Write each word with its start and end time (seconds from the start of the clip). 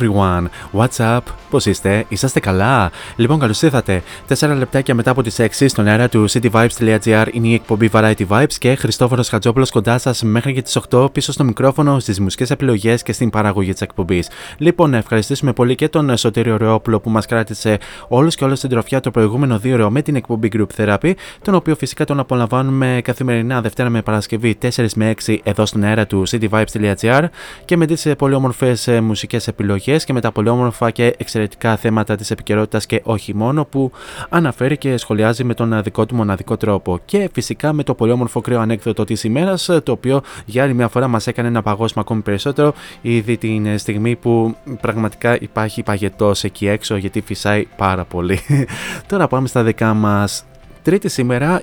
everyone. 0.00 0.46
What's 0.72 0.98
up? 0.98 1.39
Πώς 1.50 1.66
είστε, 1.66 2.04
είσαστε 2.08 2.40
καλά; 2.40 2.90
Λοιπόν, 3.16 3.38
καλώς 3.38 3.62
ήρθατε. 3.62 4.02
Τέσσερα 4.26 4.54
λεπτάκια 4.54 4.94
μετά 4.94 5.10
από 5.10 5.22
τις 5.22 5.38
6 5.38 5.68
στον 5.68 5.86
αέρα 5.86 6.08
του 6.08 6.30
cityvibes.gr 6.30 7.26
είναι 7.32 7.48
η 7.48 7.54
εκπομπή 7.54 7.90
Variety 7.92 8.26
Vibes 8.28 8.52
και 8.58 8.74
Χριστόφορος 8.74 9.28
Χατζόπουλος 9.28 9.70
κοντά 9.70 9.98
σας 9.98 10.22
μέχρι 10.22 10.52
και 10.52 10.62
τις 10.62 10.78
8 10.90 11.12
πίσω 11.12 11.32
στο 11.32 11.44
μικρόφωνο, 11.44 11.98
στις 11.98 12.20
μουσικές 12.20 12.50
επιλογές 12.50 13.02
και 13.02 13.12
στην 13.12 13.30
παραγωγή 13.30 13.72
της 13.72 13.80
εκπομπής. 13.80 14.28
Λοιπόν, 14.58 14.90
να 14.90 14.96
ευχαριστήσουμε 14.96 15.52
πολύ 15.52 15.74
και 15.74 15.88
τον 15.88 16.16
Σωτήριο 16.16 16.56
Ρεόπουλο 16.56 17.00
που 17.00 17.10
μας 17.10 17.26
κράτησε 17.26 17.78
όλους 18.08 18.34
και 18.34 18.44
όλες 18.44 18.58
στην 18.58 18.70
τροφιά 18.70 19.00
το 19.00 19.10
προηγούμενο 19.10 19.58
δύο 19.58 19.74
ώρο 19.74 19.90
με 19.90 20.02
την 20.02 20.16
εκπομπή 20.16 20.50
Group 20.52 20.66
Therapy, 20.76 21.12
τον 21.42 21.54
οποίο 21.54 21.74
φυσικά 21.74 22.04
τον 22.04 22.18
απολαμβάνουμε 22.18 23.00
καθημερινά 23.04 23.60
Δευτέρα 23.60 23.88
με 23.88 24.02
Παρασκευή 24.02 24.58
4 24.62 24.86
με 24.94 25.14
6 25.24 25.36
εδώ 25.42 25.66
στον 25.66 25.82
αέρα 25.82 26.06
του 26.06 26.22
cityvibes.gr 26.28 27.24
και 27.64 27.76
με 27.76 27.86
τις 27.86 28.06
πολύ 28.18 28.34
όμορφες 28.34 28.88
μουσικές 29.02 29.48
επιλογές 29.48 30.04
και 30.04 30.12
με 30.12 30.20
τα 30.20 30.32
πολύ 30.32 30.48
όμορφα 30.48 30.90
και 30.90 31.04
εξαιρετικά 31.04 31.38
θέματα 31.78 32.16
της 32.16 32.30
επικαιρότητας 32.30 32.86
και 32.86 33.00
όχι 33.04 33.34
μόνο 33.34 33.64
που 33.64 33.92
αναφέρει 34.28 34.76
και 34.76 34.96
σχολιάζει 34.96 35.44
με 35.44 35.54
τον 35.54 35.82
δικό 35.82 36.06
του 36.06 36.14
μοναδικό 36.14 36.56
τρόπο. 36.56 36.98
Και 37.04 37.30
φυσικά 37.32 37.72
με 37.72 37.82
το 37.82 37.94
πολύ 37.94 38.12
όμορφο 38.12 38.40
κρύο 38.40 38.60
ανέκδοτο 38.60 39.04
της 39.04 39.24
ημέρας, 39.24 39.64
το 39.82 39.92
οποίο 39.92 40.20
για 40.44 40.62
άλλη 40.62 40.74
μια 40.74 40.88
φορά 40.88 41.08
μας 41.08 41.26
έκανε 41.26 41.50
να 41.50 41.62
παγώσουμε 41.62 42.00
ακόμη 42.00 42.20
περισσότερο, 42.20 42.74
ήδη 43.00 43.36
την 43.36 43.78
στιγμή 43.78 44.16
που 44.16 44.56
πραγματικά 44.80 45.40
υπάρχει 45.40 45.82
παγετός 45.82 46.44
εκεί 46.44 46.66
έξω 46.68 46.96
γιατί 46.96 47.20
φυσάει 47.20 47.66
πάρα 47.76 48.04
πολύ. 48.04 48.40
Τώρα 49.08 49.26
πάμε 49.26 49.48
στα 49.48 49.62
δικά 49.62 49.94
μας 49.94 50.44
Τρίτη 50.82 51.08
σήμερα, 51.08 51.62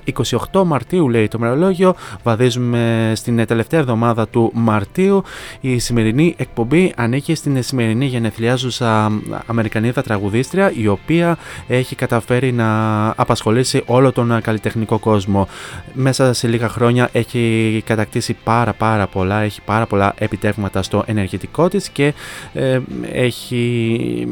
28 0.52 0.62
Μαρτίου 0.64 1.08
λέει 1.08 1.28
το 1.28 1.38
μερολόγιο, 1.38 1.94
βαδίζουμε 2.22 3.12
στην 3.14 3.46
τελευταία 3.46 3.80
εβδομάδα 3.80 4.28
του 4.28 4.50
Μαρτίου. 4.54 5.22
Η 5.60 5.78
σημερινή 5.78 6.34
εκπομπή 6.38 6.92
ανήκει 6.96 7.34
στην 7.34 7.62
σημερινή 7.62 8.06
γενεθλιάζουσα 8.06 9.12
Αμερικανίδα 9.46 10.02
τραγουδίστρια, 10.02 10.72
η 10.76 10.86
οποία 10.86 11.38
έχει 11.68 11.94
καταφέρει 11.94 12.52
να 12.52 13.08
απασχολήσει 13.08 13.82
όλο 13.86 14.12
τον 14.12 14.40
καλλιτεχνικό 14.42 14.98
κόσμο. 14.98 15.48
Μέσα 15.92 16.32
σε 16.32 16.48
λίγα 16.48 16.68
χρόνια 16.68 17.08
έχει 17.12 17.82
κατακτήσει 17.86 18.36
πάρα 18.44 18.72
πάρα 18.72 19.06
πολλά, 19.06 19.40
έχει 19.40 19.60
πάρα 19.64 19.86
πολλά 19.86 20.14
επιτεύγματα 20.18 20.82
στο 20.82 21.02
ενεργητικό 21.06 21.68
της 21.68 21.88
και 21.88 22.14
ε, 22.52 22.80
έχει 23.12 24.26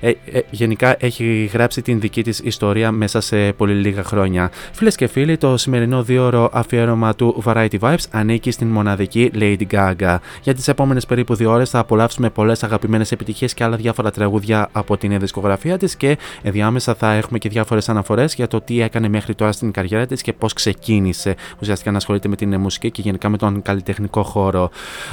ε, 0.00 0.12
ε, 0.32 0.40
γενικά 0.50 0.96
έχει 0.98 1.50
γράψει 1.52 1.82
την 1.82 2.00
δική 2.00 2.22
της 2.22 2.38
ιστορία 2.38 2.92
μέσα 2.92 3.20
σε 3.20 3.52
πολύ 3.52 3.74
λίγα 3.74 4.02
χρόνια. 4.10 4.50
Φίλες 4.72 4.96
και 4.96 5.06
φίλοι, 5.06 5.36
το 5.36 5.56
σημερινό 5.56 6.02
δίωρο 6.02 6.50
αφιέρωμα 6.52 7.14
του 7.14 7.42
Variety 7.46 7.78
Vibes 7.80 8.04
ανήκει 8.10 8.50
στην 8.50 8.68
μοναδική 8.68 9.30
Lady 9.34 9.62
Gaga. 9.70 10.16
Για 10.42 10.54
τις 10.54 10.68
επόμενες 10.68 11.06
περίπου 11.06 11.34
δύο 11.34 11.50
ώρες 11.50 11.70
θα 11.70 11.78
απολαύσουμε 11.78 12.30
πολλές 12.30 12.62
αγαπημένες 12.62 13.12
επιτυχίες 13.12 13.54
και 13.54 13.64
άλλα 13.64 13.76
διάφορα 13.76 14.10
τραγούδια 14.10 14.68
από 14.72 14.96
την 14.96 15.18
δισκογραφία 15.18 15.78
της 15.78 15.96
και 15.96 16.18
ενδιάμεσα 16.42 16.94
θα 16.94 17.12
έχουμε 17.12 17.38
και 17.38 17.48
διάφορες 17.48 17.88
αναφορές 17.88 18.34
για 18.34 18.46
το 18.46 18.60
τι 18.60 18.80
έκανε 18.80 19.08
μέχρι 19.08 19.34
τώρα 19.34 19.52
στην 19.52 19.70
καριέρα 19.70 20.06
της 20.06 20.22
και 20.22 20.32
πώς 20.32 20.52
ξεκίνησε 20.52 21.34
ουσιαστικά 21.60 21.90
να 21.90 21.96
ασχολείται 21.96 22.28
με 22.28 22.36
την 22.36 22.60
μουσική 22.60 22.90
και 22.90 23.02
γενικά 23.02 23.28
με 23.28 23.36
τον 23.36 23.62
καλλιτεχνικό 23.62 24.22
χώρο. 24.22 24.70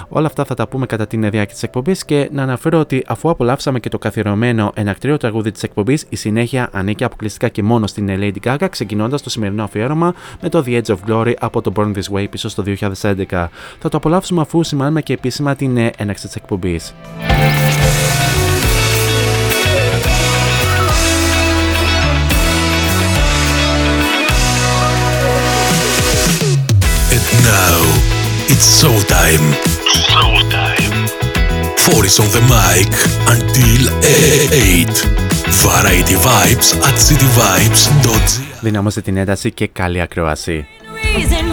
Όλα 0.10 0.28
αυτά 0.28 0.46
θα 0.46 0.54
τα 0.54 0.68
πούμε 0.68 0.86
κατά 0.86 1.08
την 1.08 1.22
διάρκεια 1.22 1.54
της 1.54 1.64
εκπομπής 1.64 2.06
και 2.06 2.30
να 2.32 2.44
αναφέρω 2.44 2.80
ότι 2.80 3.04
αφού 3.08 3.30
απολαύσαμε 3.30 3.80
και 3.80 3.90
το 3.90 3.98
καθιερωμένο 3.98 4.72
ενακτήριο 4.76 5.18
τραγούδι 5.18 5.52
της 5.52 5.64
εκπομπής, 5.64 6.06
η 6.10 6.16
συνέχεια 6.16 6.70
ανήκει 6.72 7.04
αποκλειστικά 7.04 7.50
και 7.50 7.64
μόνο 7.64 7.88
στην 7.88 8.10
Lady 8.10 8.38
Gaga, 8.44 8.68
ξεκινώντας 8.78 9.22
το 9.22 9.30
σημερινό 9.30 9.64
αφιέρωμα 9.64 10.14
με 10.42 10.50
το 10.50 10.64
The 10.66 10.82
Edge 10.82 10.96
of 10.96 10.98
Glory 11.08 11.34
από 11.40 11.62
το 11.62 11.72
Born 11.76 11.92
This 11.94 12.16
Way 12.16 12.30
πίσω 12.30 12.50
στο 12.50 12.64
2011. 12.66 13.50
Θα 13.80 13.90
το 13.90 13.98
απολαύσουμε 13.98 14.42
αφού 14.42 14.64
σημάνουμε 14.64 15.02
και 15.02 15.14
επίσημα 15.14 15.56
την 15.56 15.78
έναρξη 15.98 16.26
της 16.26 16.36
εκπομπής. 16.36 16.94
It's 28.54 28.68
showtime. 28.82 29.46
Showtime. 30.12 30.96
Four 31.84 32.02
is 32.10 32.18
on 32.24 32.30
the 32.38 32.44
mic 32.56 32.92
until 33.34 33.82
8. 34.02 35.37
Variety 35.50 36.16
Vibes 36.16 36.74
at 36.88 36.98
cityvibes.gr 37.08 38.62
Δυνάμωσε 38.62 39.02
την 39.02 39.18
ένταση 39.18 39.52
και 39.52 39.68
καλή 39.68 40.02
ακρόαση. 40.02 40.68
Αυτό 41.36 41.47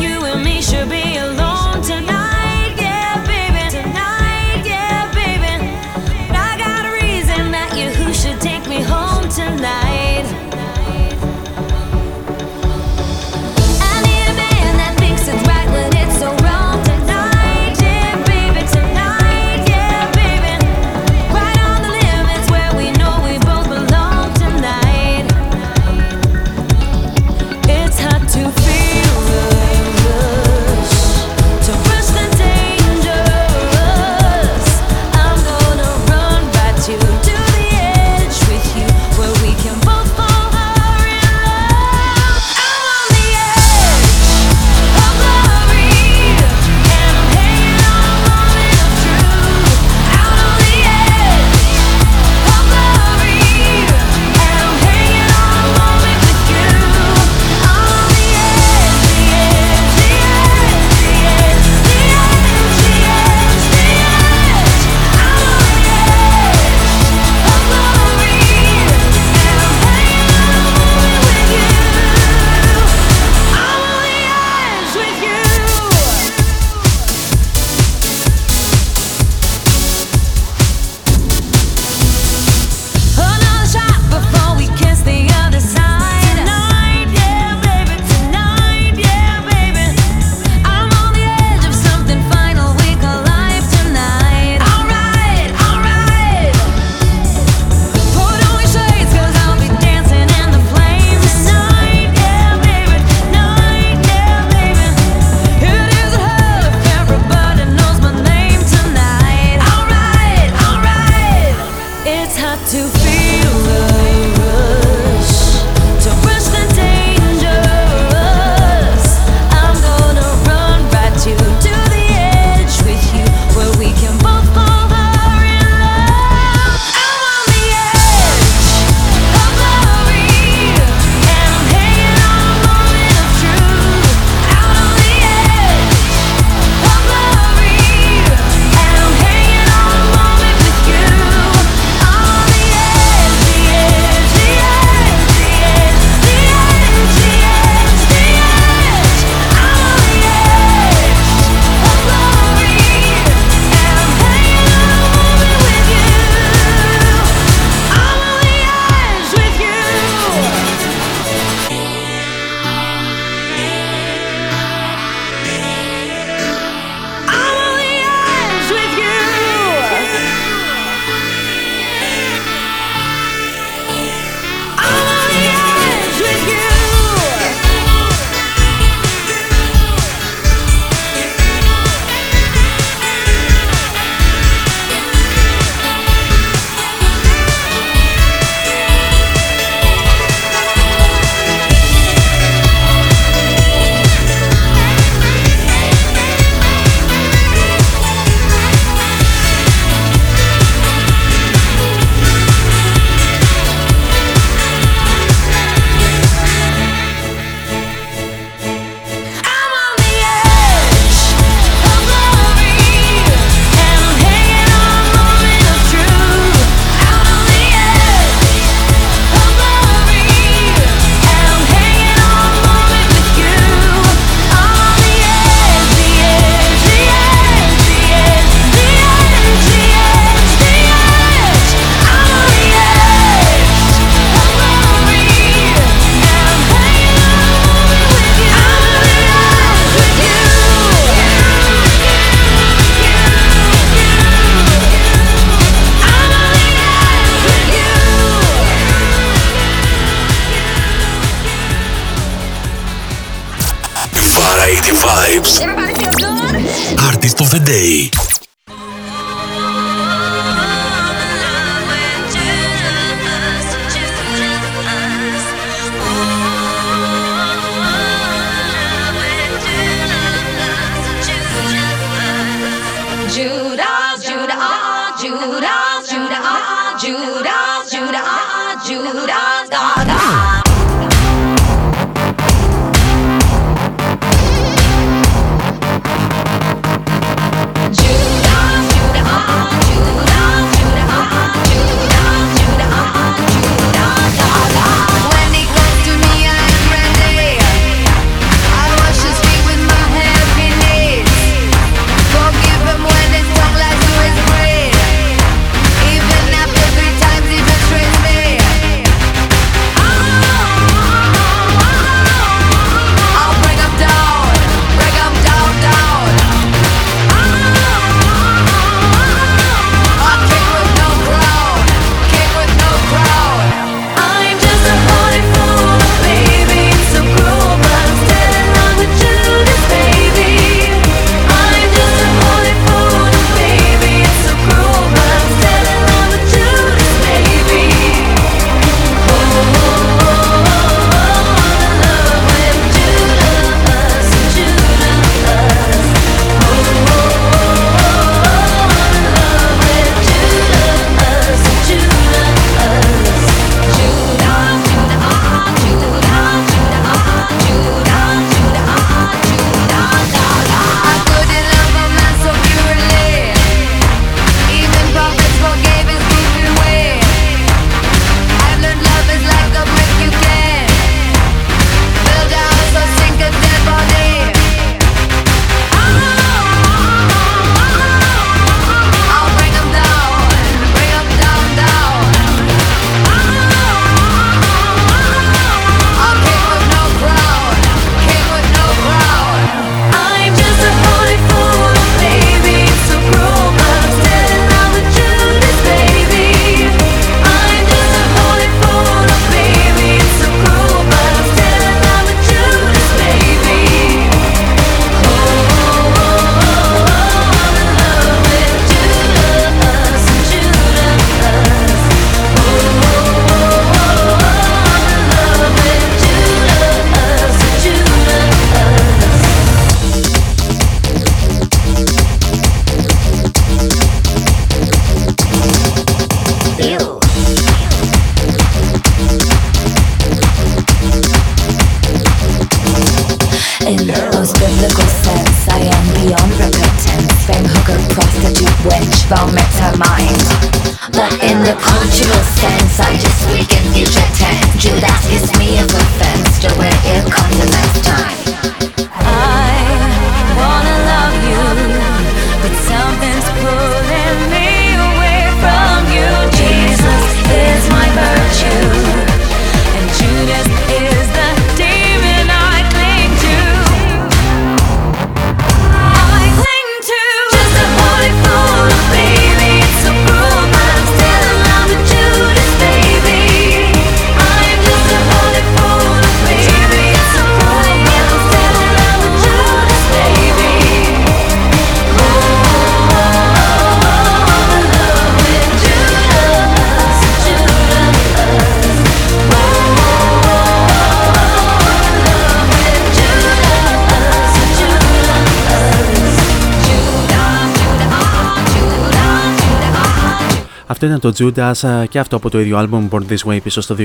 το 501.31 501.33
Judas 501.39 502.05
και 502.09 502.19
αυτό 502.19 502.37
από 502.37 502.51
το 502.51 502.61
ίδιο 502.61 502.79
album 502.81 503.09
Born 503.11 503.23
This 503.33 503.53
Way 503.53 503.63
πίσω 503.63 503.81
στο 503.81 503.97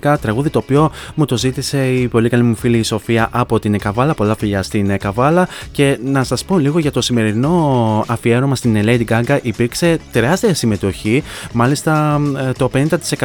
2011. 0.00 0.16
Τραγούδι 0.20 0.50
το 0.50 0.58
οποίο 0.58 0.90
μου 1.14 1.24
το 1.24 1.36
ζήτησε 1.36 1.86
η 1.86 2.08
πολύ 2.08 2.28
καλή 2.28 2.42
μου 2.42 2.54
φίλη 2.54 2.78
η 2.78 2.82
Σοφία 2.82 3.28
από 3.32 3.58
την 3.58 3.74
Εκαβάλα. 3.74 4.14
Πολλά 4.14 4.36
φιλιά 4.36 4.62
στην 4.62 4.90
Εκαβάλα. 4.90 5.48
Και 5.72 5.98
να 6.04 6.24
σας 6.24 6.44
πω 6.44 6.58
λίγο 6.58 6.78
για 6.78 6.90
το 6.90 7.00
σημερινό 7.00 8.04
αφιέρωμα 8.06 8.54
στην 8.54 8.82
Lady 8.84 9.04
Gaga. 9.04 9.38
Υπήρξε 9.42 9.98
τεράστια 10.12 10.54
συμμετοχή. 10.54 11.22
Μάλιστα 11.52 12.20
ε, 12.48 12.52
το 12.52 12.70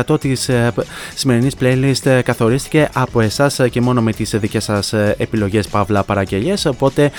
50% 0.06 0.20
της 0.20 0.50
ε, 0.50 0.74
σημερινής 1.16 1.54
playlist 1.60 2.06
ε, 2.06 2.22
καθορίστηκε 2.22 2.90
από 2.94 3.22
εσάς 3.22 3.60
και 3.70 3.82
μόνο 3.82 4.02
με 4.02 4.12
τις 4.12 4.30
δικές 4.40 4.64
σας 4.64 4.94
επιλογές 5.18 5.68
παύλα 5.68 6.04
παραγγελίες. 6.04 6.66
Οπότε 6.66 7.12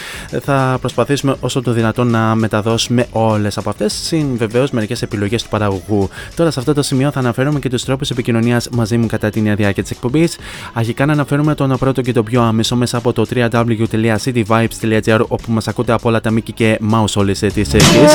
θα 0.43 0.77
προσπαθήσουμε 0.81 1.37
όσο 1.41 1.63
το 1.63 1.73
δυνατόν 1.73 2.11
να 2.11 2.35
μεταδώσουμε 2.35 3.07
όλες 3.11 3.59
από 3.59 3.71
αυτές. 3.71 3.93
Συν 3.93 4.37
βεβαίως 4.37 4.71
μερικές 4.71 5.03
επιλογές 5.03 5.43
του 5.43 5.49
παραγωγού 5.49 6.09
Τώρα 6.35 6.51
σε 6.51 6.59
αυτό 6.59 6.75
το 6.75 6.83
σημείο 6.83 7.11
θα 7.11 7.19
αναφέρουμε 7.19 7.59
και 7.59 7.69
τους 7.69 7.85
τρόπους 7.85 8.11
επικοινωνίας 8.11 8.69
μαζί 8.69 8.97
μου 8.97 9.07
κατά 9.07 9.31
την 9.31 9.57
διάρκεια 9.57 9.83
της 9.83 9.91
εκπομπής. 9.91 10.37
Αρχικά 10.73 11.07
να 11.07 11.13
αναφέρουμε 11.13 11.55
τον 11.55 11.77
πρώτο 11.79 12.03
και 12.03 12.13
το 12.13 12.23
πιο 12.23 12.43
άμεσο 12.43 12.77
μέσα 12.77 12.97
από 12.97 13.13
το 13.13 13.27
www.cityvibes.gr 13.35 15.21
όπου 15.29 15.53
μας 15.53 15.69
ακούτε 15.69 15.93
από 15.93 16.09
όλα 16.09 16.21
τα 16.21 16.31
μήκη 16.31 16.53
και 16.53 16.79
mouse 16.93 17.13
όλες 17.15 17.39
τις 17.39 17.75
εκπομπή. 17.75 18.07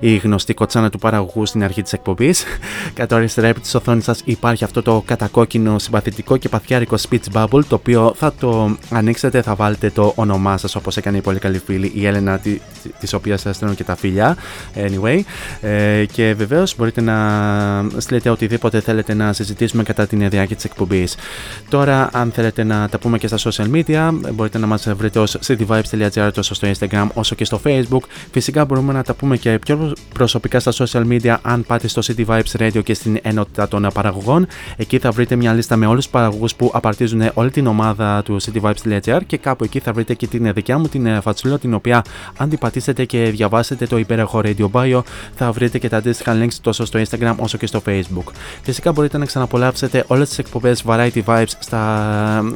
Η 0.00 0.16
γνωστή 0.16 0.54
κοτσάνα 0.54 0.90
του 0.90 0.98
παραγωγού 0.98 1.46
στην 1.46 1.64
αρχή 1.64 1.82
της 1.82 1.92
εκπομπής. 1.92 2.44
Κατά 2.94 3.16
αριστερά 3.16 3.46
επί 3.46 3.60
της 3.60 3.74
οθόνης 3.74 4.04
σας 4.04 4.20
υπάρχει 4.24 4.64
αυτό 4.64 4.82
το 4.82 5.02
κατακόκκινο 5.06 5.78
συμπαθητικό 5.78 6.36
και 6.36 6.48
παθιάρικο 6.48 6.96
speech 7.08 7.32
bubble 7.32 7.64
το 7.68 7.74
οποίο 7.74 8.14
θα 8.16 8.32
το 8.40 8.76
ανοίξετε, 8.90 9.42
θα 9.42 9.54
βάλετε 9.54 9.90
το 9.90 10.12
όνομά 10.16 10.56
σας 10.56 10.74
όπως 10.74 10.96
έκανε 10.96 11.16
η 11.16 11.20
πολύ 11.20 11.38
καλή 11.38 11.58
φίλη 11.66 11.92
η 11.94 12.06
Έλενα 12.06 12.38
τη, 12.38 12.60
τη 13.00 13.14
οποίας 13.14 13.40
σας 13.40 13.56
στέλνω 13.56 13.74
και 13.74 13.84
τα 13.84 13.96
φίλια. 13.96 14.36
Anyway. 14.74 15.20
Ε, 15.60 16.04
και 16.12 16.34
βεβαίως 16.34 16.74
μπορείτε 16.76 17.00
να 17.00 17.14
στείλετε 17.96 18.30
οτιδήποτε 18.30 18.80
θέλετε 18.80 19.14
να 19.14 19.32
συζητήσουμε 19.32 19.82
κατά 19.82 20.06
την 20.06 20.28
διάρκεια 20.28 20.56
της 20.56 20.64
εκπομπής. 20.64 21.16
Τώρα, 21.68 22.08
αν 22.12 22.30
θέλετε 22.30 22.64
να 22.64 22.88
τα 22.88 22.98
πούμε 22.98 23.18
και 23.18 23.26
στα 23.26 23.38
social 23.38 23.70
media, 23.72 24.10
μπορείτε 24.32 24.58
να 24.58 24.66
μας 24.66 24.88
βρείτε 24.96 25.18
ως 25.18 25.38
cityvibes.gr 25.46 26.30
τόσο 26.34 26.54
στο 26.54 26.68
Instagram 26.70 27.06
όσο 27.14 27.34
και 27.34 27.44
στο 27.44 27.60
Facebook. 27.64 28.02
Φυσικά 28.32 28.64
μπορούμε 28.64 28.92
να 28.92 29.02
τα 29.02 29.14
πούμε 29.14 29.36
και 29.36 29.58
πιο 29.58 29.92
προσωπικά 30.14 30.60
στα 30.60 30.72
social 30.72 31.06
media 31.08 31.36
αν 31.42 31.64
πάτε 31.66 31.88
στο 31.88 32.02
City 32.04 32.26
Vibes 32.26 32.58
Radio 32.58 32.82
και 32.84 32.94
στην 32.94 33.18
ενότητα 33.22 33.68
των 33.68 33.86
παραγωγών. 33.94 34.46
Εκεί 34.76 34.98
θα 34.98 35.10
βρείτε 35.10 35.36
μια 35.36 35.52
λίστα 35.52 35.76
με 35.76 35.86
όλους 35.86 36.02
τους 36.02 36.12
παραγωγούς 36.12 36.54
που 36.54 36.70
απαρτίζουν 36.74 37.30
όλη 37.34 37.50
την 37.50 37.66
ομάδα 37.66 38.22
του 38.22 38.36
cityvibes.gr 38.42 39.20
και 39.26 39.36
κάπου 39.36 39.64
εκεί 39.64 39.78
θα 39.78 39.92
βρείτε 39.92 40.14
και 40.14 40.26
την 40.26 40.52
δικιά 40.52 40.78
μου 40.78 40.88
την 40.88 41.20
φατσούλα 41.22 41.58
την 41.58 41.74
οποία 41.74 42.04
αν 42.36 42.48
την 42.48 42.58
πατήσετε 42.58 43.04
και 43.04 43.18
διαβάσετε 43.18 43.86
το 43.86 43.98
υπέροχο 43.98 44.40
Radio 44.44 44.66
Bio 44.72 45.00
θα 45.34 45.52
βρείτε 45.52 45.78
και 45.78 45.88
τα 45.88 45.96
αντίστοιχα 45.96 46.36
links 46.42 46.54
τόσο 46.60 46.84
στο 46.84 47.00
Instagram 47.02 47.31
όσο 47.38 47.58
και 47.58 47.66
στο 47.66 47.82
Facebook. 47.86 48.32
Φυσικά 48.62 48.92
μπορείτε 48.92 49.18
να 49.18 49.24
ξαναπολαύσετε 49.24 50.04
όλες 50.06 50.28
τις 50.28 50.38
εκπομπές 50.38 50.82
Variety 50.86 51.22
Vibes 51.24 51.52
στα... 51.58 51.78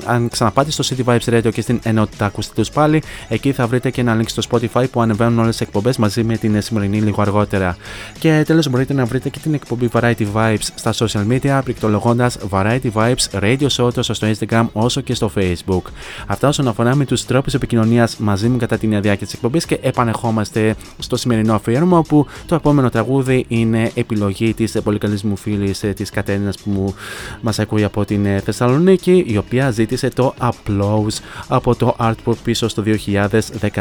αν 0.04 0.28
ξαναπάτε 0.28 0.70
στο 0.70 0.84
City 0.88 1.04
Vibes 1.04 1.34
Radio 1.34 1.52
και 1.52 1.60
στην 1.60 1.80
ενότητα 1.82 2.24
ακούστε 2.24 2.52
τους 2.54 2.70
πάλι. 2.70 3.02
Εκεί 3.28 3.52
θα 3.52 3.66
βρείτε 3.66 3.90
και 3.90 4.00
ένα 4.00 4.20
link 4.20 4.26
στο 4.26 4.42
Spotify 4.50 4.84
που 4.90 5.00
ανεβαίνουν 5.00 5.38
όλες 5.38 5.56
τις 5.56 5.66
εκπομπές 5.66 5.96
μαζί 5.96 6.24
με 6.24 6.36
την 6.36 6.62
σημερινή 6.62 7.00
λίγο 7.00 7.22
αργότερα. 7.22 7.76
Και 8.18 8.42
τέλος 8.46 8.68
μπορείτε 8.68 8.94
να 8.94 9.04
βρείτε 9.04 9.28
και 9.28 9.38
την 9.38 9.54
εκπομπή 9.54 9.88
Variety 9.92 10.26
Vibes 10.34 10.66
στα 10.74 10.92
social 10.92 11.26
media 11.30 11.60
πληκτρολογώντας 11.64 12.38
Variety 12.50 12.90
Vibes 12.94 13.40
Radio 13.40 13.66
Show 13.76 13.92
τόσο 13.94 14.14
στο 14.14 14.26
Instagram 14.26 14.66
όσο 14.72 15.00
και 15.00 15.14
στο 15.14 15.30
Facebook. 15.36 15.82
Αυτά 16.26 16.48
όσον 16.48 16.68
αφορά 16.68 16.94
με 16.94 17.04
τους 17.04 17.24
τρόπους 17.24 17.54
επικοινωνίας 17.54 18.16
μαζί 18.16 18.48
μου 18.48 18.56
κατά 18.56 18.78
την 18.78 18.90
διάρκεια 18.90 19.26
της 19.26 19.34
εκπομπής 19.34 19.66
και 19.66 19.78
επανεχόμαστε 19.82 20.74
στο 20.98 21.16
σημερινό 21.16 21.54
αφιέρωμα 21.54 21.98
όπου 21.98 22.26
το 22.46 22.54
επόμενο 22.54 22.90
τραγούδι 22.90 23.44
είναι 23.48 23.90
επιλογή 23.94 24.14
επιλογή 24.16 24.54
τη 24.72 24.80
πολύ 24.80 24.98
καλή 24.98 25.18
μου 25.22 25.36
φίλη 25.36 25.74
ε, 25.80 25.88
της 25.92 26.10
Κατέρινας 26.10 26.58
που 26.58 26.94
μας 27.40 27.58
ακούει 27.58 27.84
από 27.84 28.04
την 28.04 28.26
ε, 28.26 28.40
Θεσσαλονίκη, 28.40 29.24
η 29.26 29.36
οποία 29.36 29.70
ζήτησε 29.70 30.08
το 30.08 30.34
Applause 30.40 31.18
από 31.48 31.74
το 31.74 31.96
Artwork 31.98 32.36
πίσω 32.44 32.68
στο 32.68 32.82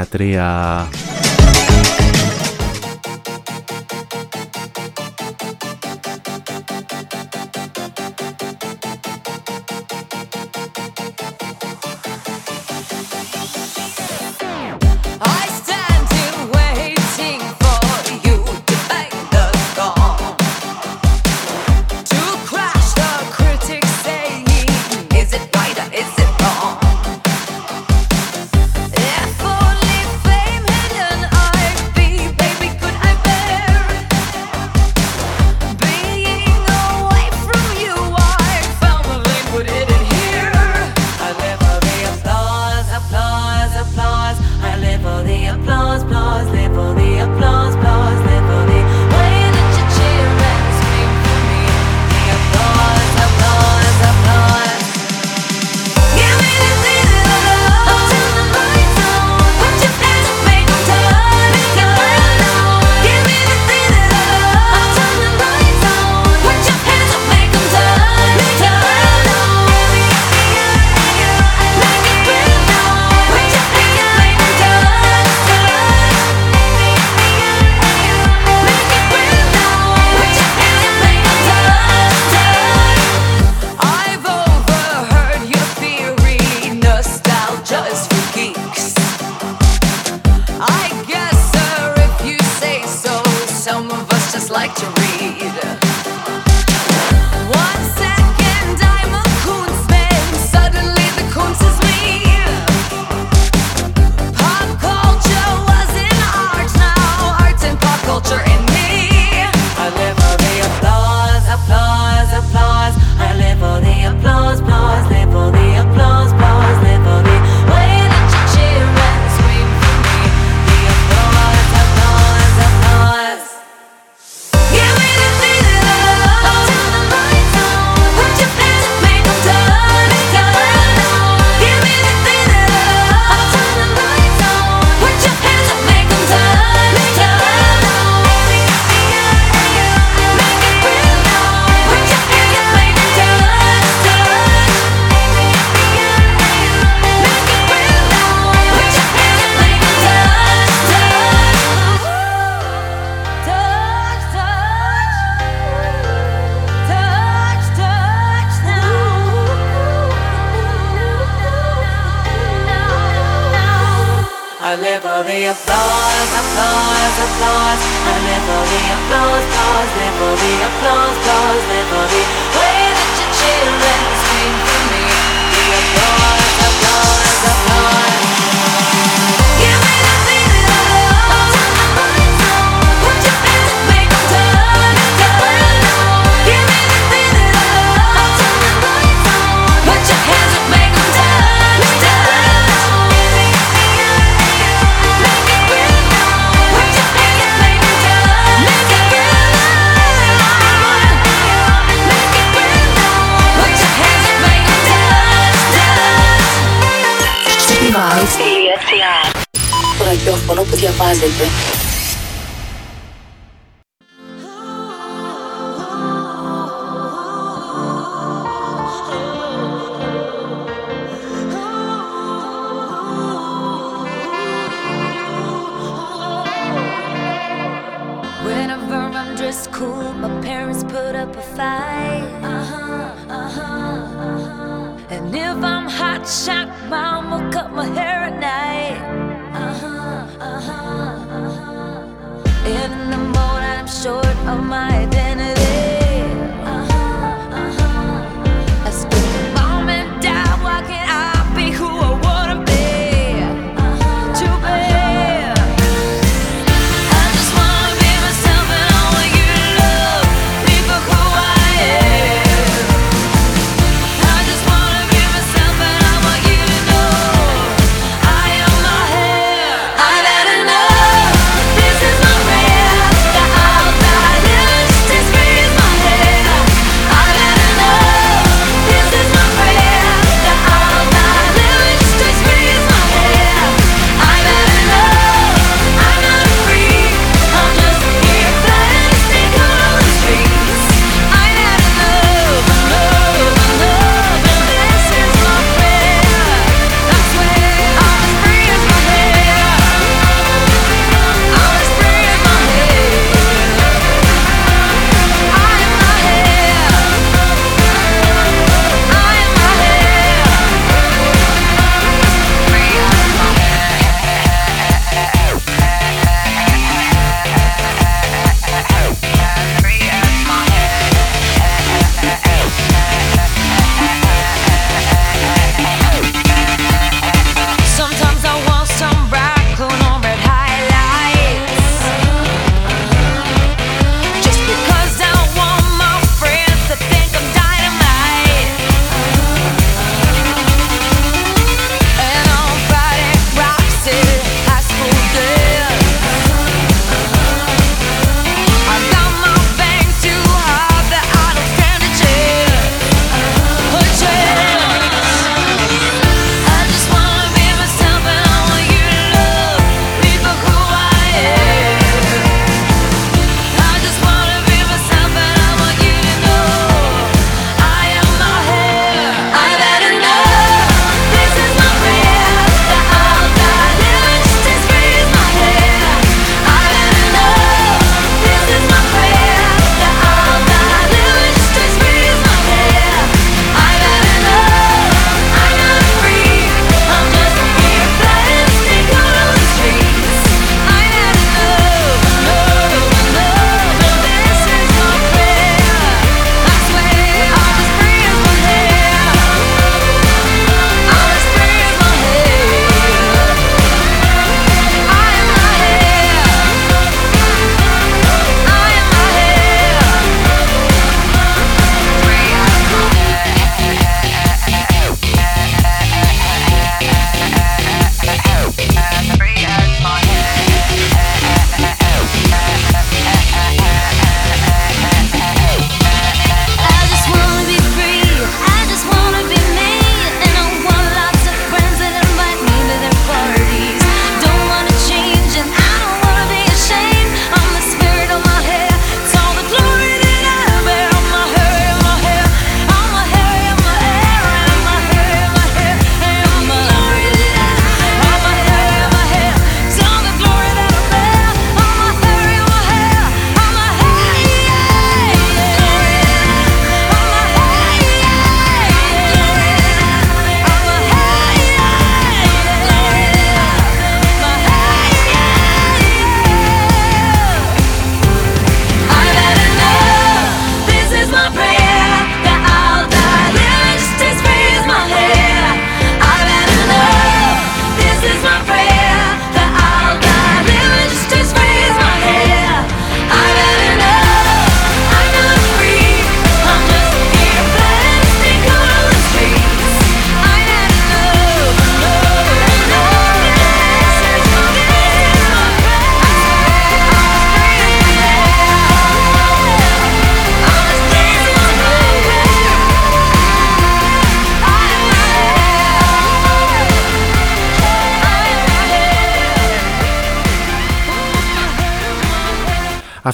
2013. 0.09 2.04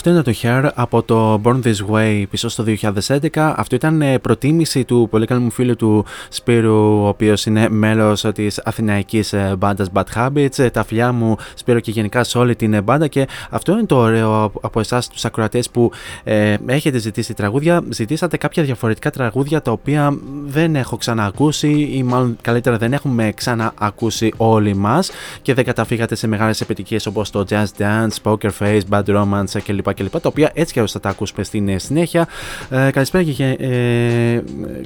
Αυτό 0.03 0.13
είναι 0.13 0.21
το 0.21 0.33
Hair 0.41 0.69
από 0.75 1.03
το 1.03 1.41
Born 1.43 1.59
This 1.63 1.91
Way 1.91 2.23
πίσω 2.29 2.49
στο 2.49 2.63
2011. 2.67 3.27
Αυτό 3.33 3.75
ήταν 3.75 4.01
ε, 4.01 4.19
προτίμηση 4.19 4.85
του 4.85 5.07
πολύ 5.09 5.25
καλού 5.25 5.41
μου 5.41 5.51
φίλου 5.51 5.75
του 5.75 6.05
Σπύρου, 6.29 7.01
ο 7.03 7.07
οποίος 7.07 7.45
είναι 7.45 7.69
μέλος 7.69 8.25
της 8.33 8.59
αθηναϊκής 8.59 9.33
ε, 9.33 9.55
μπάντας 9.57 9.87
Bad 9.93 10.03
Habits. 10.15 10.59
Ε, 10.59 10.69
τα 10.69 10.83
φιλιά 10.83 11.11
μου, 11.11 11.35
Σπύρο 11.53 11.79
και 11.79 11.91
γενικά 11.91 12.23
σε 12.23 12.37
όλη 12.37 12.55
την 12.55 12.83
μπάντα. 12.83 13.07
Και 13.07 13.27
αυτό 13.49 13.71
είναι 13.71 13.85
το 13.85 13.95
ωραίο 13.95 14.51
από 14.61 14.79
εσάς, 14.79 15.07
τους 15.07 15.25
ακροατές 15.25 15.69
που 15.69 15.91
ε, 16.23 16.55
έχετε 16.65 16.97
ζητήσει 16.97 17.33
τραγούδια. 17.33 17.83
Ζητήσατε 17.89 18.37
κάποια 18.37 18.63
διαφορετικά 18.63 19.09
τραγούδια 19.09 19.61
τα 19.61 19.71
οποία 19.71 20.17
δεν 20.45 20.75
έχω 20.75 20.97
ξαναακούσει 20.97 21.89
ή 21.93 22.03
μάλλον 22.03 22.37
καλύτερα 22.41 22.77
δεν 22.77 22.93
έχουμε 22.93 23.31
ξαναακούσει 23.35 24.33
όλοι 24.37 24.75
μας 24.75 25.11
και 25.41 25.53
δεν 25.53 25.65
καταφύγατε 25.65 26.15
σε 26.15 26.27
μεγάλες 26.27 26.61
επιτυχίες 26.61 27.05
όπως 27.05 27.29
το 27.29 27.45
Jazz 27.49 27.65
Dance, 27.77 28.15
Poker 28.23 28.49
Face, 28.59 28.81
Bad 28.89 29.05
Romance 29.05 29.61
κλπ. 29.63 29.89
Κλπ 29.93 30.11
τα 30.11 30.29
οποία 30.29 30.51
έτσι 30.53 30.73
και 30.73 30.83
θα 30.87 30.99
τα 30.99 31.09
ακούσουμε 31.09 31.43
στην 31.43 31.79
συνέχεια. 31.79 32.27
Ε, 32.69 32.89
καλησπέρα, 32.91 33.23
και, 33.23 33.45
ε, 33.45 34.41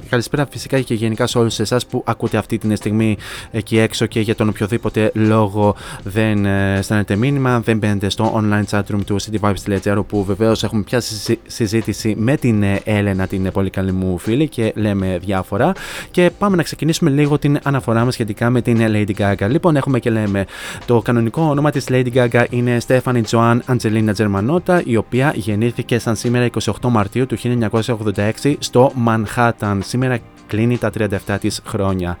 καλησπέρα 0.08 0.46
φυσικά 0.50 0.80
και 0.80 0.94
γενικά 0.94 1.26
σε 1.26 1.38
όλους 1.38 1.58
εσάς 1.58 1.86
που 1.86 2.02
ακούτε 2.06 2.36
αυτή 2.36 2.58
τη 2.58 2.76
στιγμή 2.76 3.16
εκεί 3.50 3.78
έξω 3.78 4.06
και 4.06 4.20
για 4.20 4.34
τον 4.34 4.48
οποιοδήποτε 4.48 5.10
λόγο 5.14 5.74
δεν 6.02 6.44
ε, 6.44 6.78
στέλνετε 6.82 7.16
μήνυμα, 7.16 7.60
δεν 7.60 7.78
μπαίνετε 7.78 8.08
στο 8.08 8.42
online 8.42 8.64
chatroom 8.70 9.00
του 9.06 9.16
cityvibes.gr 9.20 10.02
που 10.06 10.24
βεβαίως 10.24 10.62
έχουμε 10.62 10.82
πια 10.82 11.02
συζήτηση 11.46 12.14
με 12.18 12.36
την 12.36 12.62
ε, 12.62 12.80
Έλενα, 12.84 13.26
την 13.26 13.50
πολύ 13.52 13.70
καλή 13.70 13.92
μου 13.92 14.18
φίλη 14.18 14.48
και 14.48 14.72
λέμε 14.76 15.18
διάφορα. 15.20 15.72
Και 16.10 16.30
πάμε 16.38 16.56
να 16.56 16.62
ξεκινήσουμε 16.62 17.10
λίγο 17.10 17.38
την 17.38 17.58
αναφορά 17.62 18.04
μας 18.04 18.14
σχετικά 18.14 18.50
με 18.50 18.60
την 18.62 18.78
Lady 18.80 19.10
Gaga. 19.18 19.48
Λοιπόν, 19.48 19.76
έχουμε 19.76 19.98
και 19.98 20.10
λέμε 20.10 20.46
το 20.86 21.00
κανονικό 21.02 21.42
όνομα 21.42 21.70
της 21.70 21.84
Lady 21.88 22.08
Gaga 22.14 22.44
είναι 22.50 22.78
Stephanie 22.86 23.22
Joan 23.30 23.58
Angelina 23.66 24.12
Germanotta, 24.16 24.80
η 24.84 24.95
οποία 24.96 25.32
γεννήθηκε 25.36 25.98
σαν 25.98 26.16
σήμερα 26.16 26.48
28 26.64 26.72
Μαρτίου 26.88 27.26
του 27.26 27.36
1986 27.38 28.54
στο 28.58 28.92
Manhattan. 29.06 29.78
Σήμερα 29.80 30.18
κλείνει 30.46 30.78
τα 30.78 30.90
37 30.98 31.36
της 31.40 31.60
χρόνια. 31.66 32.18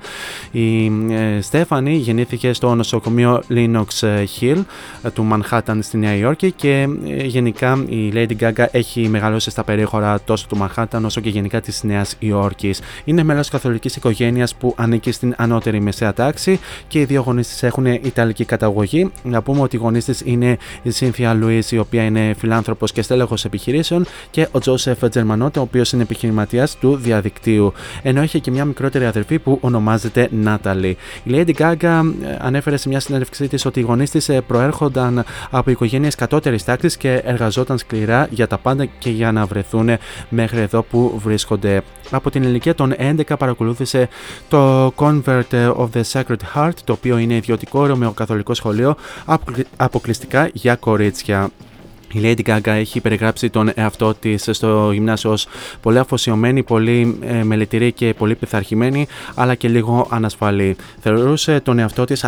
Η 0.50 0.86
ε, 0.86 1.40
Στέφανη 1.40 1.94
γεννήθηκε 1.94 2.52
στο 2.52 2.74
νοσοκομείο 2.74 3.42
Linox 3.50 3.84
ε, 4.00 4.24
Hill 4.40 4.64
ε, 5.02 5.10
του 5.10 5.28
Manhattan 5.32 5.78
στη 5.80 5.96
Νέα 5.96 6.14
Υόρκη 6.14 6.52
και 6.52 6.88
γενικά 7.24 7.84
η 7.88 8.12
Lady 8.14 8.36
Gaga 8.40 8.64
έχει 8.70 9.08
μεγαλώσει 9.08 9.50
στα 9.50 9.64
περίχωρα 9.64 10.20
τόσο 10.20 10.46
του 10.46 10.58
Manhattan 10.60 11.00
όσο 11.04 11.20
και 11.20 11.28
γενικά 11.28 11.60
της 11.60 11.82
Νέας 11.82 12.16
Υόρκης. 12.18 12.80
Είναι 13.04 13.22
μέλος 13.22 13.48
καθολικής 13.48 13.96
οικογένειας 13.96 14.54
που 14.54 14.74
ανήκει 14.76 15.12
στην 15.12 15.34
ανώτερη 15.36 15.80
μεσαία 15.80 16.12
τάξη 16.12 16.60
και 16.88 17.00
οι 17.00 17.04
δύο 17.04 17.22
γονείς 17.22 17.48
της 17.48 17.62
έχουν 17.62 17.86
Ιταλική 17.86 18.44
καταγωγή. 18.44 19.10
Να 19.22 19.42
πούμε 19.42 19.60
ότι 19.60 19.76
οι 19.76 19.78
γονείς 19.78 20.04
της 20.04 20.22
είναι 20.24 20.56
η 20.82 20.92
Cynthia 20.98 21.42
Louise 21.42 21.70
η 21.70 21.78
οποία 21.78 22.02
είναι 22.02 22.34
φιλάνθρωπος 22.38 22.92
και 22.92 23.02
στέλεχος 23.02 23.44
επιχειρήσεων 23.44 24.06
και 24.30 24.48
ο 24.52 24.58
Joseph 24.64 25.08
Germanotta 25.14 25.56
ο 25.56 25.60
οποίος 25.60 25.92
είναι 25.92 26.02
επιχειρηματίας 26.02 26.76
του 26.78 26.96
διαδικτύου 26.96 27.72
ενώ 28.16 28.24
έχει 28.24 28.40
και 28.40 28.50
μια 28.50 28.64
μικρότερη 28.64 29.06
αδερφή 29.06 29.38
που 29.38 29.58
ονομάζεται 29.60 30.28
Νάταλι. 30.30 30.96
Η 31.24 31.30
Lady 31.30 31.54
Gaga 31.54 32.02
ε, 32.22 32.36
ανέφερε 32.38 32.76
σε 32.76 32.88
μια 32.88 33.00
συνέντευξή 33.00 33.48
της 33.48 33.64
ότι 33.64 33.80
οι 33.80 33.82
γονείς 33.82 34.10
της 34.10 34.28
ε, 34.28 34.40
προέρχονταν 34.40 35.24
από 35.50 35.70
οικογένειες 35.70 36.14
κατώτερης 36.14 36.64
τάξης 36.64 36.96
και 36.96 37.12
εργαζόταν 37.24 37.78
σκληρά 37.78 38.28
για 38.30 38.46
τα 38.46 38.58
πάντα 38.58 38.84
και 38.84 39.10
για 39.10 39.32
να 39.32 39.46
βρεθούν 39.46 39.90
μέχρι 40.28 40.60
εδώ 40.60 40.82
που 40.82 41.20
βρίσκονται. 41.22 41.82
Από 42.10 42.30
την 42.30 42.42
ηλικία 42.42 42.74
των 42.74 42.94
11 42.98 43.22
παρακολούθησε 43.38 44.08
το 44.48 44.86
Convert 44.96 45.72
of 45.76 45.88
the 45.94 46.02
Sacred 46.12 46.54
Heart, 46.54 46.74
το 46.84 46.92
οποίο 46.92 47.18
είναι 47.18 47.34
ιδιωτικό 47.34 47.86
ρωμαιοκαθολικό 47.86 48.54
σχολείο 48.54 48.96
αποκλειστικά 49.76 50.48
για 50.52 50.76
κορίτσια. 50.76 51.50
Η 52.12 52.20
Lady 52.22 52.42
Gaga 52.46 52.66
έχει 52.66 53.00
περιγράψει 53.00 53.50
τον 53.50 53.70
εαυτό 53.74 54.14
της 54.14 54.48
στο 54.52 54.90
γυμνάσιο 54.92 55.30
ως 55.30 55.48
πολύ 55.82 55.98
αφοσιωμένη, 55.98 56.62
πολύ 56.62 57.18
ε, 57.20 57.42
μελετηρή 57.42 57.92
και 57.92 58.14
πολύ 58.14 58.34
πειθαρχημένη, 58.34 59.06
αλλά 59.34 59.54
και 59.54 59.68
λίγο 59.68 60.06
ανασφαλή. 60.10 60.76
Θεωρούσε 61.00 61.60
τον 61.60 61.78
εαυτό 61.78 62.04
της 62.04 62.24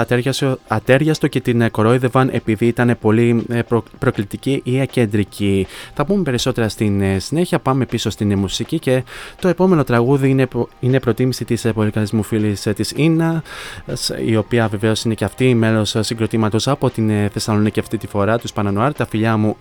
ατέριαστο 0.69 1.27
και 1.27 1.41
την 1.41 1.71
κορόιδευαν 1.71 2.29
επειδή 2.33 2.67
ήταν 2.67 2.97
πολύ 3.01 3.45
ε, 3.49 3.62
προ, 3.62 3.85
προκλητική 3.99 4.61
ή 4.64 4.81
ακεντρική. 4.81 5.67
Θα 5.95 6.05
πούμε 6.05 6.23
περισσότερα 6.23 6.69
στην 6.69 7.01
ε, 7.01 7.19
συνέχεια. 7.19 7.59
Πάμε 7.59 7.87
πίσω 7.87 8.11
στην 8.11 8.38
μουσική 8.38 8.79
και 8.79 9.03
το 9.41 9.49
επόμενο 9.49 9.85
τραγούδι 9.85 10.29
είναι, 10.29 10.49
είναι 10.81 11.01
προτίμηση 11.01 11.45
της 11.45 11.64
ε, 11.64 11.73
πολύ 11.73 11.91
καλή 11.91 12.09
μου 12.12 12.23
φίλης 12.23 12.67
ε, 12.67 12.73
της 12.73 12.93
Ίνα, 12.97 13.43
η 14.27 14.37
οποία 14.37 14.69
βεβαίως 14.69 15.05
είναι 15.05 15.14
και 15.14 15.25
αυτή 15.25 15.55
μέλος 15.55 15.97
συγκροτήματος 16.01 16.69
από 16.69 16.91
την 16.91 17.31
Θεσσαλονίκη 17.31 17.81
αυτή 17.81 17.99
τη 17.99 18.07
φορά, 18.07 18.38
τους 18.38 18.53
Πανανουάρ. 18.53 18.93
Τα 18.95 19.07
φιλιά 19.07 19.37
μου 19.37 19.55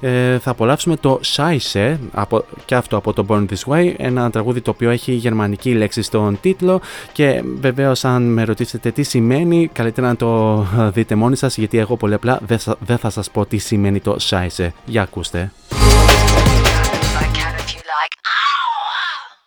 ε, 0.00 0.38
θα 0.38 0.50
απολαύσουμε 0.50 0.96
το 0.96 1.20
Scheisse 1.24 1.96
από, 2.12 2.44
και 2.64 2.74
αυτό 2.74 2.96
από 2.96 3.12
το 3.12 3.24
Born 3.28 3.46
This 3.50 3.72
Way, 3.72 3.94
ένα 3.96 4.30
τραγούδι 4.30 4.60
το 4.60 4.70
οποίο 4.70 4.90
έχει 4.90 5.12
γερμανική 5.12 5.74
λέξη 5.74 6.02
στον 6.02 6.38
τίτλο 6.40 6.80
και 7.12 7.42
βεβαίως 7.60 8.04
αν 8.04 8.22
με 8.22 8.44
ρωτήσετε 8.44 8.90
τι 8.90 9.02
σημαίνει 9.02 9.70
καλύτερα 9.72 10.06
να 10.08 10.16
το 10.16 10.66
δείτε 10.94 11.14
μόνοι 11.14 11.36
σας 11.36 11.56
γιατί 11.56 11.78
εγώ 11.78 11.96
πολύ 11.96 12.14
απλά 12.14 12.40
δεν 12.78 12.98
θα 12.98 13.10
σας 13.10 13.30
πω 13.30 13.46
τι 13.46 13.58
σημαίνει 13.58 14.00
το 14.00 14.16
Scheisse. 14.20 14.68
Για 14.84 15.02
ακούστε. 15.02 15.50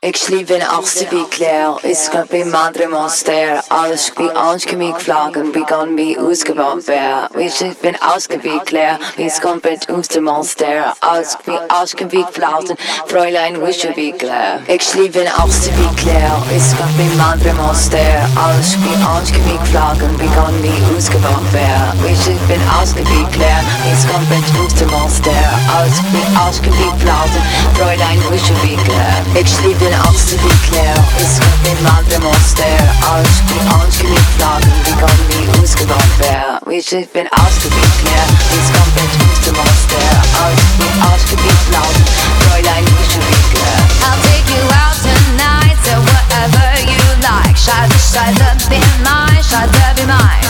Ik 0.04 0.16
sliep 0.16 0.50
in 0.50 0.62
ich 0.62 1.84
is 1.84 2.10
kapim 2.10 2.50
madre 2.50 2.88
monster. 2.88 3.62
Alles 3.68 4.12
wie 4.18 4.32
ausgemiegt 4.32 5.04
vlaggen, 5.04 5.52
begon 5.52 5.96
wie 5.96 6.18
ausgebaut 6.18 6.86
wer. 6.88 7.28
We 7.34 7.50
schief 7.50 7.84
in 7.84 7.96
Achterbiekleer, 8.00 8.98
is 9.18 9.40
komplett 9.40 9.90
unste 9.90 10.20
monster. 10.22 10.94
Alles 11.00 11.38
wie 11.46 11.60
ausgemiegt 11.68 12.34
vlauten, 12.34 12.78
Fräulein 13.06 13.62
Wischebiekleer. 13.62 14.62
Ik 14.66 14.82
sliep 14.82 15.16
in 15.16 15.28
ich 15.28 16.56
is 16.56 16.74
kapim 16.78 17.18
madre 17.18 17.54
monster. 17.54 18.28
Alles 18.36 18.76
wie 18.82 19.06
ausgemiegt 19.06 19.68
vlaggen, 19.68 20.18
begon 20.18 20.62
wie 20.62 20.96
ausgebaut 20.96 21.52
wer. 21.52 21.94
We 22.02 22.16
schief 22.16 22.50
in 22.50 22.62
Achterbiekleer, 22.80 23.62
is 23.94 24.06
komplett 24.12 24.50
unste 24.62 24.86
monster. 24.86 25.44
Alles 25.78 26.02
wie 26.12 26.26
ausgemiegt 26.48 27.02
vlauten, 27.04 27.44
Fräulein 27.74 28.20
Wischebiekleer. 28.30 29.14
Ik 29.34 29.48
sliep 29.48 29.82
in 29.82 29.91
men 29.92 30.02
absolut 30.08 30.60
kler 30.68 30.96
Vi 31.18 31.26
skal 31.36 31.78
magre 31.88 32.18
monster 32.26 32.78
Alt 33.14 33.38
vi 33.50 33.58
anker 33.78 34.08
mitt 34.14 34.30
plan 34.38 34.62
Vi 34.86 34.94
kan 35.02 35.18
bli 35.28 35.40
uskedampe 35.64 36.32
Vi 36.70 36.78
skipper 36.88 37.26
absolut 37.44 37.94
kler 38.02 38.26
Vi 38.52 38.60
skal 38.70 38.88
bli 38.96 39.06
tungte 39.16 39.52
monster. 39.60 40.08
Alt 40.44 40.64
vi 40.80 40.88
anker 41.10 41.38
mitt 41.46 41.62
plan 41.70 41.94
Fräulein, 42.40 42.86
vi 42.86 43.04
skjønner 43.12 43.80
I'll 44.08 44.20
take 44.28 44.50
you 44.56 44.64
out 44.84 44.98
tonight 45.08 45.78
To 45.86 45.94
whatever 46.10 46.68
you 46.92 47.04
like. 47.28 47.58
Scheiße, 47.66 47.98
scheiße, 48.14 48.48
be 48.70 48.80
mine? 49.06 49.42
Scheiße, 49.50 49.86
be 49.98 50.06
mine? 50.14 50.48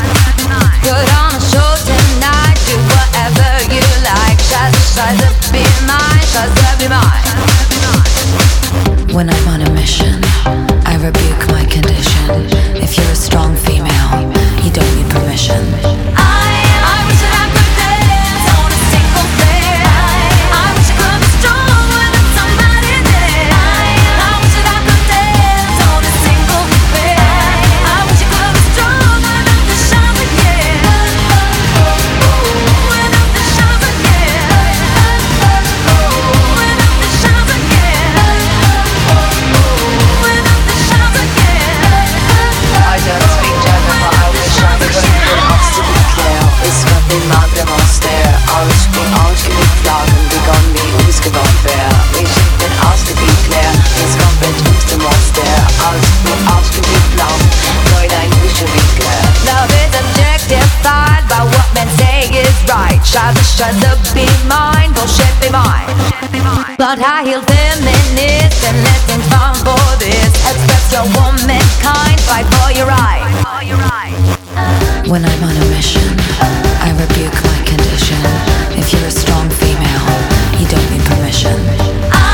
Put 0.83 1.07
on 1.21 1.31
a 1.37 1.39
show 1.51 1.71
tonight 1.89 2.57
Do 2.67 2.75
whatever 2.93 3.51
you 3.75 3.85
like. 4.09 4.39
Scheiße, 4.51 4.81
scheiße, 4.95 5.27
be 5.53 5.63
mine? 5.89 6.25
Scheiße, 6.33 6.67
be 6.79 6.87
mine? 6.95 9.00
When 9.13 9.29
I'm 9.29 9.47
on 9.47 9.61
a 9.61 9.69
mission, 9.73 10.21
I 10.85 10.95
rebuke 10.95 11.47
my 11.51 11.65
condition. 11.65 12.47
If 12.75 12.97
you're 12.97 13.11
a 13.11 13.15
strong 13.15 13.55
female, 13.55 14.31
you 14.63 14.71
don't 14.71 14.95
need 14.95 15.09
permission. 15.11 16.30
Shoulder, 63.03 63.43
shoulder, 63.43 63.95
be 64.13 64.25
mine, 64.47 64.93
bullshit, 64.93 65.33
be 65.41 65.49
mine. 65.51 65.89
But 66.77 66.97
high 66.97 67.23
heel 67.23 67.41
feminist 67.41 68.61
and 68.63 68.77
let 68.81 69.01
letting 69.11 69.23
fun 69.29 69.53
for 69.65 69.85
this. 69.99 70.31
Express 70.47 70.93
your 70.93 71.05
womankind, 71.17 72.17
fight 72.25 72.47
for 72.47 72.71
your 72.71 72.87
right. 72.87 73.25
When 75.11 75.25
I'm 75.25 75.43
on 75.43 75.55
a 75.57 75.65
mission, 75.75 76.07
I 76.79 76.95
rebuke 76.95 77.35
my 77.35 77.59
condition. 77.67 78.21
If 78.79 78.93
you're 78.93 79.03
a 79.03 79.11
strong 79.11 79.49
female, 79.59 80.07
you 80.55 80.65
don't 80.71 80.87
need 80.89 81.03
permission. 81.03 81.57
I 82.15 82.30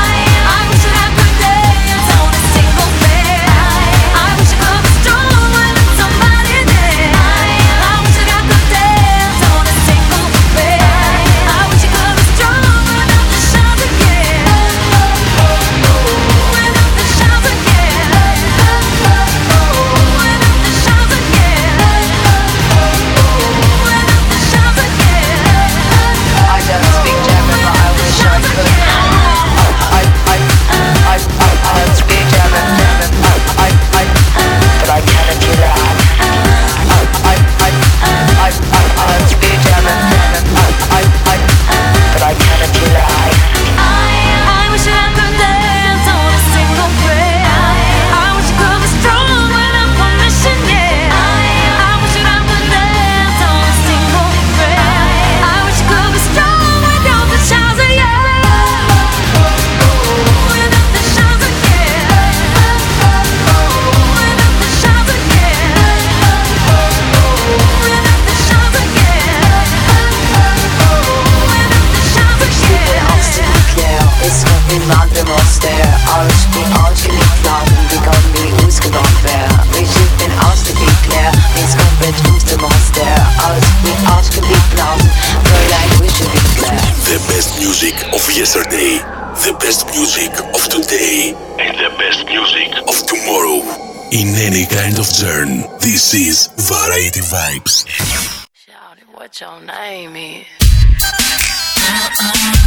Variety 97.08 97.20
Vibes. 97.20 97.88
Shout 97.88 98.98
it, 98.98 99.08
what 99.14 99.40
your 99.40 99.60
name 99.60 100.14
is? 100.14 100.44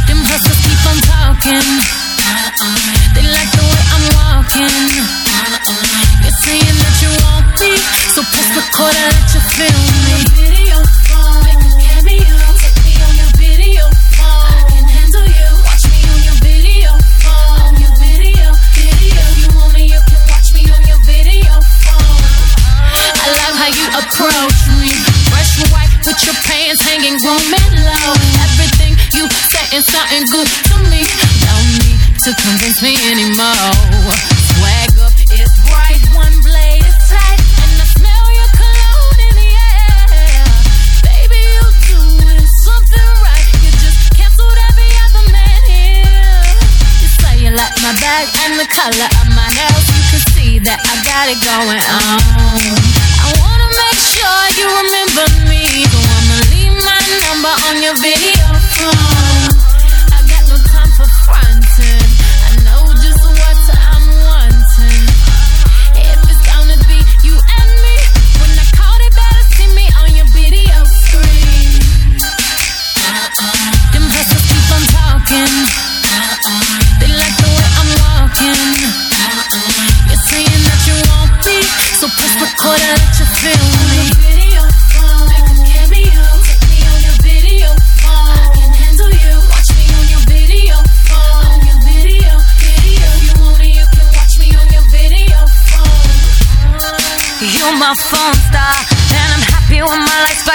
Them 0.08 0.18
hustlers 0.26 0.60
keep 0.66 0.82
on 0.90 0.98
talking. 1.06 1.68
They 3.14 3.22
like 3.30 3.50
the 3.54 3.71
anymore. 33.10 34.14
Swag 34.54 34.94
up 35.02 35.16
is 35.18 35.50
bright, 35.66 36.02
one 36.14 36.36
blade 36.42 36.84
is 36.86 36.98
tight, 37.10 37.40
and 37.62 37.72
I 37.82 37.86
smell 37.98 38.26
your 38.30 38.50
cologne 38.54 39.20
in 39.26 39.34
the 39.42 39.50
air. 39.58 40.46
Baby, 41.02 41.40
you 41.42 41.64
doing 41.90 42.46
something 42.46 43.10
right. 43.26 43.46
You 43.62 43.70
just 43.82 44.14
canceled 44.14 44.58
every 44.70 44.92
other 45.08 45.24
man 45.32 45.60
here. 45.66 46.46
You 47.02 47.08
say 47.08 47.34
you 47.42 47.50
like 47.50 47.76
my 47.82 47.94
bag 47.98 48.28
and 48.46 48.60
the 48.60 48.68
color 48.70 49.08
of 49.18 49.26
my 49.34 49.48
nails. 49.50 49.86
You 49.90 50.02
can 50.10 50.22
see 50.30 50.58
that 50.60 50.78
I 50.78 50.94
got 51.02 51.26
it 51.26 51.40
going 51.42 51.82
on. 51.82 52.81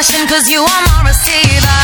Cause 0.07 0.47
you 0.47 0.63
are 0.63 0.83
my 0.87 1.11
receiver. 1.11 1.79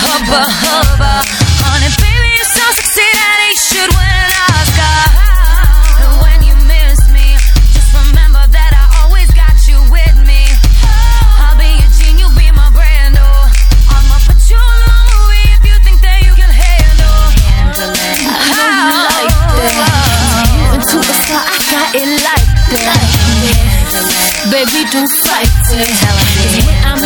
Hubba 0.00 0.48
hubba, 0.48 1.20
honey 1.60 1.92
baby, 2.00 2.28
you're 2.32 2.48
so 2.48 2.64
sexy 2.72 3.04
that 3.04 3.38
he 3.44 3.52
should 3.52 3.90
win 3.92 4.16
an 4.16 4.32
Oscar. 4.56 4.96
And 6.00 6.12
when 6.24 6.38
you 6.48 6.56
miss 6.64 7.04
me, 7.12 7.36
just 7.76 7.92
remember 7.92 8.40
that 8.48 8.72
I 8.72 8.84
always 9.04 9.28
got 9.36 9.60
you 9.68 9.76
with 9.92 10.16
me. 10.24 10.40
I'll 11.36 11.52
be 11.60 11.68
your 11.68 11.90
gene, 12.00 12.16
you 12.16 12.32
be 12.32 12.48
my 12.56 12.72
brand, 12.72 13.20
oh. 13.20 13.44
I'ma 13.92 14.16
put 14.24 14.40
you 14.48 14.56
in 14.56 14.80
movie 14.88 15.52
if 15.52 15.62
you 15.68 15.76
think 15.84 16.00
that 16.00 16.24
you 16.24 16.32
can 16.32 16.48
handle. 16.48 17.20
Handle 17.44 17.92
it. 17.92 18.24
I 18.24 18.56
you 18.72 18.96
like 19.04 19.36
that. 19.52 20.48
Moving 20.48 20.80
to 20.80 20.98
I 21.44 21.56
got 21.60 21.88
it 21.92 22.08
like 22.24 22.48
that. 22.72 23.04
Baby, 24.48 24.88
don't 24.88 25.12
fight 25.12 25.52
it. 25.76 26.25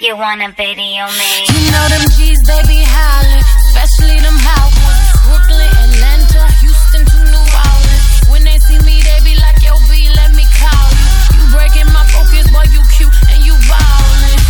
you? 0.00 0.16
Wanna 0.16 0.48
video 0.56 1.04
me? 1.20 1.30
You 1.52 1.60
know 1.68 1.86
them 1.92 2.04
G's, 2.16 2.40
they 2.48 2.60
be 2.64 2.80
hollering, 2.80 3.44
especially 3.68 4.16
them 4.24 4.38
Howard. 4.40 4.96
Brooklyn, 5.28 5.68
Atlanta, 5.84 6.48
Houston 6.64 7.04
to 7.04 7.18
New 7.28 7.44
Orleans. 7.44 8.04
When 8.32 8.40
they 8.44 8.56
see 8.64 8.80
me, 8.88 9.04
they 9.04 9.20
be 9.20 9.36
like, 9.36 9.60
Yo, 9.60 9.76
B, 9.90 10.08
let 10.16 10.32
me 10.32 10.48
call 10.56 10.88
you. 10.96 11.08
You 11.36 11.44
breaking 11.52 11.90
my 11.92 12.04
focus, 12.08 12.48
boy, 12.48 12.64
you 12.72 12.80
cute 12.96 13.12
and 13.28 13.44
you 13.44 13.52
ballin'. 13.68 14.40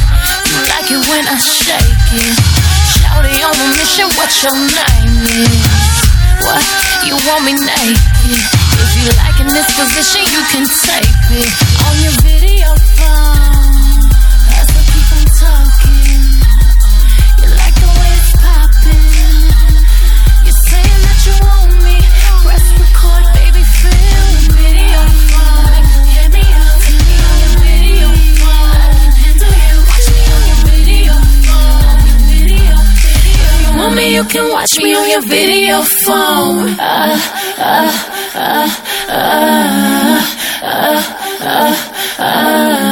You 0.54 0.58
like 0.70 0.86
it 0.86 1.02
when 1.10 1.26
I 1.26 1.36
shake 1.42 2.10
it. 2.14 2.34
Shouty 2.94 3.34
on 3.42 3.56
a 3.58 3.66
mission, 3.74 4.06
what 4.14 4.30
your 4.46 4.54
name 4.54 5.26
is? 5.42 5.58
What? 6.46 6.62
You 7.02 7.18
want 7.26 7.42
me 7.42 7.58
naked? 7.58 8.42
If 8.78 8.90
you 8.94 9.10
like 9.18 9.38
in 9.42 9.50
this 9.50 9.66
position, 9.74 10.22
you 10.30 10.42
can 10.54 10.64
take 10.70 11.18
it 11.34 11.50
on 11.82 11.94
your 11.98 12.14
you 34.10 34.24
can 34.24 34.50
watch 34.50 34.78
me 34.78 34.94
on 34.94 35.08
your 35.08 35.22
video 35.22 35.82
phone. 35.82 36.68
Uh, 36.78 37.18
uh, 37.58 37.90
uh, 38.34 38.68
uh, 39.08 40.20
uh, 40.62 41.02
uh, 41.40 41.74
uh. 42.18 42.83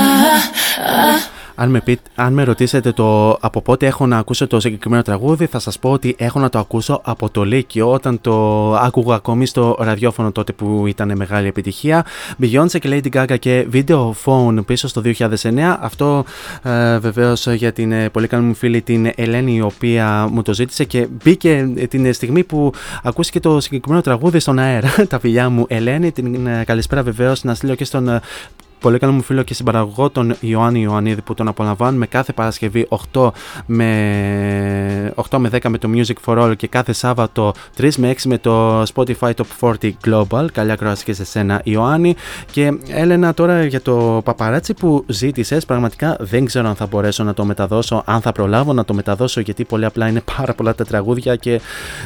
Αν 1.62 1.70
με, 1.70 1.80
πείτε, 1.80 2.02
αν 2.14 2.32
με 2.32 2.44
ρωτήσετε 2.44 2.92
το 2.92 3.30
από 3.40 3.60
πότε 3.62 3.86
έχω 3.86 4.06
να 4.06 4.18
ακούσω 4.18 4.46
το 4.46 4.60
συγκεκριμένο 4.60 5.02
τραγούδι, 5.02 5.46
θα 5.46 5.58
σας 5.58 5.78
πω 5.78 5.90
ότι 5.90 6.14
έχω 6.18 6.38
να 6.38 6.48
το 6.48 6.58
ακούσω 6.58 7.00
από 7.04 7.30
το 7.30 7.44
Λύκειο, 7.44 7.92
όταν 7.92 8.20
το 8.20 8.74
άκουγα 8.74 9.14
ακόμη 9.14 9.46
στο 9.46 9.76
ραδιόφωνο 9.80 10.32
τότε 10.32 10.52
που 10.52 10.86
ήταν 10.86 11.16
μεγάλη 11.16 11.46
επιτυχία. 11.46 12.06
Beyoncé 12.42 12.78
και 12.78 12.88
Lady 13.02 13.16
Gaga 13.16 13.38
και 13.38 13.66
Video 13.72 14.10
Phone 14.24 14.66
πίσω 14.66 14.88
στο 14.88 15.02
2009. 15.04 15.76
Αυτό 15.80 16.24
ε, 16.62 16.98
βεβαίως 16.98 17.46
για 17.46 17.72
την 17.72 17.92
ε, 17.92 18.08
πολύ 18.08 18.26
καλή 18.26 18.42
μου 18.42 18.54
φίλη 18.54 18.82
την 18.82 19.12
Ελένη, 19.14 19.54
η 19.54 19.60
οποία 19.60 20.28
μου 20.30 20.42
το 20.42 20.54
ζήτησε 20.54 20.84
και 20.84 21.08
μπήκε 21.22 21.72
την 21.88 22.14
στιγμή 22.14 22.44
που 22.44 22.72
ακούστηκε 23.02 23.40
το 23.40 23.60
συγκεκριμένο 23.60 24.02
τραγούδι 24.02 24.38
στον 24.38 24.58
αέρα. 24.58 24.94
Τα 25.08 25.18
φιλιά 25.18 25.48
μου 25.48 25.64
Ελένη, 25.68 26.12
την 26.12 26.46
ε, 26.46 26.64
καλησπέρα 26.66 27.02
βεβαίως 27.02 27.44
να 27.44 27.54
στείλω 27.54 27.74
και 27.74 27.84
στον 27.84 28.08
ε, 28.08 28.20
πολύ 28.82 28.98
καλό 28.98 29.12
μου 29.12 29.22
φίλο 29.22 29.42
και 29.42 29.54
συμπαραγωγό 29.54 30.10
τον 30.10 30.34
Ιωάννη 30.40 30.80
Ιωαννίδη 30.80 31.22
που 31.22 31.34
τον 31.34 31.48
απολαμβάνουμε 31.48 32.06
κάθε 32.06 32.32
Παρασκευή 32.32 32.88
8 33.12 33.30
με, 33.66 35.12
8 35.30 35.38
με 35.38 35.50
10 35.52 35.68
με 35.68 35.78
το 35.78 35.88
Music 35.94 36.12
for 36.24 36.42
All 36.42 36.56
και 36.56 36.66
κάθε 36.66 36.92
Σάββατο 36.92 37.54
3 37.78 37.90
με 37.96 38.10
6 38.12 38.22
με 38.24 38.38
το 38.38 38.82
Spotify 38.82 39.32
Top 39.34 39.74
40 39.80 39.90
Global. 40.06 40.46
Καλιά 40.52 40.76
κρόαση 40.76 41.04
και 41.04 41.12
σε 41.12 41.24
σένα 41.24 41.60
Ιωάννη. 41.64 42.14
Και 42.50 42.78
Έλενα 42.88 43.34
τώρα 43.34 43.64
για 43.64 43.80
το 43.80 44.20
παπαράτσι 44.24 44.74
που 44.74 45.04
ζήτησες, 45.06 45.64
πραγματικά 45.64 46.16
δεν 46.20 46.44
ξέρω 46.44 46.68
αν 46.68 46.74
θα 46.74 46.86
μπορέσω 46.86 47.24
να 47.24 47.34
το 47.34 47.44
μεταδώσω, 47.44 48.02
αν 48.06 48.20
θα 48.20 48.32
προλάβω 48.32 48.72
να 48.72 48.84
το 48.84 48.94
μεταδώσω 48.94 49.40
γιατί 49.40 49.64
πολύ 49.64 49.84
απλά 49.84 50.08
είναι 50.08 50.22
πάρα 50.36 50.54
πολλά 50.54 50.74
τα 50.74 50.84
τραγούδια 50.84 51.36
και 51.36 51.60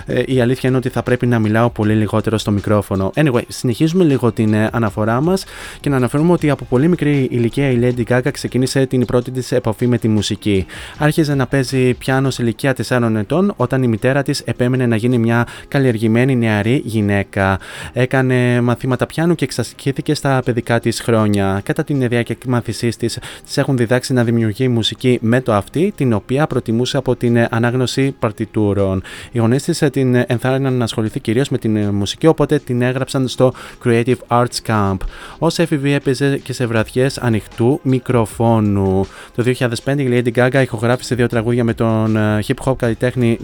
ε, 0.07 0.23
η 0.27 0.41
αλήθεια 0.41 0.69
είναι 0.69 0.79
ότι 0.79 0.89
θα 0.89 1.03
πρέπει 1.03 1.27
να 1.27 1.39
μιλάω 1.39 1.71
πολύ 1.71 1.95
λιγότερο 1.95 2.39
στο 2.39 2.51
μικρόφωνο. 2.51 3.11
Anyway, 3.15 3.43
συνεχίζουμε 3.49 4.05
λίγο 4.05 4.33
την 4.33 4.55
ε, 4.55 4.69
αναφορά 4.73 5.21
μας 5.21 5.45
και 5.81 5.89
να 5.89 5.97
αναφέρουμε 5.97 6.33
ότι 6.33 6.51
από 6.51 6.66
πολύ 6.69 6.89
μικρή 6.89 7.29
ηλικία 7.31 7.71
η 7.71 7.79
Lady 7.83 8.03
Gaga 8.13 8.31
ξεκίνησε 8.33 8.87
την 8.87 9.05
πρώτη 9.05 9.31
της 9.31 9.53
επαφή 9.53 9.87
με 9.87 9.99
τη 9.99 10.09
μουσική. 10.09 10.67
Άρχιζε 10.99 11.35
να 11.35 11.47
παίζει 11.47 11.95
πιάνο 11.95 12.31
σε 12.31 12.43
ηλικία 12.43 12.75
4 12.89 13.15
ετών 13.17 13.53
όταν 13.57 13.83
η 13.83 13.89
μητέρα 13.89 14.23
της 14.23 14.41
επέμενε 14.41 14.87
να 14.87 14.97
γίνει 14.97 15.19
μια 15.19 15.47
καλλιεργημένη 15.69 16.37
νεαρή 16.37 16.83
γυναίκα. 16.85 17.59
Έκανε 17.93 18.61
μαθήματα 18.61 19.07
πιάνου 19.07 19.35
και 19.35 19.45
εξασκήθηκε 19.45 20.15
στα 20.15 20.43
παιδικά 20.45 20.81
της 20.81 21.01
χρόνια. 21.01 21.61
Κατά 21.65 21.85
την 21.85 22.09
διάρκεια 22.09 22.37
μάθησή 22.47 22.89
της, 22.89 23.19
της 23.45 23.57
έχουν 23.57 23.77
διδάξει 23.77 24.13
να 24.13 24.25
δημιουργεί 24.25 24.69
μουσική 24.69 25.19
με 25.23 25.41
το 25.41 25.55
αυτή, 25.55 25.93
την 25.97 26.13
οποία 26.13 26.47
προτιμούσε 26.47 26.97
από 26.97 27.17
την 27.17 27.47
ανάγνωση 27.51 28.15
παρτιτούρων. 28.19 29.03
Οι 29.33 29.39
γονείς 29.39 29.63
της 29.63 29.83
την 29.93 30.15
ενθάρρυναν 30.15 30.75
να 30.75 30.85
ασχοληθεί 30.85 31.21
κυρίως 31.21 31.49
με 31.49 31.59
την 31.59 31.79
μουσική, 31.79 32.27
οπότε 32.27 32.59
την 32.59 32.83
έγραψαν 32.83 33.29
στο 33.29 33.53
Creative 33.85 34.17
Arts 34.29 34.47
Camp. 34.67 34.97
Ω 35.39 35.47
έφηβη 35.57 35.93
έπαιζε 35.93 36.39
και 36.39 36.53
σε 36.57 36.67
βραδιές 36.67 37.19
ανοιχτού 37.19 37.81
μικροφόνου. 37.83 39.07
Το 39.35 39.45
2005 39.85 39.99
η 39.99 40.09
Lady 40.11 40.33
Gaga 40.35 40.63
ηχογράφησε 40.63 41.15
δύο 41.15 41.27
τραγούδια 41.27 41.65
με 41.65 41.75
τον 41.75 42.17
ε, 42.17 42.45
hip 42.47 42.65
hop 42.65 42.77
καλλιτέχνη 42.77 43.39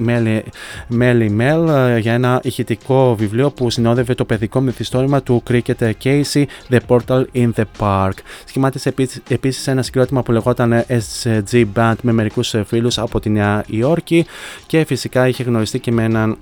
Melly 0.91 1.31
Mel 1.41 1.69
ε, 1.69 1.99
για 1.99 2.13
ένα 2.13 2.41
ηχητικό 2.43 3.15
βιβλίο 3.19 3.51
που 3.51 3.71
συνόδευε 3.71 4.15
το 4.15 4.25
παιδικό 4.25 4.61
μυθιστόρημα 4.61 5.23
του 5.23 5.43
Cricket 5.51 5.91
Casey 6.05 6.45
The 6.71 6.79
Portal 6.89 7.25
in 7.35 7.51
the 7.57 7.65
Park. 7.79 8.13
Σχημάτισε 8.45 8.95
επίσης 9.29 9.67
ένα 9.67 9.83
συγκρότημα 9.83 10.23
που 10.23 10.33
λεγόταν 10.33 10.85
SG 10.89 11.65
Band 11.75 11.95
με 12.03 12.13
μερικούς 12.13 12.55
φίλους 12.67 12.99
από 12.99 13.21
τη 13.21 13.31
Νέα 13.31 13.65
Υόρκη 13.67 14.27
και 14.67 14.85
φυσικά 14.85 15.29
είχε 15.29 15.43
γνωριστεί 15.43 15.79
και 15.79 15.93
με 15.93 16.05
έναν 16.05 16.37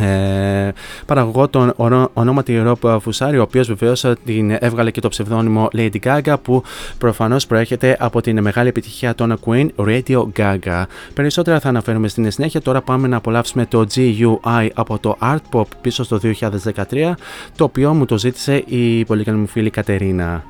ε, 0.00 0.72
παραγωγό 1.06 1.48
τον 1.48 1.72
ονόματι 2.12 2.62
Rob 2.66 2.98
Φουσάρη, 3.00 3.38
ο 3.38 3.42
οποίος 3.42 3.66
βεβαίως 3.66 4.04
την 4.24 4.56
έβγαλε 4.58 4.90
και 4.90 5.00
το 5.00 5.08
ψευδόνυμο 5.08 5.68
Lady 5.72 5.98
Gaga, 6.04 6.34
που 6.42 6.62
προφανώς 6.98 7.46
προέρχεται 7.46 7.96
από 8.00 8.20
την 8.20 8.42
μεγάλη 8.42 8.68
επιτυχία 8.68 9.14
των 9.14 9.38
Queen 9.44 9.68
Radio 9.76 10.24
Gaga. 10.36 10.82
Περισσότερα 11.14 11.60
θα 11.60 11.68
αναφέρουμε 11.68 12.08
στην 12.08 12.30
συνέχεια. 12.30 12.60
Τώρα 12.60 12.82
πάμε 12.82 13.08
να 13.08 13.16
απολαύσουμε 13.16 13.66
το 13.66 13.86
GUI 13.94 14.68
από 14.74 14.98
το 14.98 15.16
Art 15.20 15.36
Pop 15.52 15.64
πίσω 15.80 16.04
στο 16.04 16.20
2013, 16.22 17.12
το 17.56 17.64
οποίο 17.64 17.94
μου 17.94 18.04
το 18.04 18.18
ζήτησε 18.18 18.56
η 18.66 19.04
πολύ 19.04 19.24
καλή 19.24 19.38
μου 19.38 19.46
φίλη 19.46 19.70
Κατερίνα. 19.70 20.44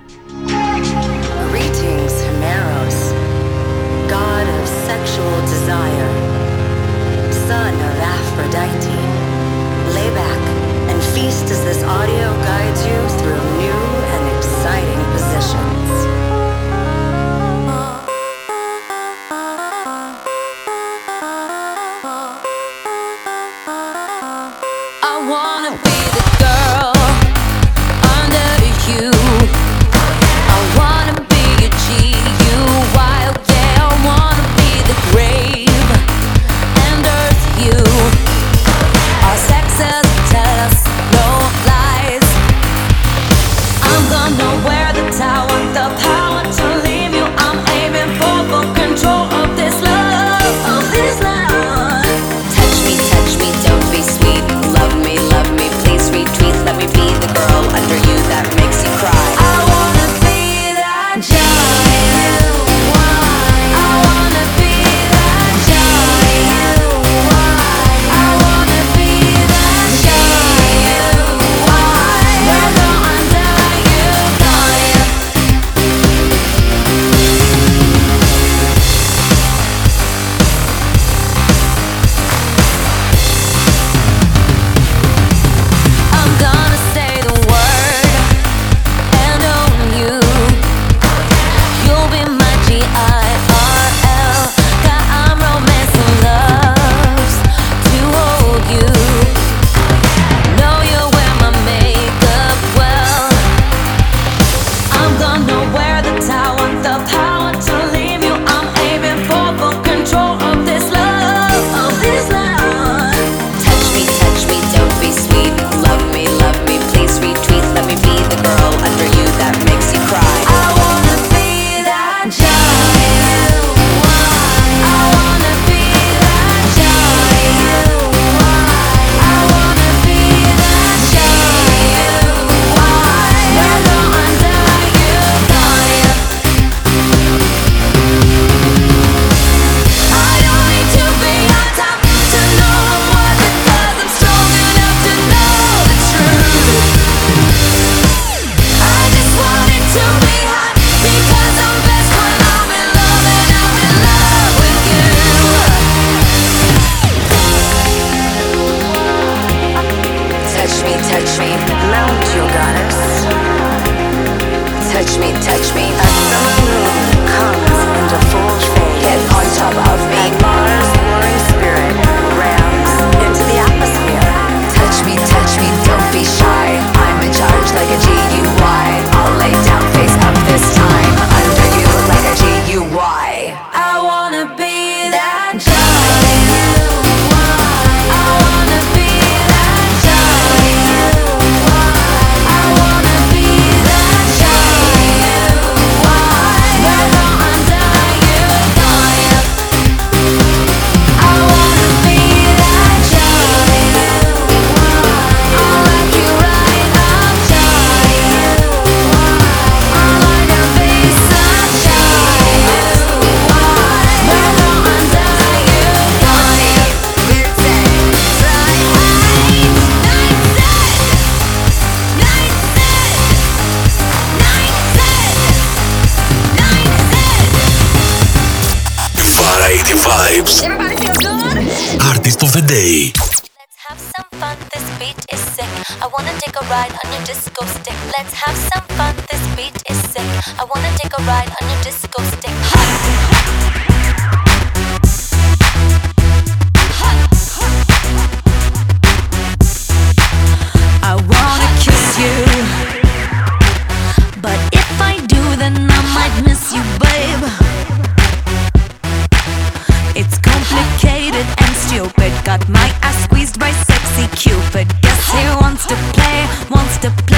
to 267.07 267.23
play. 267.23 267.36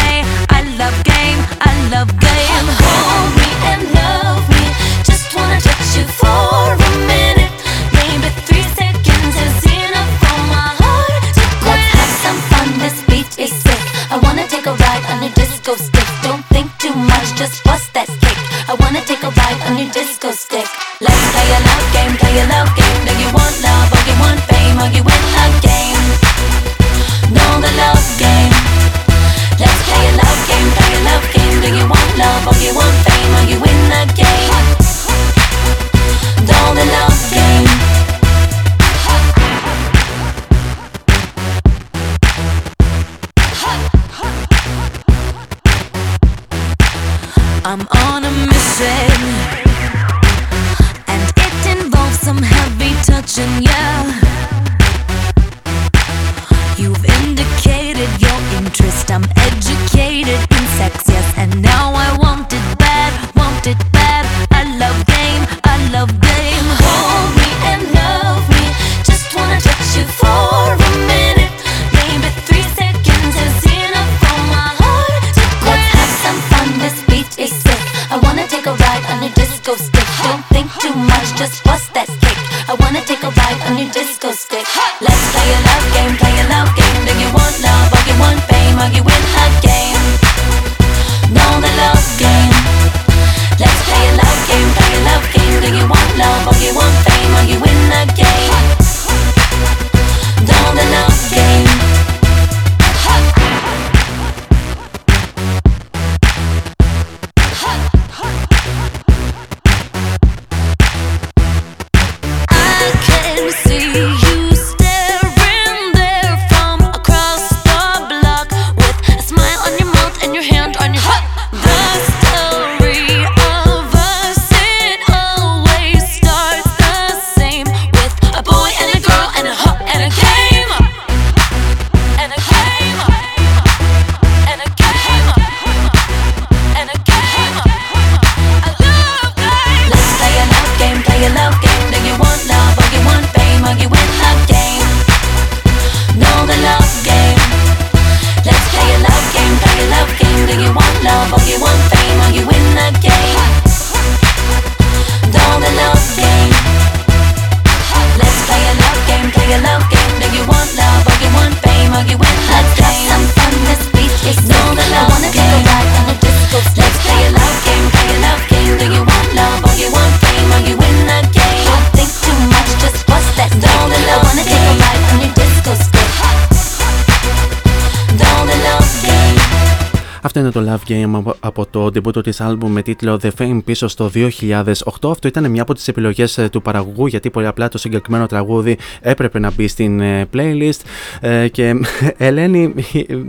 από 181.61 181.71
το 181.71 181.87
debut 181.87 182.23
της 182.23 182.41
άλμπου 182.41 182.69
με 182.69 182.83
τίτλο 182.83 183.21
The 183.23 183.31
Fame 183.39 183.61
πίσω 183.65 183.89
στο 183.89 184.11
2008. 184.15 184.73
Αυτό 185.11 185.29
ήταν 185.29 185.51
μια 185.51 185.63
από 185.63 185.75
τις 185.75 185.89
επιλογές 185.89 186.39
ε, 186.39 186.49
του 186.49 186.63
παραγωγού 186.63 187.07
γιατί 187.07 187.31
πολύ 187.31 187.47
απλά 187.47 187.69
το 187.69 187.79
συγκεκριμένο 187.79 188.27
τραγούδι 188.27 188.79
έπρεπε 189.01 189.39
να 189.39 189.51
μπει 189.51 189.69
στην 189.69 190.01
ε, 190.01 190.29
playlist 190.35 190.81
ε, 191.21 191.49
και 191.49 191.75
Ελένη 192.17 192.75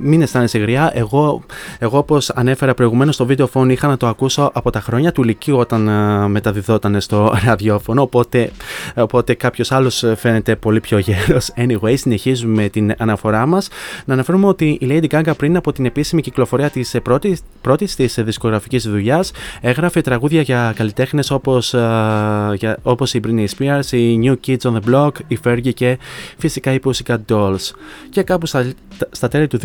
μην 0.01 0.21
αισθάνεσαι 0.21 0.57
γριά. 0.57 0.91
Εγώ, 0.93 1.43
εγώ 1.79 2.05
ανέφερα 2.33 2.73
προηγουμένως 2.73 3.15
στο 3.15 3.25
βίντεο 3.25 3.49
phone 3.53 3.69
είχα 3.69 3.87
να 3.87 3.97
το 3.97 4.07
ακούσω 4.07 4.51
από 4.53 4.69
τα 4.69 4.81
χρόνια 4.81 5.11
του 5.11 5.23
Λυκείου 5.23 5.57
όταν 5.57 5.81
μεταδιδόταν 6.31 7.01
στο 7.01 7.33
ραδιόφωνο 7.45 8.01
οπότε, 8.01 8.51
οπότε 8.95 9.33
κάποιος 9.33 9.71
άλλος 9.71 10.03
φαίνεται 10.15 10.55
πολύ 10.55 10.79
πιο 10.79 10.97
γέλο. 10.97 11.41
Anyway, 11.55 11.93
συνεχίζουμε 11.97 12.69
την 12.69 12.93
αναφορά 12.97 13.45
μας 13.45 13.69
Να 14.05 14.13
αναφέρουμε 14.13 14.47
ότι 14.47 14.65
η 14.65 14.87
Lady 14.89 15.07
Gaga 15.07 15.31
πριν 15.37 15.55
από 15.55 15.71
την 15.73 15.85
επίσημη 15.85 16.21
κυκλοφορία 16.21 16.69
της 16.69 16.95
πρώτης 17.03 17.41
τη. 17.95 17.95
της 17.95 18.18
δισκογραφικής 18.23 18.87
δουλειάς. 18.87 19.31
Έγραφε 19.61 20.01
τραγούδια 20.01 20.41
για 20.41 20.73
καλλιτέχνες 20.75 21.31
όπως 21.31 21.73
ε, 21.73 22.77
όπως 22.81 23.13
η 23.13 23.19
Britney 23.27 23.45
Spears, 23.57 23.91
οι 23.91 24.19
New 24.23 24.35
Kids 24.47 24.71
on 24.71 24.73
the 24.73 24.93
Block, 24.93 25.11
η 25.27 25.39
Fergie 25.43 25.73
και 25.73 25.97
φυσικά 26.37 26.73
η 26.73 26.79
Pussycat 26.85 27.17
Dolls. 27.29 27.71
Και 28.09 28.23
κάπου 28.23 28.45
στα, 28.45 28.71
στα 29.11 29.27
τέλη 29.27 29.47
του 29.47 29.59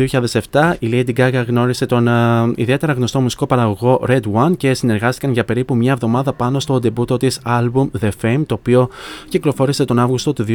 2007 0.51 0.73
η 0.79 0.89
Lady 0.91 1.19
Gaga 1.19 1.43
γνώρισε 1.47 1.85
τον 1.85 2.05
uh, 2.09 2.51
ιδιαίτερα 2.55 2.93
γνωστό 2.93 3.21
μουσικό 3.21 3.45
παραγωγό 3.45 4.03
Red 4.07 4.21
One 4.33 4.57
και 4.57 4.73
συνεργάστηκαν 4.73 5.31
για 5.31 5.45
περίπου 5.45 5.75
μια 5.75 5.91
εβδομάδα 5.91 6.33
πάνω 6.33 6.59
στο 6.59 6.79
ντεμπούτο 6.79 7.17
της 7.17 7.39
album 7.45 7.87
The 8.01 8.09
Fame 8.21 8.43
το 8.45 8.53
οποίο 8.53 8.89
κυκλοφόρησε 9.29 9.85
τον 9.85 9.99
Αύγουστο 9.99 10.33
του 10.33 10.45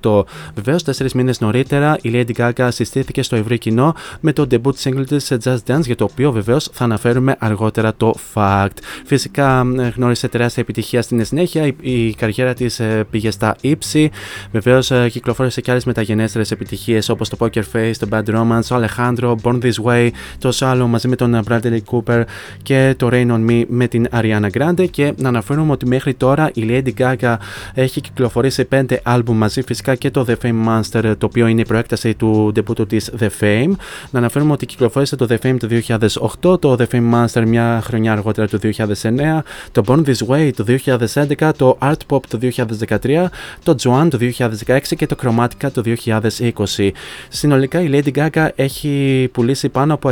2008. 0.00 0.22
Βεβαίως, 0.54 0.82
τέσσερις 0.82 1.14
μήνες 1.14 1.40
νωρίτερα 1.40 1.96
η 2.02 2.10
Lady 2.12 2.32
Gaga 2.36 2.68
συστήθηκε 2.70 3.22
στο 3.22 3.36
ευρύ 3.36 3.58
κοινό 3.58 3.94
με 4.20 4.32
το 4.32 4.46
debut 4.50 4.72
single 4.82 5.06
της 5.06 5.32
Just 5.44 5.58
Dance 5.66 5.84
για 5.84 5.96
το 5.96 6.04
οποίο 6.04 6.32
βεβαίως 6.32 6.68
θα 6.72 6.84
αναφέρουμε 6.84 7.19
αργότερα 7.38 7.94
το 7.94 8.14
fact. 8.34 8.76
Φυσικά 9.04 9.66
γνώρισε 9.96 10.28
τεράστια 10.28 10.62
επιτυχία 10.62 11.02
στην 11.02 11.24
συνέχεια, 11.24 11.72
η, 11.80 12.14
καριέρα 12.14 12.54
της 12.54 12.80
ε, 12.80 13.04
πήγε 13.10 13.30
στα 13.30 13.56
ύψη. 13.60 14.10
Βεβαίως 14.52 14.90
ε, 14.90 15.08
κυκλοφόρησε 15.10 15.60
και 15.60 15.70
άλλες 15.70 15.84
μεταγενέστερες 15.84 16.50
επιτυχίες 16.50 17.08
όπως 17.08 17.28
το 17.28 17.36
Poker 17.40 17.62
Face, 17.72 17.92
το 17.98 18.08
Bad 18.10 18.24
Romance, 18.24 18.64
το 18.68 18.82
Alejandro, 18.82 19.34
Born 19.42 19.58
This 19.62 19.84
Way, 19.84 20.08
το 20.38 20.50
Salo 20.54 20.84
μαζί 20.88 21.08
με 21.08 21.16
τον 21.16 21.42
Bradley 21.48 21.78
Cooper 21.90 22.22
και 22.62 22.94
το 22.96 23.08
Rain 23.12 23.30
on 23.30 23.50
Me 23.50 23.64
με 23.68 23.86
την 23.86 24.06
Ariana 24.12 24.50
Grande. 24.52 24.90
Και 24.90 25.12
να 25.16 25.28
αναφέρουμε 25.28 25.72
ότι 25.72 25.86
μέχρι 25.86 26.14
τώρα 26.14 26.50
η 26.54 26.66
Lady 26.68 26.92
Gaga 26.98 27.36
έχει 27.74 28.00
κυκλοφορήσει 28.00 28.68
5 28.72 28.96
άλμπουμ 29.02 29.36
μαζί, 29.36 29.62
φυσικά 29.62 29.94
και 29.94 30.10
το 30.10 30.26
The 30.28 30.34
Fame 30.42 30.66
Monster, 30.68 31.14
το 31.18 31.26
οποίο 31.26 31.46
είναι 31.46 31.60
η 31.60 31.64
προέκταση 31.64 32.14
του 32.14 32.50
ντεπούτου 32.52 32.86
της 32.86 33.10
The 33.18 33.28
Fame. 33.40 33.70
Να 34.10 34.18
αναφέρουμε 34.18 34.52
ότι 34.52 34.66
κυκλοφόρησε 34.66 35.16
το 35.16 35.26
The 35.30 35.36
Fame 35.46 35.56
το 35.58 35.68
2008, 36.42 36.60
το 36.60 36.76
The 36.78 36.84
Fame 36.92 37.09
Monster 37.14 37.44
μια 37.46 37.80
χρονιά 37.84 38.12
αργότερα 38.12 38.48
το 38.48 38.58
2009, 38.62 39.38
το 39.72 39.82
Born 39.86 40.02
This 40.06 40.26
Way 40.28 40.50
το 40.56 40.64
2011, 41.38 41.50
το 41.56 41.78
Art 41.82 42.00
Pop 42.08 42.20
το 42.28 42.38
2013, 42.42 43.26
το 43.62 43.74
Joan 43.82 44.08
το 44.10 44.18
2016 44.66 44.80
και 44.96 45.06
το 45.06 45.16
Chromatica 45.22 45.68
το 45.72 45.82
2020. 46.76 46.90
Συνολικά 47.28 47.80
η 47.80 47.90
Lady 47.92 48.10
Gaga 48.14 48.48
έχει 48.54 49.28
πουλήσει 49.32 49.68
πάνω 49.68 49.94
από 49.94 50.10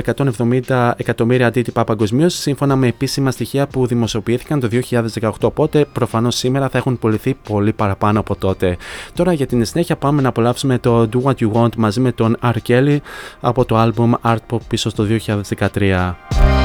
170 0.69 0.93
εκατομμύρια 0.97 1.47
αντίτυπα 1.47 1.85
παγκοσμίως 1.85 2.35
σύμφωνα 2.35 2.77
με 2.77 2.87
επίσημα 2.87 3.31
στοιχεία 3.31 3.67
που 3.67 3.87
δημοσιοποιήθηκαν 3.87 4.61
το 4.61 4.69
2018. 4.91 5.31
Οπότε 5.43 5.87
προφανώς 5.93 6.37
σήμερα 6.37 6.69
θα 6.69 6.79
έχουν 6.79 6.99
πουληθεί 6.99 7.35
πολύ 7.35 7.73
παραπάνω 7.73 8.21
από 8.21 8.37
τότε. 8.37 8.77
Τώρα 9.15 9.33
για 9.33 9.47
την 9.47 9.65
συνέχεια 9.65 9.97
πάμε 9.97 10.23
να 10.23 10.29
απολαύσουμε 10.29 10.79
το 10.79 11.09
Do 11.13 11.23
What 11.23 11.35
You 11.41 11.53
Want 11.53 11.77
μαζί 11.77 12.01
με 12.01 12.13
τον 12.13 12.37
R. 12.43 12.55
Kelly 12.69 12.97
από 13.41 13.65
το 13.65 13.83
album 13.83 14.31
Art 14.33 14.47
Pop 14.51 14.61
πίσω 14.69 14.91
στο 14.91 15.07
2013. 15.73 16.58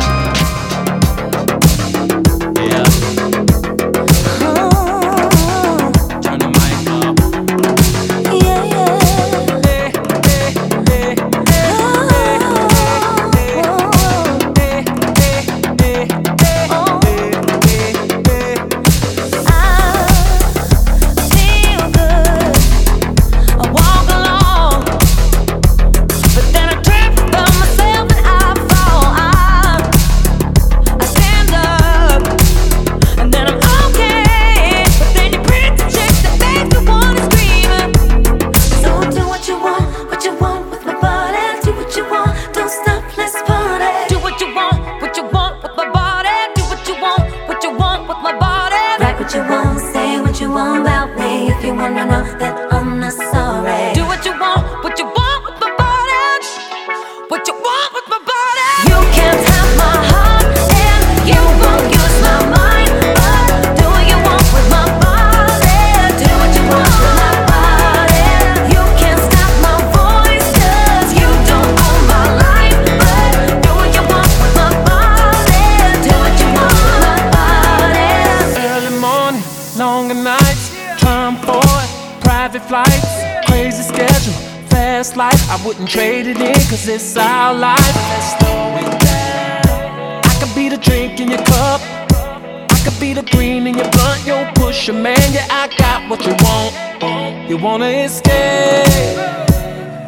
wouldn't 85.65 85.89
trade 85.89 86.27
it 86.27 86.37
in, 86.37 86.53
cause 86.53 86.87
it's 86.87 87.15
our 87.15 87.53
life. 87.53 87.95
Let's 88.09 88.37
slow 88.37 88.75
it 88.77 88.99
down. 88.99 90.21
I 90.25 90.37
could 90.39 90.53
be 90.55 90.67
the 90.67 90.77
drink 90.77 91.19
in 91.21 91.29
your 91.29 91.43
cup. 91.45 91.81
I 92.11 92.81
could 92.83 92.99
be 92.99 93.13
the 93.13 93.23
green 93.31 93.65
in 93.67 93.75
your 93.75 93.89
blunt. 93.91 94.25
Yo, 94.25 94.51
push 94.55 94.87
your 94.87 94.97
man, 94.97 95.17
yeah, 95.31 95.47
I 95.49 95.69
got 95.77 96.09
what 96.09 96.25
you 96.25 96.35
want. 96.43 97.49
You 97.49 97.57
wanna 97.57 97.87
escape 97.87 99.17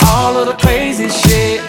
all 0.08 0.38
of 0.38 0.48
the 0.48 0.58
crazy 0.60 1.10
shit. 1.10 1.62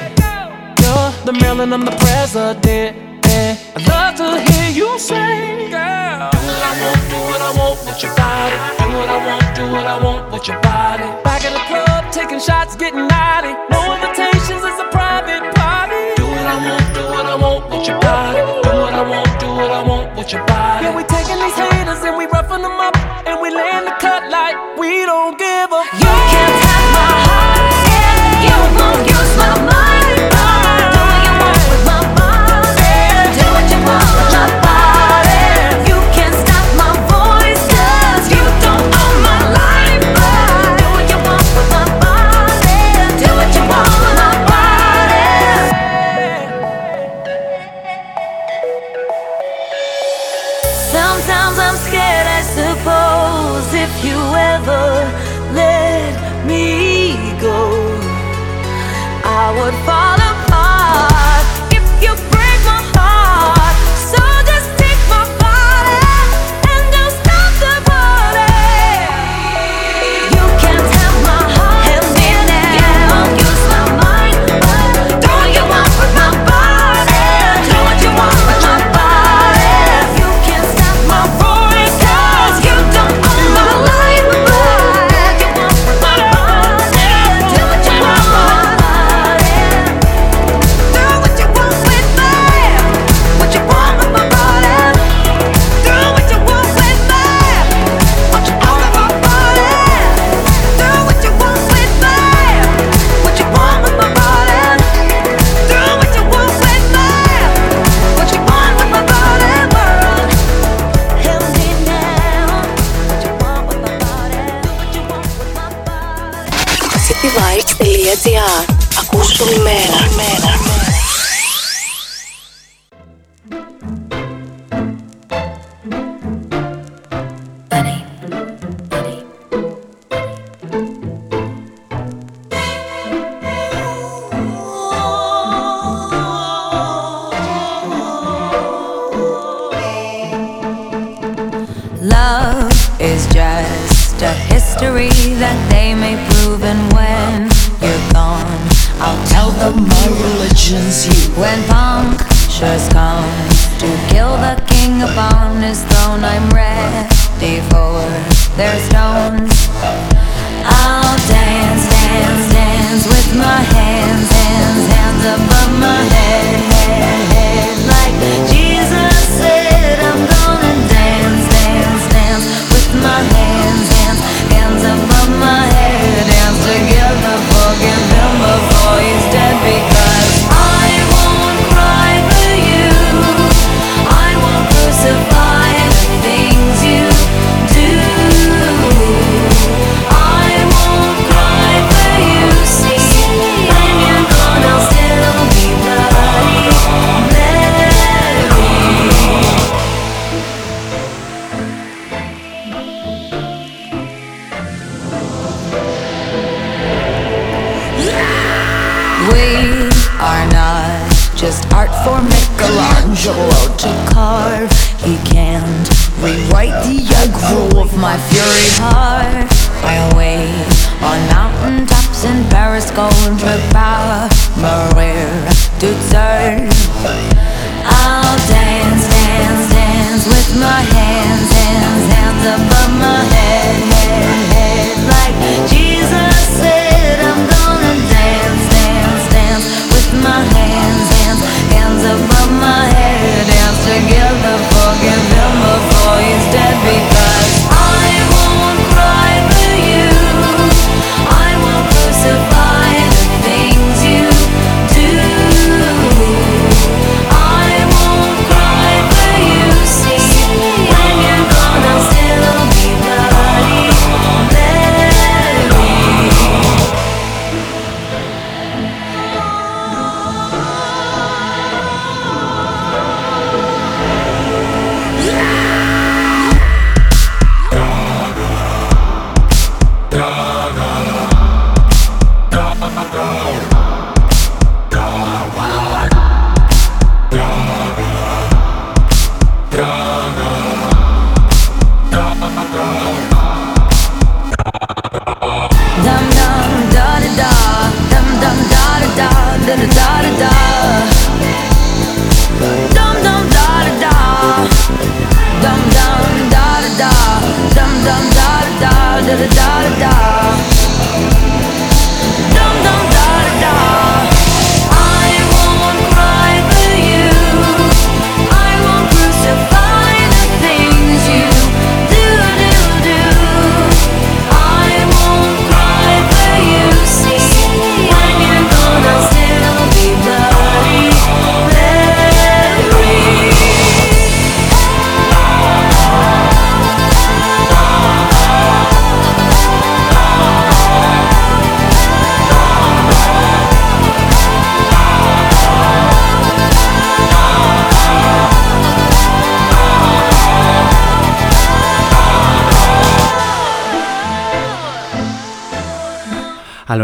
You're 0.80 1.10
the 1.24 1.36
Maryland, 1.40 1.72
I'm 1.72 1.84
the 1.84 1.96
president. 2.04 2.66
And 2.66 3.58
i 3.76 3.80
love 3.88 4.16
to 4.16 4.52
hear 4.52 4.70
you 4.70 4.98
say, 4.98 5.70
girl. 5.70 6.30
Do 6.32 6.38
what 6.48 6.62
I 6.62 6.72
want, 6.82 7.00
do 7.10 7.18
what 7.30 7.40
I 7.40 7.52
want 7.58 7.86
with 7.86 8.02
your 8.02 8.14
body. 8.16 8.56
Do 8.78 8.86
what 8.96 9.08
I 9.08 9.18
want, 9.26 9.56
do 9.56 9.62
what 9.70 9.86
I 9.86 10.02
want 10.02 10.32
with 10.32 10.48
your 10.48 10.60
body. 10.60 11.04
Back 11.22 11.44
in 11.44 11.52
the 11.52 11.60
club 11.60 11.85
taking 12.16 12.40
shots, 12.40 12.74
getting 12.76 13.06
naughty. 13.06 13.52
No 13.68 13.92
invitations, 13.92 14.64
it's 14.64 14.80
a 14.80 14.88
private 14.88 15.44
party. 15.54 16.00
Do 16.16 16.24
what 16.24 16.46
I 16.48 16.56
want, 16.64 16.84
do 16.96 17.02
what 17.12 17.26
I 17.26 17.36
want 17.36 17.70
with 17.70 17.86
your 17.86 18.00
body. 18.00 18.40
Do 18.64 18.72
what 18.80 18.94
I 18.94 19.04
want, 19.04 19.28
do 19.40 19.48
what 19.48 19.70
I 19.70 19.82
want 19.84 20.16
with 20.16 20.32
your 20.32 20.44
body. 20.46 20.84
Yeah, 20.86 20.96
we 20.96 21.04
taking 21.04 21.38
these 21.44 21.58
haters 21.60 22.02
and 22.08 22.16
we 22.16 22.24
roughing 22.24 22.62
them 22.62 22.80
up 22.80 22.96
and 23.28 23.36
we 23.42 23.50
laying 23.50 23.84
the 23.84 23.94
cut 24.00 24.30
like 24.30 24.56
we 24.78 25.04
don't 25.04 25.38
give 25.38 25.70
a 25.70 25.82
fuck. 26.00 26.25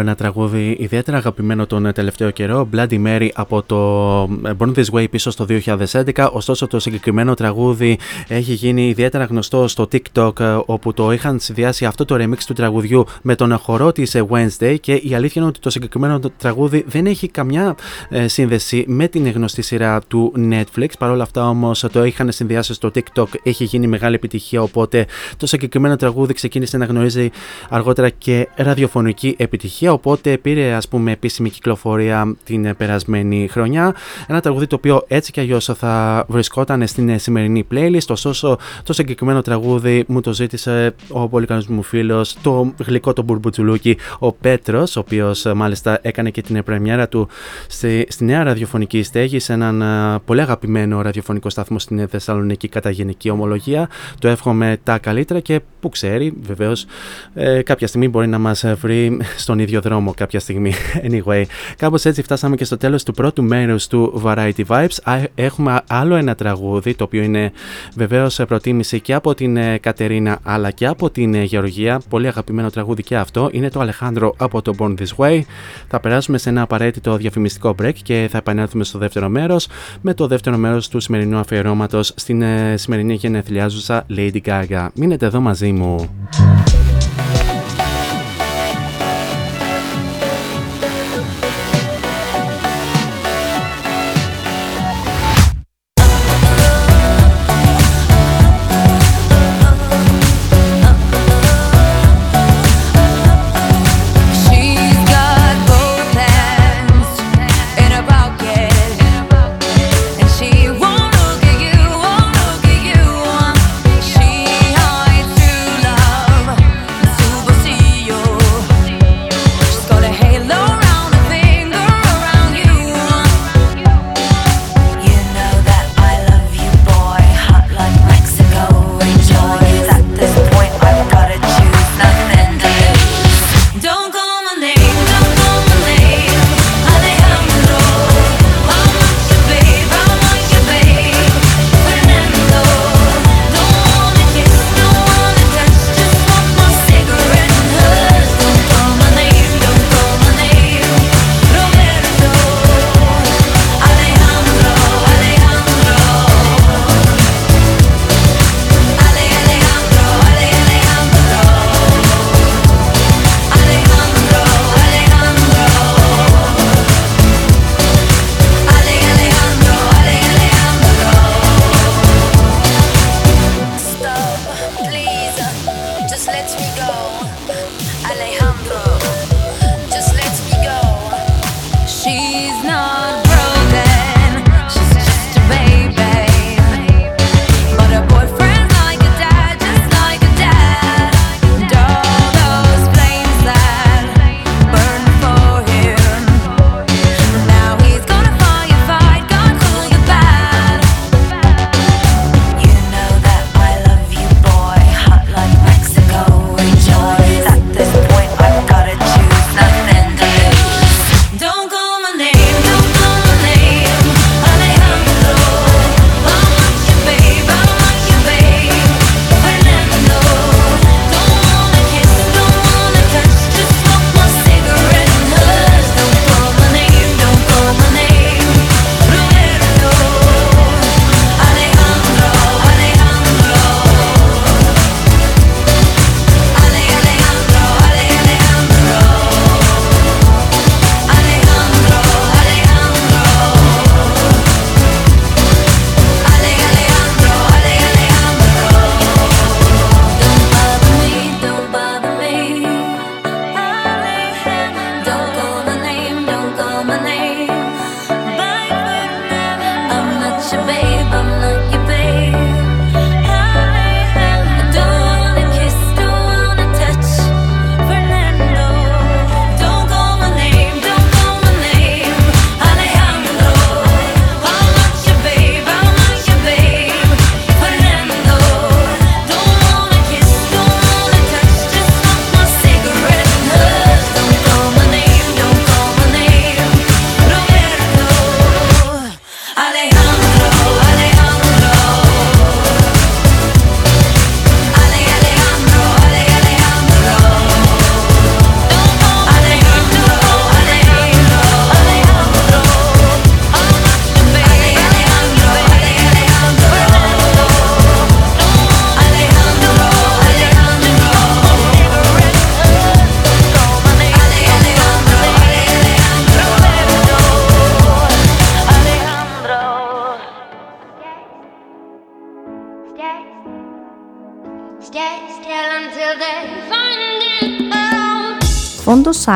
Ένα 0.02 0.14
τραγούδι 0.14 0.76
ιδιαίτερα 0.80 1.16
αγαπημένο 1.16 1.66
τον 1.66 1.92
τελευταίο 1.92 2.30
καιρό, 2.30 2.68
Bloody 2.74 3.06
Mary 3.06 3.28
από 3.34 3.62
το 3.62 4.22
Born 4.58 4.74
This 4.76 4.84
Way 4.92 5.10
πίσω 5.10 5.30
στο 5.30 5.46
2011. 5.48 6.28
Ωστόσο, 6.32 6.66
το 6.66 6.78
συγκεκριμένο 6.78 7.34
τραγούδι 7.34 7.98
έχει 8.28 8.52
γίνει 8.52 8.88
ιδιαίτερα 8.88 9.24
γνωστό 9.24 9.68
στο 9.68 9.88
TikTok, 9.92 10.62
όπου 10.66 10.92
το 10.92 11.12
είχαν 11.12 11.40
συνδυάσει 11.40 11.84
αυτό 11.84 12.04
το 12.04 12.14
remix 12.14 12.38
του 12.46 12.52
τραγουδιού 12.52 13.04
με 13.22 13.34
τον 13.34 13.58
χορό 13.58 13.92
της 13.92 14.16
Wednesday. 14.28 14.76
Και 14.80 14.94
η 14.94 15.14
αλήθεια 15.14 15.40
είναι 15.40 15.50
ότι 15.50 15.60
το 15.60 15.70
συγκεκριμένο 15.70 16.20
τραγούδι 16.36 16.84
δεν 16.86 17.06
έχει 17.06 17.28
καμιά 17.28 17.74
ε, 18.08 18.28
σύνδεση 18.28 18.84
με 18.86 19.08
την 19.08 19.30
γνωστή 19.30 19.62
σειρά 19.62 20.00
του 20.08 20.32
Netflix. 20.50 20.88
Παρ' 20.98 21.10
όλα 21.10 21.22
αυτά, 21.22 21.48
όμως, 21.48 21.84
το 21.92 22.04
είχαν 22.04 22.32
συνδυάσει 22.32 22.74
στο 22.74 22.90
TikTok, 22.94 23.26
έχει 23.42 23.64
γίνει 23.64 23.86
μεγάλη 23.86 24.14
επιτυχία. 24.14 24.62
Οπότε 24.62 25.06
το 25.36 25.46
συγκεκριμένο 25.46 25.96
τραγούδι 25.96 26.34
ξεκίνησε 26.34 26.76
να 26.76 26.84
γνωρίζει 26.84 27.30
αργότερα 27.68 28.08
και 28.08 28.48
ραδιοφωνική 28.54 29.34
επιτυχία. 29.38 29.91
Οπότε 29.92 30.38
πήρε 30.38 30.72
ας 30.72 30.88
πούμε 30.88 31.12
επίσημη 31.12 31.50
κυκλοφορία 31.50 32.36
την 32.44 32.76
περασμένη 32.76 33.48
χρονιά. 33.50 33.94
Ένα 34.26 34.40
τραγούδι 34.40 34.66
το 34.66 34.76
οποίο 34.76 35.04
έτσι 35.08 35.32
κι 35.32 35.40
αλλιώς 35.40 35.64
θα 35.64 36.24
βρισκόταν 36.28 36.86
στην 36.86 37.18
σημερινή 37.18 37.66
playlist. 37.72 38.06
Ωστόσο, 38.08 38.58
το 38.82 38.92
συγκεκριμένο 38.92 39.42
τραγούδι 39.42 40.04
μου 40.08 40.20
το 40.20 40.32
ζήτησε 40.32 40.94
ο 41.08 41.28
πολύ 41.28 41.46
καλό 41.46 41.62
μου 41.68 41.82
φίλος, 41.82 42.36
το 42.42 42.74
γλυκό 42.86 43.12
το 43.12 43.22
μπουρμπουτζουλούκι, 43.22 43.96
ο 44.18 44.32
Πέτρος, 44.32 44.96
ο 44.96 45.00
οποίος 45.00 45.46
μάλιστα 45.54 45.98
έκανε 46.02 46.30
και 46.30 46.42
την 46.42 46.62
πρεμιέρα 46.62 47.08
του 47.08 47.28
στη, 47.68 48.06
στη 48.08 48.24
νέα 48.24 48.42
ραδιοφωνική 48.42 49.02
στέγη 49.02 49.38
σε 49.38 49.52
έναν 49.52 49.82
α, 49.82 50.20
πολύ 50.24 50.40
αγαπημένο 50.40 51.02
ραδιοφωνικό 51.02 51.50
σταθμό 51.50 51.78
στην 51.78 52.08
Θεσσαλονίκη 52.08 52.68
κατά 52.68 52.90
γενική 52.90 53.30
ομολογία. 53.30 53.88
Το 54.18 54.28
εύχομαι 54.28 54.76
τα 54.82 54.98
καλύτερα 54.98 55.40
και 55.40 55.60
που 55.80 55.88
ξέρει, 55.88 56.32
βεβαίως, 56.40 56.86
ε, 57.34 57.62
κάποια 57.62 57.86
στιγμή 57.86 58.08
μπορεί 58.08 58.26
να 58.26 58.38
μας 58.38 58.64
βρει 58.80 59.20
στον 59.36 59.58
ίδιο 59.58 59.80
δρόμο 59.82 60.14
κάποια 60.14 60.40
στιγμή. 60.40 60.72
Anyway, 61.10 61.42
κάπως 61.76 62.04
έτσι 62.04 62.22
φτάσαμε 62.22 62.56
και 62.56 62.64
στο 62.64 62.76
τέλος 62.76 63.02
του 63.02 63.12
πρώτου 63.12 63.42
μέρους 63.42 63.86
του 63.86 64.22
Variety 64.24 64.64
Vibes. 64.66 64.96
Α, 65.04 65.16
Έχουμε 65.34 65.80
άλλο 65.86 66.14
ένα 66.14 66.34
τραγούδι, 66.34 66.94
το 66.94 67.04
οποίο 67.04 67.22
είναι 67.22 67.52
βεβαίως 67.94 68.40
προτίμηση 68.48 69.00
και 69.00 69.14
από 69.14 69.34
την 69.34 69.56
ε, 69.56 69.78
Κατερίνα 69.78 70.38
αλλά 70.42 70.70
και 70.70 70.86
από 70.86 71.10
την 71.10 71.34
ε, 71.34 71.42
Γεωργία. 71.42 72.00
Πολύ 72.08 72.26
αγαπημένο 72.26 72.70
τραγούδι 72.70 73.02
και 73.02 73.16
αυτό. 73.16 73.48
Είναι 73.52 73.70
το 73.70 73.80
Αλεχάνδρο 73.80 74.34
από 74.36 74.62
το 74.62 74.74
Born 74.78 74.94
This 74.98 75.16
Way. 75.16 75.40
Θα 75.88 76.00
περάσουμε 76.00 76.38
σε 76.38 76.48
ένα 76.48 76.62
απαραίτητο 76.62 77.16
διαφημιστικό 77.16 77.74
break 77.82 77.94
και 78.02 78.28
θα 78.30 78.38
επανέλθουμε 78.38 78.84
στο 78.84 78.98
δεύτερο 78.98 79.28
μέρος 79.28 79.68
με 80.00 80.14
το 80.14 80.26
δεύτερο 80.26 80.56
μέρος 80.56 80.88
του 80.88 81.00
σημερινού 81.00 81.38
αφιερώματος 81.38 82.12
στην 82.16 82.42
ε, 82.42 82.76
σημερινή 82.76 83.14
γενεθλιάζουσα 83.14 84.06
Lady 84.16 84.40
Gaga. 84.44 84.88
Μείνετε 84.94 85.26
εδώ 85.26 85.40
μαζί 85.40 85.72
μου. 85.72 86.10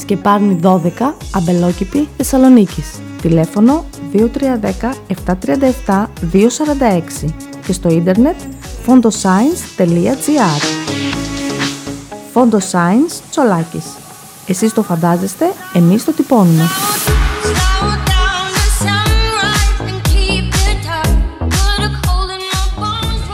Σκεπάρνη 0.00 0.58
12, 0.62 1.14
Αμπελόκηπη, 1.34 2.08
Θεσσαλονίκης. 2.16 2.90
Τηλέφωνο 3.22 3.84
2310 4.12 4.94
737 5.86 6.06
246 6.32 7.34
και 7.66 7.72
στο 7.72 7.88
ίντερνετ 7.88 8.36
fondoscience.gr 8.86 10.62
Φόντο 12.32 12.58
Science 12.58 13.20
Τσολάκης. 13.30 13.84
Εσείς 14.46 14.72
το 14.72 14.82
φαντάζεστε, 14.82 15.52
εμείς 15.72 16.04
το 16.04 16.12
τυπώνουμε. 16.12 16.62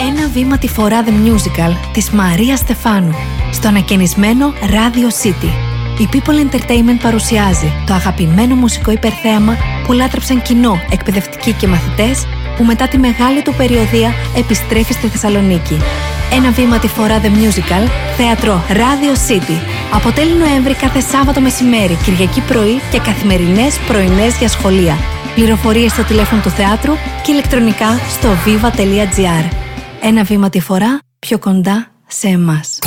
Ένα 0.01 0.29
βήμα 0.33 0.59
τη 0.59 0.69
φορά 0.69 1.05
The 1.05 1.09
Musical 1.09 1.73
της 1.93 2.11
Μαρία 2.11 2.57
Στεφάνου 2.57 3.15
στο 3.53 3.69
ανακαινισμένο 3.69 4.53
Radio 4.61 5.23
City. 5.23 5.74
Η 5.99 6.09
People 6.12 6.51
Entertainment 6.51 6.99
παρουσιάζει 7.03 7.72
το 7.86 7.95
αγαπημένο 7.95 8.55
μουσικό 8.55 8.90
υπερθέαμα 8.90 9.57
που 9.86 9.92
λάτρεψαν 9.92 10.42
κοινό, 10.42 10.80
εκπαιδευτικοί 10.90 11.53
και 11.53 11.66
μαθητές 11.66 12.26
που 12.57 12.64
μετά 12.64 12.88
τη 12.88 12.99
μεγάλη 12.99 13.42
του 13.42 13.55
περιοδία 13.57 14.14
επιστρέφει 14.36 14.92
στη 14.92 15.07
Θεσσαλονίκη. 15.07 15.80
Ένα 16.32 16.51
βήμα 16.51 16.78
τη 16.78 16.88
φορά 16.88 17.20
The 17.20 17.26
Musical, 17.26 17.88
θέατρο 18.16 18.64
Radio 18.68 19.30
City. 19.30 19.59
Αποτέλει 19.92 20.34
Νοέμβρη 20.34 20.74
κάθε 20.74 21.01
Σάββατο 21.01 21.40
μεσημέρι, 21.40 21.95
Κυριακή 22.05 22.40
πρωί 22.40 22.80
και 22.90 22.99
καθημερινές 22.99 23.78
πρωινές 23.86 24.38
για 24.38 24.49
σχολεία. 24.49 24.97
Πληροφορίες 25.34 25.92
στο 25.92 26.03
τηλέφωνο 26.03 26.42
του 26.42 26.51
θεάτρου 26.51 26.92
και 27.22 27.32
ηλεκτρονικά 27.32 27.99
στο 28.09 28.28
viva.gr. 28.47 29.57
Ένα 30.03 30.22
βήμα 30.22 30.51
τη 30.51 30.61
φορά 30.61 30.99
πιο 31.18 31.38
κοντά 31.38 31.86
σε 32.07 32.28
εμάς. 32.28 32.78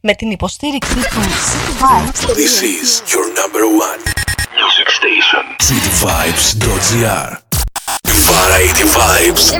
Με 0.00 0.14
την 0.14 0.30
υποστήριξη 0.30 0.94
του 0.94 1.00
City 1.00 1.18
Vibes. 1.18 1.65
This 1.76 2.62
is 2.62 3.02
your 3.12 3.28
number 3.34 3.68
one 3.68 4.00
music 4.56 4.88
station. 4.88 5.44
cityvibes.gr 5.60 7.36
Variety 8.24 8.84
Vibes. 8.88 9.52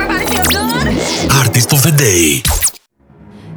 Artist 1.36 1.74
of 1.74 1.82
the 1.82 1.92
Day. 1.92 2.40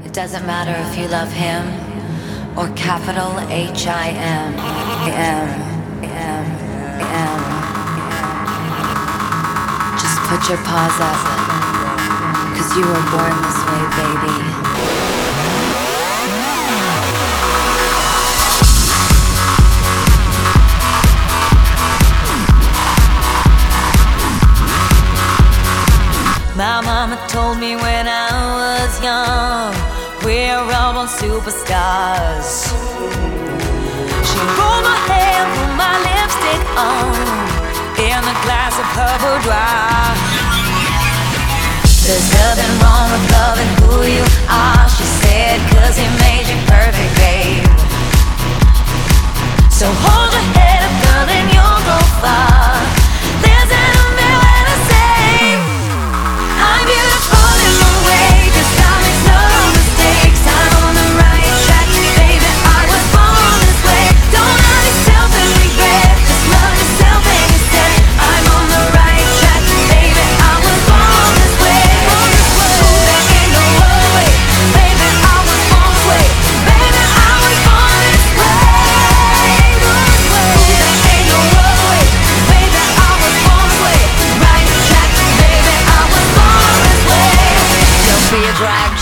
It 0.05 0.11
doesn't 0.11 0.45
matter 0.45 0.75
if 0.91 0.97
you 0.99 1.07
love 1.07 1.31
him 1.31 1.71
or 2.59 2.67
capital 2.75 3.39
H 3.49 3.87
I 3.87 4.09
M. 4.09 4.53
Just 9.95 10.19
put 10.27 10.49
your 10.49 10.59
paws 10.67 10.99
up, 10.99 11.15
cause 12.59 12.75
you 12.75 12.83
were 12.83 13.05
born 13.07 13.35
this 13.39 13.59
way, 13.71 13.83
baby. 13.95 14.35
My 26.59 26.81
mama 26.81 27.15
told 27.29 27.57
me 27.57 27.77
when 27.77 28.05
I 28.05 28.27
was 28.59 28.91
young, 28.99 29.71
we're 30.27 30.59
all 30.59 30.91
born 30.91 31.07
superstars. 31.07 32.67
She 34.27 34.39
rolled 34.59 34.83
my 34.83 34.99
hair, 35.07 35.39
put 35.55 35.71
my 35.79 35.95
lipstick 36.03 36.63
on, 36.75 37.15
in 37.95 38.19
a 38.19 38.35
glass 38.43 38.75
of 38.75 38.87
her 38.91 39.15
boudoir. 39.23 40.03
There's 42.03 42.27
nothing 42.27 42.73
wrong 42.83 43.07
with 43.07 43.23
loving 43.39 43.71
who 43.79 44.19
you 44.19 44.25
are, 44.51 44.83
she 44.91 45.07
said, 45.23 45.63
cause 45.71 45.95
he 45.95 46.11
made 46.19 46.43
you 46.43 46.59
perfect, 46.67 47.11
babe. 47.23 47.71
So 49.71 49.87
hold 49.87 50.27
your 50.35 50.47
head 50.59 50.83
up, 50.83 50.93
girl, 51.07 51.23
and 51.23 51.47
you'll 51.55 51.83
go 51.87 51.99
far. 52.19 52.98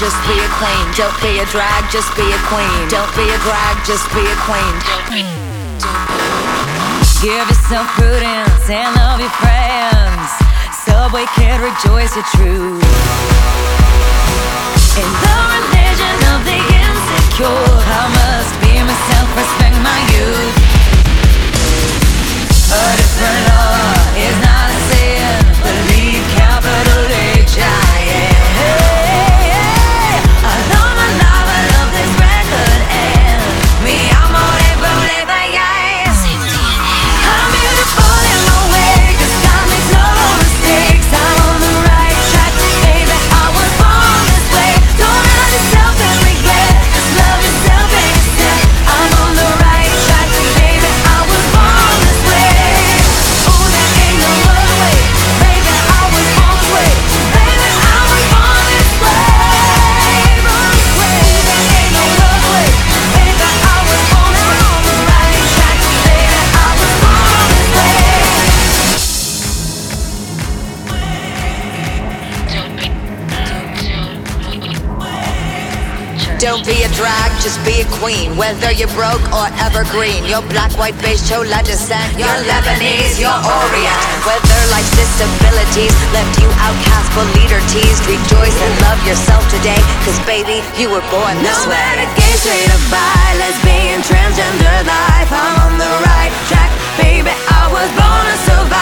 Just 0.08 0.24
be 0.24 0.40
a 0.40 0.48
queen. 0.56 0.86
Don't 0.96 1.20
be 1.20 1.40
a 1.44 1.46
drag, 1.52 1.84
just 1.92 2.16
be 2.16 2.24
a 2.24 2.40
queen. 2.48 2.80
Don't 2.88 3.12
be 3.20 3.28
a 3.28 3.38
drag, 3.44 3.76
just 3.84 4.08
be 4.16 4.24
a 4.24 4.38
queen. 4.48 4.76
Give 7.20 7.44
yourself 7.44 7.88
prudence 8.00 8.70
and 8.72 8.88
love 8.96 9.20
your 9.20 9.36
friends. 9.44 10.32
Subway 10.88 11.28
kid, 11.36 11.60
rejoice 11.60 12.16
your 12.16 12.24
truth. 12.40 12.88
In 14.96 15.12
the 15.28 15.38
religion 15.52 16.18
of 16.32 16.40
the 16.48 16.56
insecure, 16.56 17.68
I 18.00 18.04
must 18.16 18.54
be 18.64 18.80
myself, 18.80 19.28
respect 19.36 19.76
my 19.84 20.00
youth. 20.16 20.56
A 22.72 22.84
different 22.96 23.42
law 23.52 23.76
is 24.16 24.36
not 24.40 24.77
just 77.42 77.60
be 77.66 77.82
a 77.82 77.88
queen. 78.02 78.36
Whether 78.38 78.72
you're 78.72 78.92
broke 78.98 79.22
or 79.34 79.48
evergreen, 79.62 80.26
you're 80.26 80.44
black, 80.50 80.72
white, 80.78 80.98
beige, 81.02 81.22
chola 81.30 81.62
descent. 81.64 82.18
You're 82.18 82.40
Lebanese, 82.50 83.20
you're 83.22 83.30
Orient. 83.32 84.02
Whether 84.26 84.60
life's 84.74 84.92
disabilities 84.98 85.94
left 86.14 86.34
you 86.42 86.50
outcast 86.62 87.08
but 87.16 87.28
leader 87.38 87.62
teased, 87.72 88.04
rejoice 88.10 88.58
and 88.58 88.74
love 88.86 89.00
yourself 89.06 89.44
today. 89.50 89.80
Cause 90.06 90.18
baby, 90.26 90.62
you 90.78 90.90
were 90.90 91.04
born 91.14 91.34
this 91.42 91.54
No 91.66 91.70
way. 91.70 91.78
matter 91.78 92.08
gay, 92.18 92.34
straight 92.42 92.70
or 92.74 92.82
bi, 92.90 93.28
lesbian, 93.42 94.02
transgender 94.02 94.78
life, 94.86 95.30
I'm 95.32 95.56
on 95.66 95.74
the 95.78 95.92
right 96.06 96.34
track, 96.50 96.72
baby. 96.98 97.32
I 97.32 97.64
was 97.72 97.90
born 97.98 98.24
to 98.26 98.38
survive. 98.50 98.77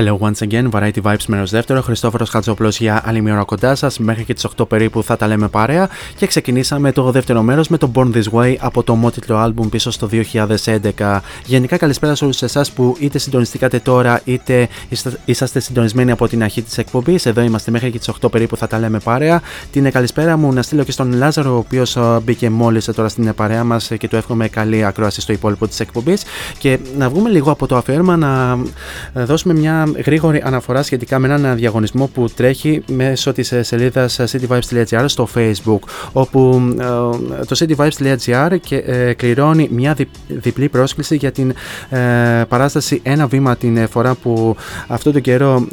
Hello 0.00 0.18
once 0.20 0.48
again, 0.48 0.70
Variety 0.70 1.02
Vibes 1.02 1.24
μέρο 1.26 1.46
δεύτερο. 1.46 1.82
Χριστόφορος 1.82 2.28
Χατζόπλο 2.30 2.68
για 2.68 3.02
άλλη 3.04 3.20
μια 3.20 3.32
ώρα 3.32 3.44
κοντά 3.44 3.74
σας. 3.74 3.98
Μέχρι 3.98 4.24
και 4.24 4.34
τις 4.34 4.44
8 4.44 4.68
περίπου 4.68 5.02
θα 5.02 5.16
τα 5.16 5.26
λέμε 5.26 5.48
παρέα. 5.48 5.88
Και 6.16 6.26
ξεκινήσαμε 6.26 6.92
το 6.92 7.10
δεύτερο 7.10 7.42
μέρος 7.42 7.68
με 7.68 7.76
το 7.78 7.90
Born 7.94 8.10
This 8.14 8.22
Way 8.32 8.54
από 8.58 8.82
το 8.82 8.94
μότιτλο 8.94 9.44
album 9.44 9.68
πίσω 9.70 9.90
στο 9.90 10.06
2011. 10.06 11.22
Γενικά, 11.44 11.76
καλησπέρα 11.76 12.14
σε 12.14 12.24
όλους 12.24 12.42
εσάς 12.42 12.72
που 12.72 12.96
είτε 13.00 13.18
συντονιστήκατε 13.18 13.78
τώρα 13.78 14.20
είτε 14.24 14.68
είσαστε 15.24 15.60
συντονισμένοι 15.60 16.10
από 16.10 16.28
την 16.28 16.42
αρχή 16.42 16.62
της 16.62 16.78
εκπομπής. 16.78 17.26
Εδώ 17.26 17.40
είμαστε 17.40 17.70
μέχρι 17.70 17.90
και 17.90 17.98
τις 17.98 18.08
8 18.20 18.30
περίπου 18.30 18.56
θα 18.56 18.66
τα 18.66 18.78
λέμε 18.78 18.98
παρέα. 18.98 19.42
Την 19.72 19.90
καλησπέρα 19.90 20.36
μου 20.36 20.52
να 20.52 20.62
στείλω 20.62 20.84
και 20.84 20.92
στον 20.92 21.12
Λάζαρο, 21.12 21.54
ο 21.54 21.56
οποίος 21.56 21.98
μπήκε 22.22 22.50
μόλις 22.50 22.84
τώρα 22.84 23.08
στην 23.08 23.34
παρέα 23.34 23.64
μας 23.64 23.90
και 23.98 24.08
του 24.08 24.16
εύχομαι 24.16 24.48
καλή 24.48 24.84
ακρόαση 24.84 25.20
στο 25.20 25.32
υπόλοιπο 25.32 25.66
της 25.68 25.80
εκπομπής. 25.80 26.22
Και 26.58 26.78
να 26.98 27.08
βγούμε 27.08 27.30
λίγο 27.30 27.50
από 27.50 27.66
το 27.66 27.76
αφιέρωμα 27.76 28.16
να 28.16 28.58
δώσουμε 29.12 29.54
μια 29.54 29.86
γρήγορη 30.04 30.42
αναφορά 30.44 30.82
σχετικά 30.82 31.18
με 31.18 31.28
έναν 31.28 31.56
διαγωνισμό 31.56 32.06
που 32.06 32.28
τρέχει 32.36 32.82
μέσω 32.92 33.32
της 33.32 33.52
ε, 33.52 33.62
σελίδας 33.62 34.20
cityvibes.gr 34.20 35.04
στο 35.06 35.28
facebook 35.34 35.78
όπου 36.12 36.62
ε, 37.40 37.44
το 37.44 37.56
cityvibes.gr 37.58 38.56
ε, 38.70 39.12
κληρώνει 39.12 39.68
μια 39.72 39.96
διπλή 40.28 40.68
πρόσκληση 40.68 41.16
για 41.16 41.32
την 41.32 41.54
παράσταση 42.48 43.00
ένα 43.02 43.26
βήμα 43.26 43.56
την 43.56 43.88
φορά 43.88 44.14
που 44.14 44.56
αυτό 44.86 45.12
το 45.12 45.20
καιρό 45.20 45.66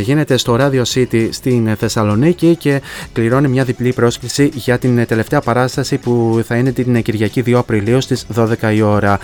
γίνεται 0.00 0.36
στο 0.36 0.56
Radio 0.60 0.82
City 0.94 1.28
στην 1.30 1.76
Θεσσαλονίκη 1.76 2.56
και 2.56 2.82
κληρώνει 3.12 3.48
μια 3.48 3.64
διπλή 3.64 3.92
πρόσκληση 3.92 4.50
για 4.54 4.78
την 4.78 5.06
τελευταία 5.06 5.40
παράσταση 5.40 5.98
που 5.98 6.42
θα 6.46 6.56
είναι 6.56 6.72
την 6.72 7.02
Κυριακή 7.02 7.42
2 7.46 7.52
Απριλίου 7.52 8.00
στις 8.00 8.26
12 8.36 8.46
η 8.74 8.82
ώρα. 8.82 9.18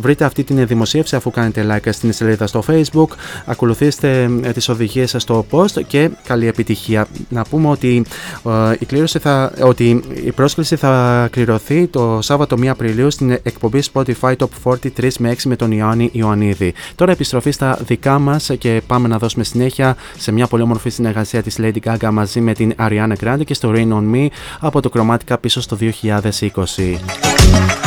βρείτε 0.00 0.24
αυτή 0.24 0.44
την 0.44 0.66
δημοσίευση 0.66 1.16
αφού 1.16 1.30
κάνετε 1.30 1.66
like 1.70 1.88
στην 1.92 2.12
σελίδα 2.12 2.46
στο 2.46 2.62
facebook 2.68 3.08
ακολουθήστε 3.44 4.30
ε, 4.42 4.52
τις 4.52 4.68
οδηγίες 4.68 5.10
σας 5.10 5.22
στο 5.22 5.46
post 5.50 5.84
και 5.86 6.10
καλή 6.26 6.46
επιτυχία. 6.46 7.06
Να 7.28 7.42
πούμε 7.42 7.68
ότι, 7.68 8.04
ε, 8.44 8.72
η, 8.78 8.84
κλήρωση 8.84 9.18
θα, 9.18 9.52
ότι 9.62 10.02
η 10.24 10.32
πρόσκληση 10.32 10.76
θα 10.76 11.28
κληρωθεί 11.30 11.86
το 11.86 12.18
Σάββατο 12.22 12.56
1 12.60 12.66
Απριλίου 12.66 13.10
στην 13.10 13.30
εκπομπή 13.30 13.82
Spotify 13.92 14.34
Top 14.36 14.46
43 14.62 15.12
με 15.18 15.32
6 15.32 15.36
με 15.44 15.56
τον 15.56 15.72
Ιωάννη 15.72 16.08
Ιωαννίδη. 16.12 16.74
Τώρα 16.94 17.12
επιστροφή 17.12 17.50
στα 17.50 17.78
δικά 17.86 18.18
μας 18.18 18.50
και 18.58 18.82
πάμε 18.86 19.08
να 19.08 19.18
δώσουμε 19.18 19.44
συνέχεια 19.44 19.96
σε 20.18 20.32
μια 20.32 20.46
πολύ 20.46 20.62
όμορφη 20.62 20.90
συνεργασία 20.90 21.42
της 21.42 21.58
Lady 21.60 21.78
Gaga 21.84 22.08
μαζί 22.12 22.40
με 22.40 22.52
την 22.52 22.74
Ariana 22.78 23.12
Grande 23.24 23.44
και 23.44 23.54
στο 23.54 23.72
Rain 23.74 23.88
On 23.88 24.14
Me 24.14 24.26
από 24.60 24.80
το 24.80 24.90
Chromatica 24.94 25.36
πίσω 25.40 25.60
στο 25.60 25.78
2020. 25.80 27.83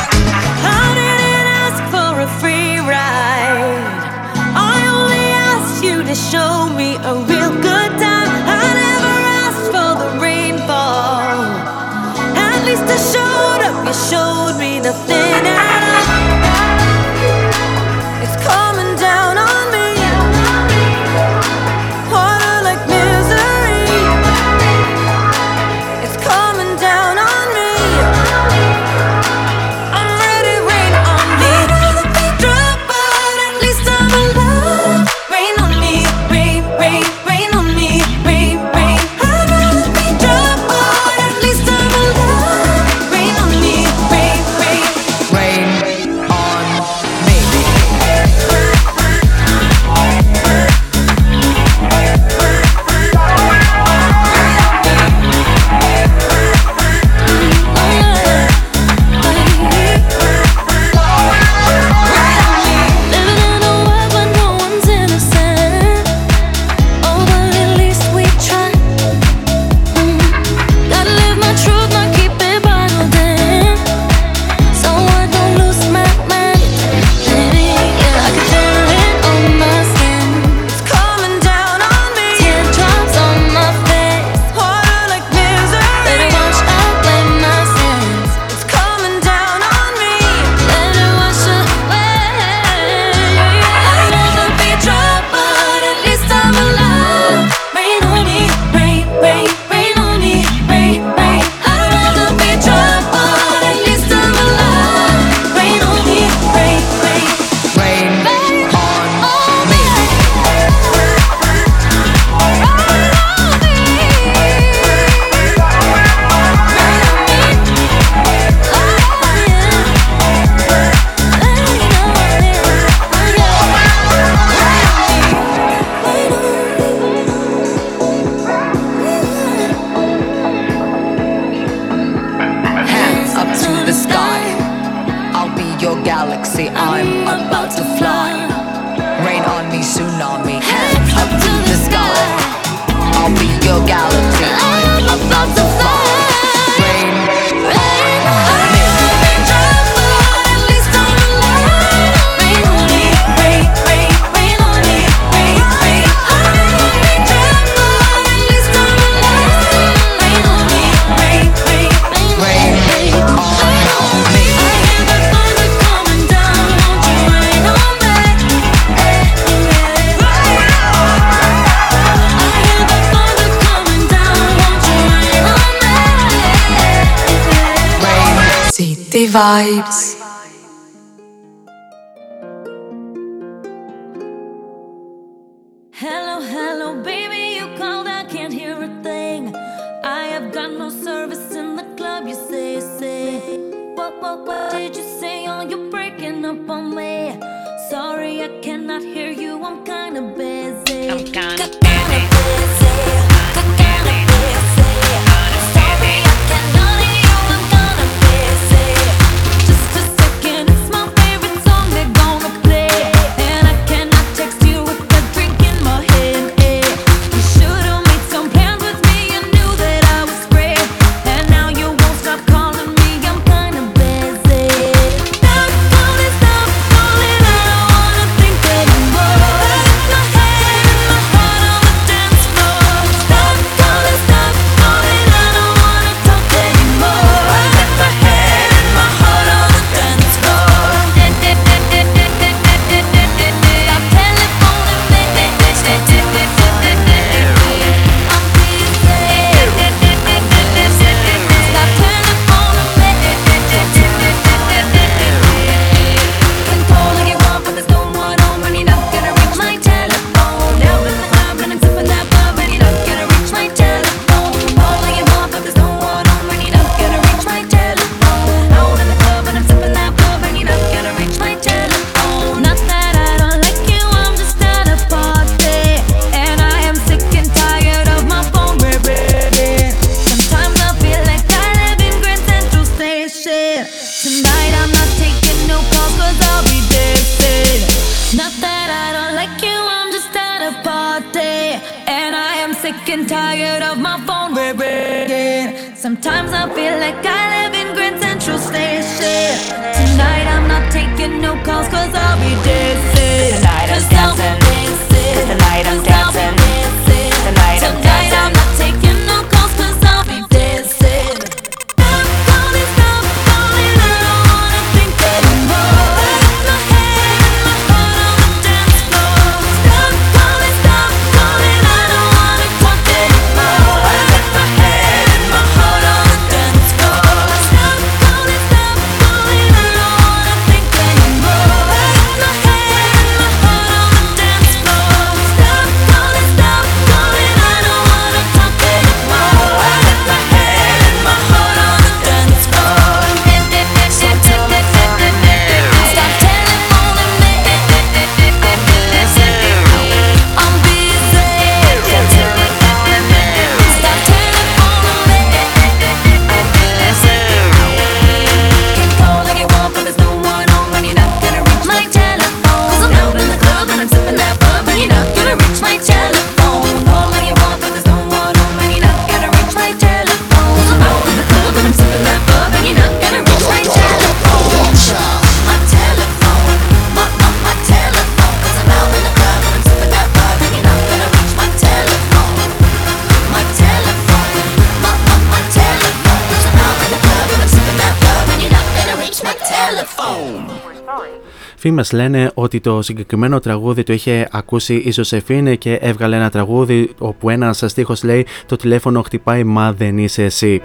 Φήμε 392.08 392.22
λένε 392.22 392.52
ότι 392.54 392.80
το 392.80 393.02
συγκεκριμένο 393.02 393.60
τραγούδι 393.60 394.04
το 394.04 394.14
είχε 394.14 394.48
ακούσει 394.52 394.96
η 394.96 395.12
Ζωσεφίνε 395.12 395.76
και 395.76 395.94
έβγαλε 395.94 396.36
ένα 396.36 396.50
τραγούδι 396.50 397.10
όπου 397.18 397.50
ένας 397.50 397.84
στίχο 397.86 398.14
λέει 398.24 398.46
Το 398.66 398.76
τηλέφωνο 398.76 399.22
χτυπάει, 399.22 399.64
μα 399.64 399.94
δεν 399.94 400.18
είσαι 400.18 400.44
εσύ. 400.44 400.82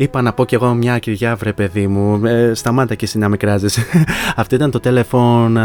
Είπα 0.00 0.22
να 0.22 0.32
πω 0.32 0.44
κι 0.44 0.54
εγώ 0.54 0.74
μια 0.74 0.98
κυριά, 0.98 1.36
βρε 1.36 1.52
παιδί 1.52 1.86
μου. 1.86 2.26
Ε, 2.26 2.54
σταμάτα 2.54 2.94
και 2.94 3.04
εσύ 3.04 3.18
να 3.18 3.28
με 3.28 3.36
κράζεις. 3.36 3.78
Αυτό 4.36 4.54
ήταν 4.54 4.70
το 4.70 4.80
Telephone 4.84 5.56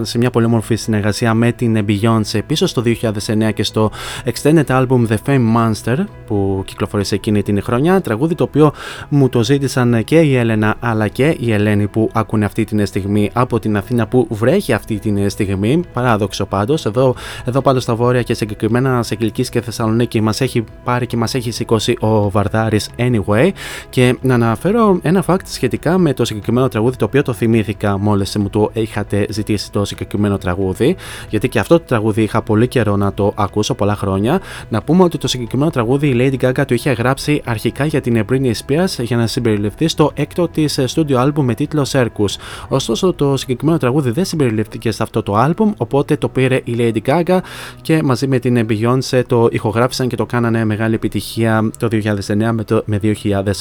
ε, 0.00 0.04
σε 0.04 0.18
μια 0.18 0.30
πολύ 0.30 0.46
όμορφη 0.46 0.74
συνεργασία 0.74 1.34
με 1.34 1.52
την 1.52 1.84
Beyoncé 1.88 2.40
πίσω 2.46 2.66
στο 2.66 2.82
2009 2.86 3.52
και 3.54 3.62
στο 3.62 3.90
extended 4.24 4.64
album 4.66 5.06
The 5.08 5.16
Fame 5.26 5.56
Monster 5.56 5.96
που 6.26 6.62
κυκλοφορήσε 6.66 7.14
εκείνη 7.14 7.42
την 7.42 7.62
χρονιά. 7.62 8.00
Τραγούδι 8.00 8.34
το 8.34 8.44
οποίο 8.44 8.72
μου 9.08 9.28
το 9.28 9.42
ζήτησαν 9.42 10.04
και 10.04 10.20
η 10.20 10.36
Έλενα 10.36 10.74
αλλά 10.80 11.08
και 11.08 11.36
η 11.38 11.52
Ελένη 11.52 11.86
που 11.86 12.10
ακούνε 12.12 12.44
αυτή 12.44 12.64
την 12.64 12.86
στιγμή 12.86 13.30
από 13.32 13.58
την 13.58 13.76
Αθήνα 13.76 14.06
που 14.06 14.26
βρέχει 14.30 14.72
αυτή 14.72 14.98
την 14.98 15.30
στιγμή. 15.30 15.80
Παράδοξο 15.92 16.46
πάντως. 16.46 16.86
Εδώ, 16.86 17.14
εδώ 17.44 17.60
πάντως 17.60 17.82
στα 17.82 17.94
βόρεια 17.94 18.22
και 18.22 18.34
συγκεκριμένα 18.34 19.02
σε 19.02 19.14
Κιλκής 19.14 19.48
και 19.48 19.60
Θεσσαλονίκη 19.60 20.20
μας 20.20 20.40
έχει 20.40 20.64
πάρει 20.84 21.06
και 21.06 21.16
μας 21.16 21.34
έχει 21.34 21.50
σηκώσει 21.50 21.96
ο 22.00 22.30
Βαρδάρης 22.30 22.88
Anyway. 22.98 23.50
Και 23.90 24.16
να 24.20 24.34
αναφέρω 24.34 24.98
ένα 25.02 25.24
fact 25.26 25.44
σχετικά 25.44 25.98
με 25.98 26.14
το 26.14 26.24
συγκεκριμένο 26.24 26.68
τραγούδι, 26.68 26.96
το 26.96 27.04
οποίο 27.04 27.22
το 27.22 27.32
θυμήθηκα 27.32 27.98
μόλις 27.98 28.36
μου 28.36 28.50
το 28.50 28.70
είχατε 28.72 29.26
ζητήσει 29.30 29.72
το 29.72 29.84
συγκεκριμένο 29.84 30.38
τραγούδι. 30.38 30.96
Γιατί 31.28 31.48
και 31.48 31.58
αυτό 31.58 31.78
το 31.78 31.84
τραγούδι 31.84 32.22
είχα 32.22 32.42
πολύ 32.42 32.68
καιρό 32.68 32.96
να 32.96 33.12
το 33.12 33.32
ακούσω, 33.36 33.74
πολλά 33.74 33.96
χρόνια. 33.96 34.40
Να 34.68 34.82
πούμε 34.82 35.02
ότι 35.02 35.18
το 35.18 35.28
συγκεκριμένο 35.28 35.70
τραγούδι 35.70 36.08
η 36.08 36.14
Lady 36.18 36.44
Gaga 36.44 36.64
το 36.66 36.74
είχε 36.74 36.92
γράψει 36.92 37.42
αρχικά 37.44 37.84
για 37.84 38.00
την 38.00 38.24
Britney 38.30 38.52
Spears 38.66 39.02
για 39.02 39.16
να 39.16 39.26
συμπεριληφθεί 39.26 39.88
στο 39.88 40.10
έκτο 40.14 40.48
της 40.48 40.80
studio 40.94 41.16
album 41.16 41.42
με 41.42 41.54
τίτλο 41.54 41.86
Circus. 41.92 42.34
Ωστόσο, 42.68 43.12
το 43.12 43.36
συγκεκριμένο 43.36 43.78
τραγούδι 43.78 44.10
δεν 44.10 44.24
συμπεριληφθήκε 44.24 44.90
σε 44.90 45.02
αυτό 45.02 45.22
το 45.22 45.44
album, 45.46 45.72
οπότε 45.76 46.16
το 46.16 46.28
πήρε 46.28 46.60
η 46.64 46.76
Lady 46.78 46.98
Gaga 47.06 47.38
και 47.82 48.02
μαζί 48.02 48.26
με 48.26 48.38
την 48.38 48.66
Beyoncé 48.68 49.22
το 49.26 49.48
ηχογράφησαν 49.50 50.08
και 50.08 50.16
το 50.16 50.26
κάνανε 50.26 50.64
μεγάλη 50.64 50.94
επιτυχία 50.94 51.70
το 51.78 51.88
2009 51.92 52.50
με, 52.52 52.64
το, 52.64 52.82
με 52.86 53.00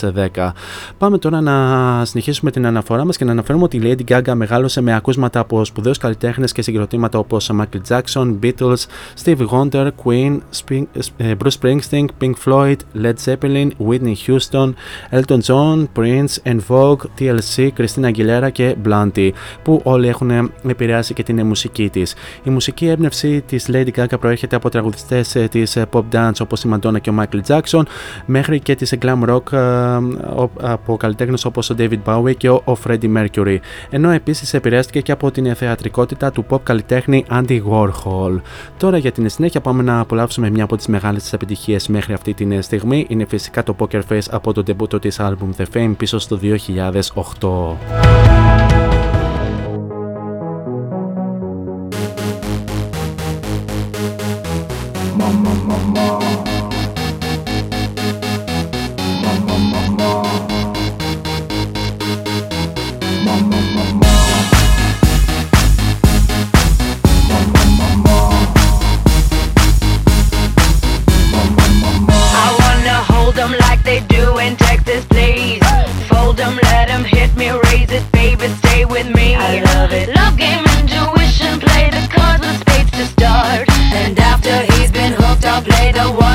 2010. 0.04 0.52
Πάμε 0.98 1.18
τώρα 1.18 1.42
να 1.42 2.06
συνεχίσουμε 2.06 2.52
την 2.52 2.66
αναφορά 2.66 3.06
μας 3.06 3.18
και 3.18 3.26
να 3.26 3.32
αναφέρουμε 3.32 3.64
ότι 3.64 3.78
η 3.78 3.82
Lady 3.84 4.12
Gaga 4.12 4.34
μεγάλωσε 4.34 4.82
με 4.82 4.96
ακούσματα 4.96 5.40
από 5.40 5.66
σπουδαίους 5.66 5.98
καλλιτέχνες 5.98 6.52
και 6.52 6.62
συγκροτήματα 6.62 7.20
όπως 7.20 7.52
Michael 7.54 7.82
Jackson, 7.88 8.36
Beatles, 8.44 8.86
Stevie 9.24 9.48
Wonder, 9.48 9.90
Queen, 10.04 10.38
Spring, 10.64 10.86
Bruce 11.18 11.58
Springsteen, 11.62 12.06
Pink 12.22 12.34
Floyd, 12.46 12.76
Led 13.04 13.14
Zeppelin, 13.26 13.68
Whitney 13.88 14.16
Houston, 14.28 14.74
Elton 15.12 15.40
John, 15.48 15.88
Prince, 15.98 16.34
En 16.44 16.60
Vogue, 16.68 17.04
TLC, 17.20 17.70
Christina 17.78 18.12
Aguilera 18.12 18.50
και 18.52 18.76
Blondie, 18.86 19.30
που 19.64 19.82
όλοι 19.84 20.08
έχουν 20.08 20.52
επηρεάσει 20.68 21.14
και 21.14 21.24
την 21.24 21.46
μουσική 21.46 21.90
της. 21.90 22.16
Η 22.44 22.50
μουσική 22.50 22.88
έμπνευση 22.88 23.42
της 23.42 23.70
Lady 23.72 23.90
Gaga 23.96 24.20
προέρχεται 24.20 24.56
από 24.56 24.70
τραγουδιστές 24.70 25.38
της 25.52 25.78
pop 25.92 26.04
dance 26.12 26.42
όπως 26.42 26.64
η 26.64 26.70
Madonna 26.74 27.02
και 27.02 27.10
ο 27.10 27.14
Michael 27.20 27.42
Jackson, 27.48 27.82
μέχρι 28.26 28.60
και 28.60 28.76
της 28.76 28.94
glam 29.02 29.24
rock 29.30 29.93
από 30.62 30.98
καλλιτέχνες 30.98 31.46
όπως 31.46 31.70
ο 31.70 31.76
David 31.78 32.00
Bowie 32.06 32.36
και 32.38 32.50
ο 32.50 32.78
Freddie 32.84 33.18
Mercury. 33.18 33.58
Ενώ 33.90 34.10
επίσης 34.10 34.54
επηρεάστηκε 34.54 35.02
και 35.02 35.12
από 35.12 35.32
την 35.32 35.56
θεατρικότητα 35.56 36.32
του 36.32 36.46
pop 36.50 36.60
καλλιτέχνη 36.64 37.26
Andy 37.32 37.62
Warhol. 37.70 38.42
Τώρα 38.78 38.98
για 38.98 39.12
την 39.12 39.30
συνέχεια 39.30 39.62
πάμε 39.62 39.84
να 39.84 40.00
απολαύσουμε 40.00 40.50
μια 40.50 40.64
από 40.64 40.76
τις 40.76 40.88
μεγάλες 40.88 41.22
της 41.22 41.34
επιτυχίες 41.34 41.88
μέχρι 41.88 42.14
αυτή 42.14 42.34
τη 42.34 42.62
στιγμή. 42.62 43.06
Είναι 43.10 43.26
φυσικά 43.26 43.64
το 43.64 43.76
Poker 43.80 44.02
Face 44.10 44.28
από 44.30 44.54
το 44.54 44.64
debut 44.68 45.02
της 45.02 45.20
album 45.20 45.50
The 45.58 45.66
Fame 45.74 45.94
πίσω 45.98 46.20
στο 46.20 46.40
2008. 46.42 49.03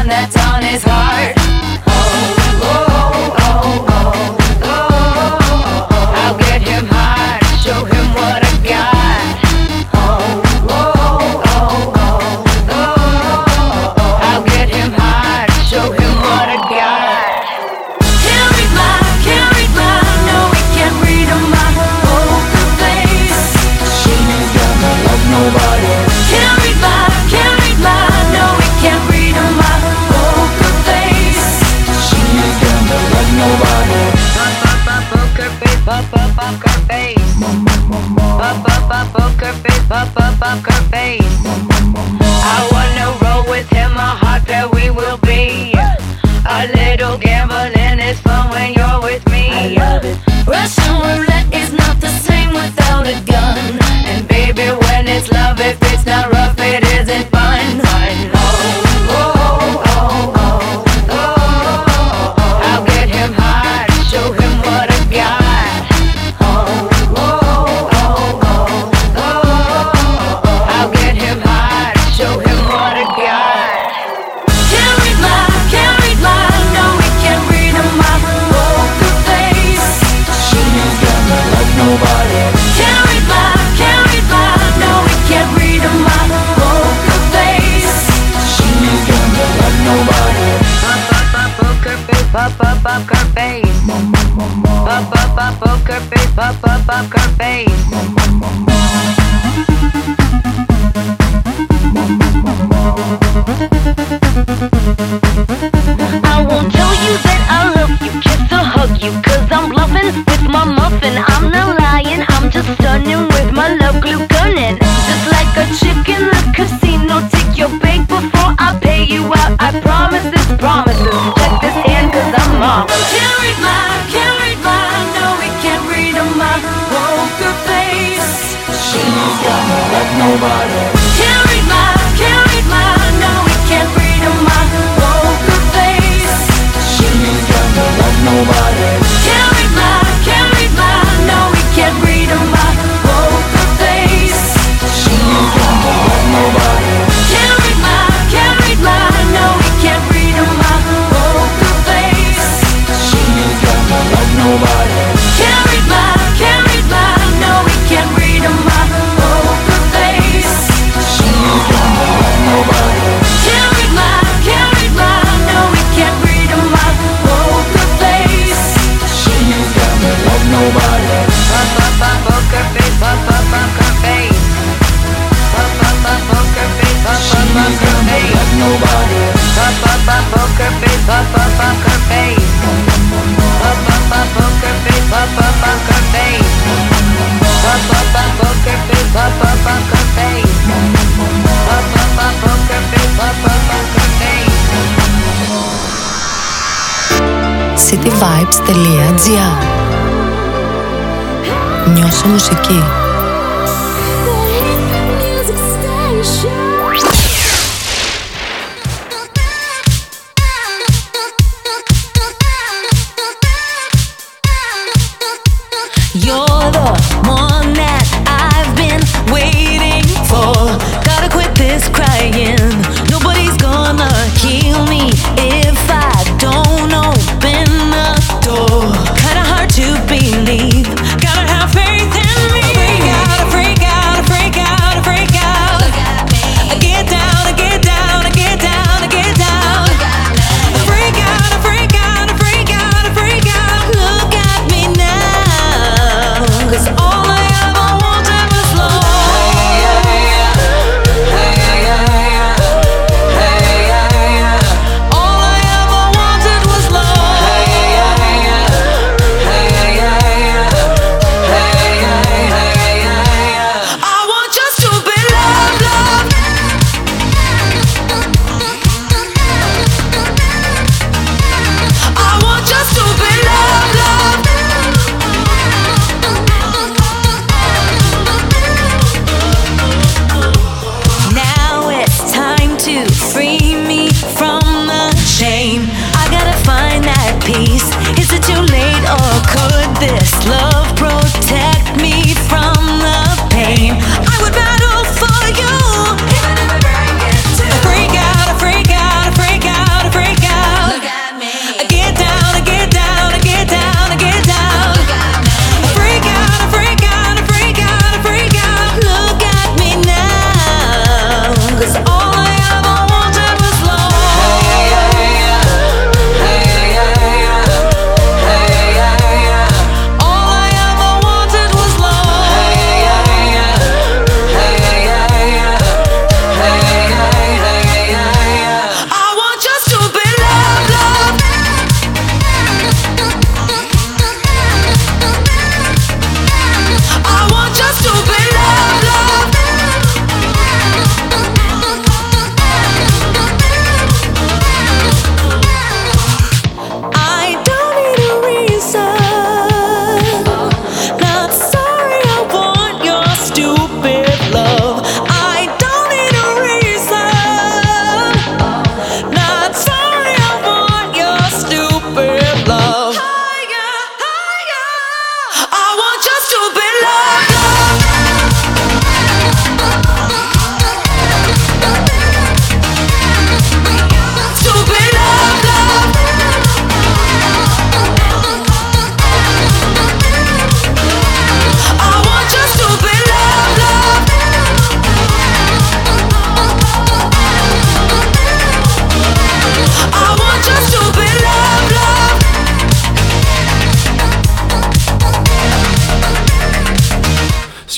That's 0.08 0.36
on 0.38 0.62
his 0.62 0.82
heart. 0.84 1.57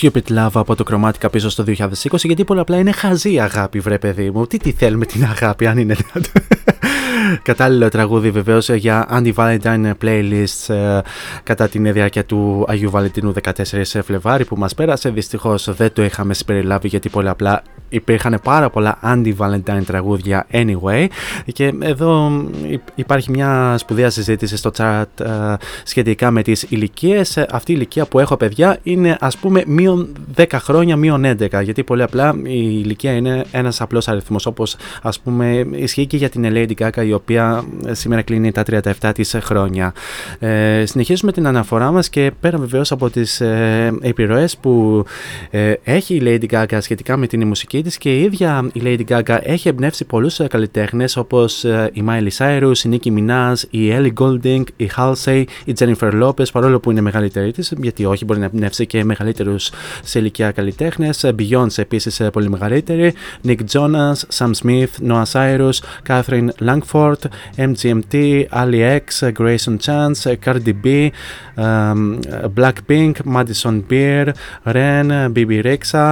Stupid 0.01 0.33
Love 0.39 0.51
από 0.53 0.75
το 0.75 0.85
Chromatica 0.91 1.31
πίσω 1.31 1.51
στο 1.51 1.65
2020 1.67 1.85
γιατί 2.23 2.45
πολύ 2.45 2.61
απλά 2.61 2.79
είναι 2.79 2.93
χαζή 2.93 3.41
αγάπη 3.41 3.81
βρε 3.81 3.99
παιδί 3.99 4.31
μου. 4.31 4.47
Τι 4.47 4.59
τι 4.59 4.73
θέλουμε 4.73 5.07
την 5.07 5.25
αγάπη 5.25 5.67
αν 5.67 5.79
είναι 5.79 5.97
Κατάλληλο 7.43 7.89
τραγούδι 7.89 8.31
βεβαίως 8.31 8.69
για 8.69 9.09
Anti-Valentine 9.13 9.93
Playlists 10.03 10.75
ε, 10.75 10.99
κατά 11.43 11.69
την 11.69 11.93
διάρκεια 11.93 12.25
του 12.25 12.65
Αγίου 12.69 12.91
Βαλεντίνου 12.91 13.35
14 13.43 13.53
Φλεβάρι 14.05 14.45
που 14.45 14.57
μας 14.57 14.75
πέρασε. 14.75 15.11
Δυστυχώς 15.11 15.75
δεν 15.75 15.93
το 15.93 16.03
είχαμε 16.05 16.35
συμπεριλάβει 16.35 16.89
γιατί 16.89 17.09
πολύ 17.09 17.29
απλά 17.29 17.63
υπήρχαν 17.89 18.41
πάρα 18.43 18.71
πολλά 18.71 18.99
anti-Valentine 19.03 19.83
τραγούδια 19.87 20.47
anyway 20.53 21.07
και 21.53 21.75
εδώ 21.81 22.45
υπάρχει 22.95 23.31
μια 23.31 23.75
σπουδαία 23.79 24.11
συζήτηση 24.11 24.57
στο 24.57 24.71
chat 24.77 25.05
ε, 25.21 25.55
σχετικά 25.85 26.31
με 26.31 26.43
τις 26.43 26.63
ηλικίες. 26.69 27.37
Αυτή 27.37 27.73
η 27.73 27.75
ηλικία 27.79 28.07
που 28.07 28.19
έχω 28.19 28.37
παιδιά 28.37 28.79
είναι 28.83 29.17
ας 29.21 29.37
πούμε 29.37 29.63
μείον 29.67 30.13
10 30.37 30.45
χρόνια, 30.53 30.97
μείον 30.97 31.25
11 31.25 31.63
γιατί 31.63 31.85
πολύ 31.85 32.03
απλά 32.03 32.35
η 32.43 32.81
ηλικία 32.85 33.13
είναι 33.13 33.45
ένας 33.51 33.81
απλός 33.81 34.09
αριθμός 34.09 34.47
όπως 34.47 34.77
ας 35.03 35.21
πούμε 35.21 35.67
ισχύει 35.71 36.07
και 36.07 36.17
για 36.17 36.29
την 36.29 36.47
Lady 36.53 36.73
Gaga 36.79 37.05
η 37.07 37.13
οποία 37.13 37.65
σήμερα 37.91 38.23
κλείνει 38.23 38.53
τα 38.53 38.63
37 39.01 39.11
της 39.15 39.37
χρόνια. 39.41 39.93
Ε, 40.39 40.85
συνεχίζουμε 40.87 41.33
την 41.33 41.47
αναφορά 41.47 41.91
μας 41.91 42.09
και 42.09 42.33
πέρα 42.41 42.59
βεβαίως 42.59 42.93
από 42.93 43.11
τις 43.11 43.41
ε, 43.41 43.93
επιρροές 44.01 44.57
που 44.57 45.05
ε, 45.51 45.73
έχει 45.85 46.15
η 46.15 46.23
Lady 46.25 46.55
Gaga 46.55 46.79
σχετικά 46.81 47.17
με 47.17 47.27
την 47.27 47.47
μουσική 47.47 47.85
και 47.99 48.17
η 48.17 48.23
ίδια 48.23 48.71
η 48.73 48.81
Lady 48.85 49.05
Gaga 49.09 49.39
έχει 49.43 49.69
εμπνεύσει 49.69 50.05
πολλούς 50.05 50.41
ε, 50.41 50.47
καλλιτέχνες 50.47 51.17
όπως 51.17 51.40
ε, 51.65 51.91
η 51.93 52.05
Miley 52.09 52.29
Cyrus, 52.39 52.77
η 52.85 52.91
Nicki 52.93 53.09
Minaj, 53.09 53.55
η 53.71 53.93
Ellie 53.93 54.12
Goulding, 54.21 54.62
η 54.77 54.91
Halsey, 54.97 55.45
η 55.65 55.73
Jennifer 55.79 56.23
Lopez 56.23 56.51
παρόλο 56.53 56.81
που 56.81 56.91
είναι 56.91 57.01
μεγαλύτερη 57.01 57.53
της 57.53 57.73
γιατί 57.81 58.05
όχι 58.05 58.25
μπορεί 58.25 58.39
να 58.39 58.45
εμπνεύσει 58.45 58.87
και 58.87 59.05
μεγαλύτερους 59.05 59.71
σε 60.03 60.19
ηλικία 60.19 60.51
καλλιτέχνες 60.51 61.25
ε, 61.25 61.35
Beyoncé 61.39 61.79
επίσης 61.79 62.23
πολύ 62.33 62.51
μεγαλύτερη 62.51 63.15
Nick 63.47 63.59
Jonas, 63.73 64.15
Sam 64.39 64.51
Smith, 64.62 65.09
Noah 65.09 65.25
Cyrus, 65.33 65.79
Catherine 66.09 66.49
Langford, 66.65 67.21
MGMT, 67.57 68.45
Ali 68.51 68.99
X, 68.99 69.33
Grayson 69.39 69.77
Chance, 69.87 70.35
Cardi 70.45 70.75
B, 70.85 71.11
Blackpink, 72.59 73.15
Madison 73.24 73.77
Beer, 73.89 74.27
Ren, 74.77 75.09
Bibi 75.32 75.59
Rexa, 75.62 76.07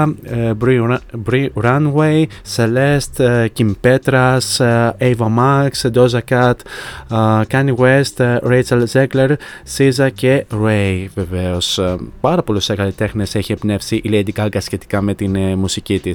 Brie 1.27 1.51
Runway, 1.55 2.29
Celeste, 2.43 3.21
uh, 3.21 3.49
Kim 3.57 3.75
Petras, 3.75 4.61
uh, 4.61 4.93
Ava 5.09 5.29
Max, 5.29 5.71
Doja 5.97 6.23
Cat, 6.31 6.59
uh, 7.11 7.45
Kanye 7.51 7.75
West, 7.77 8.21
Rachel 8.43 8.83
Zegler, 8.93 9.37
SZA 9.77 10.09
και 10.15 10.45
Ray 10.51 11.07
βεβαίω. 11.15 11.59
Πάρα 12.21 12.43
πολλού 12.43 12.61
καλλιτέχνε 12.77 13.25
έχει 13.33 13.53
εμπνεύσει 13.53 13.97
η 13.97 14.11
Lady 14.13 14.43
Gaga 14.43 14.59
σχετικά 14.59 15.01
με 15.01 15.15
την 15.15 15.37
μουσική 15.59 15.99
τη. 15.99 16.11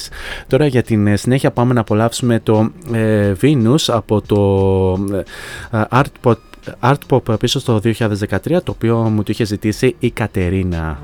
Τώρα 0.48 0.66
για 0.66 0.84
την 0.84 1.18
συνέχεια 1.18 1.52
πάμε 1.52 1.74
να 1.74 1.80
απολαύσουμε 1.80 2.40
το 2.40 2.72
Venus 3.42 3.86
από 3.88 4.22
το 4.22 4.94
Art 5.90 6.12
Pop 6.24 6.34
Art 6.82 6.98
Pop 7.10 7.40
πίσω 7.40 7.60
στο 7.60 7.82
2013 7.84 8.40
το 8.44 8.62
οποίο 8.66 8.98
μου 8.98 9.24
το 9.24 9.32
είχε 9.32 9.46
ζητήσει 9.46 9.96
η 10.00 10.12
Κατερίνα. 10.12 11.00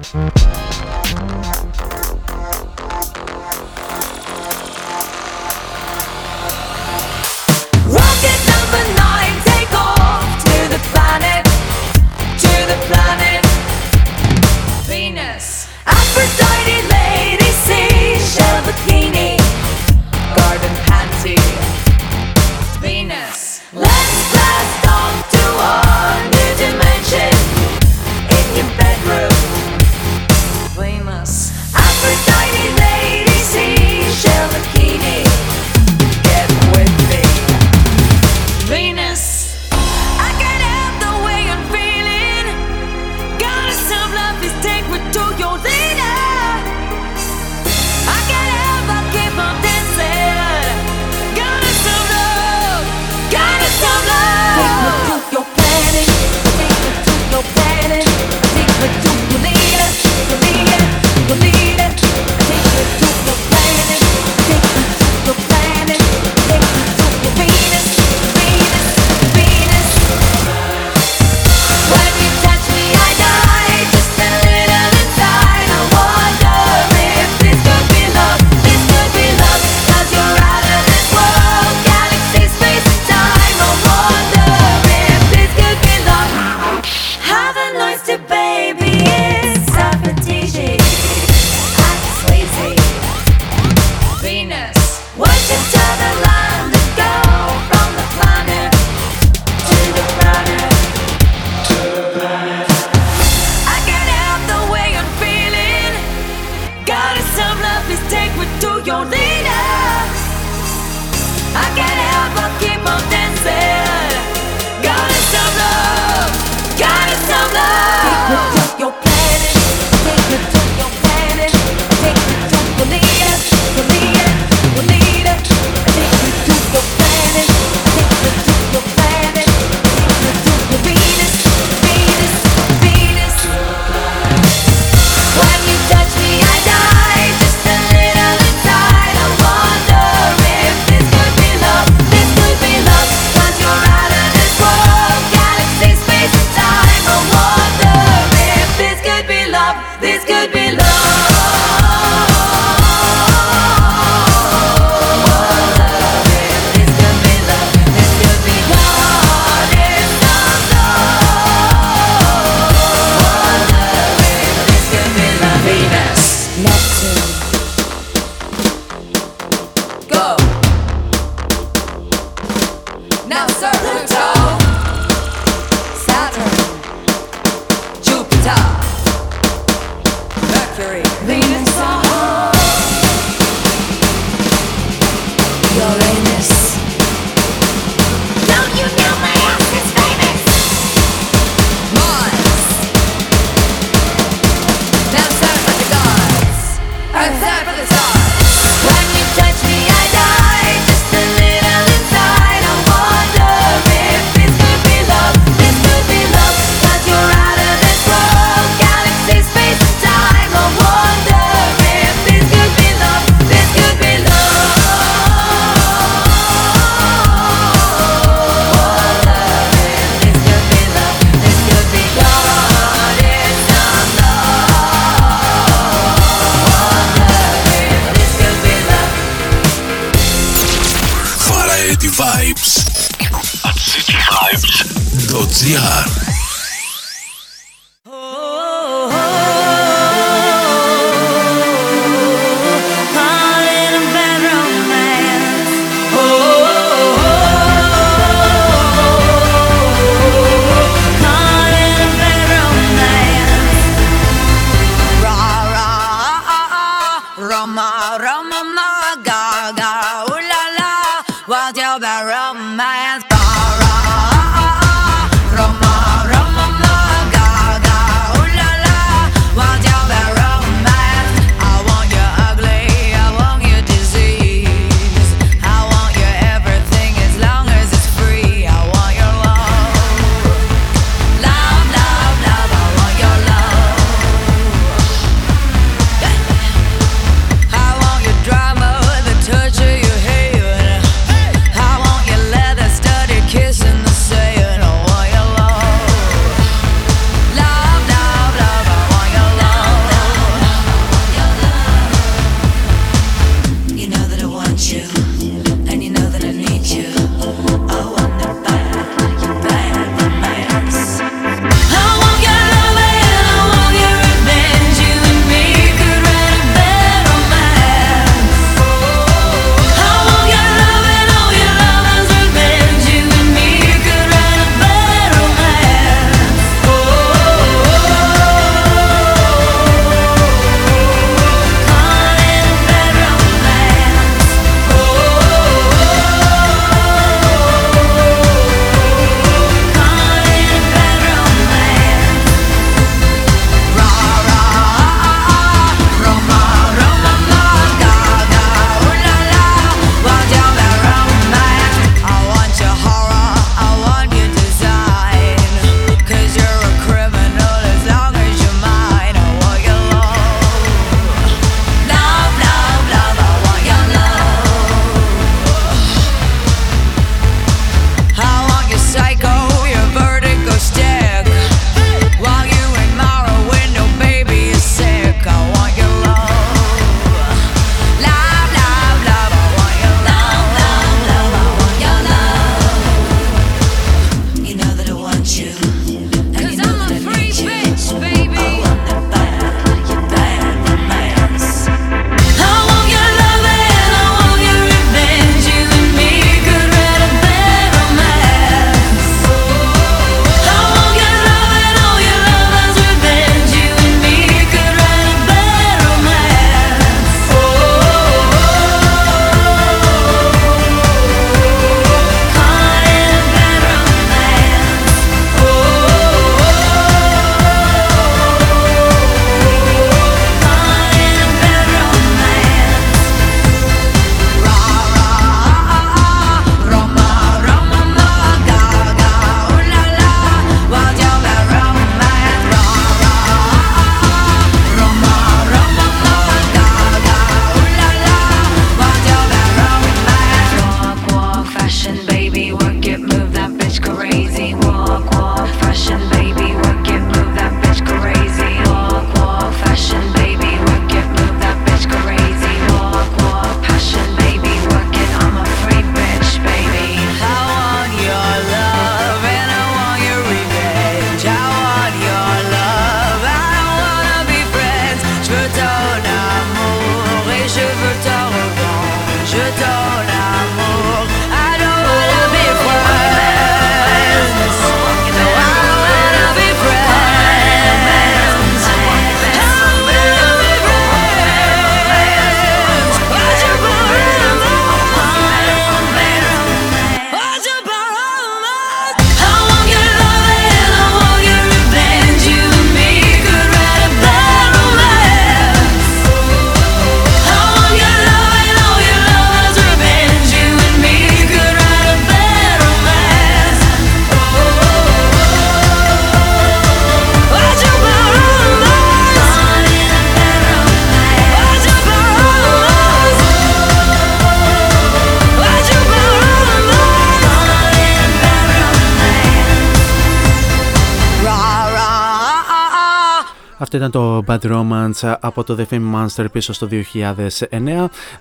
Αυτό 523.92 523.98
ήταν 523.98 524.12
το 524.12 524.29
Bad 524.50 524.60
Romance 524.62 525.36
από 525.40 525.64
το 525.64 525.78
The 525.80 525.94
Fame 525.94 526.14
Monster 526.16 526.46
πίσω 526.52 526.74
στο 526.74 526.88
2009. 526.92 527.50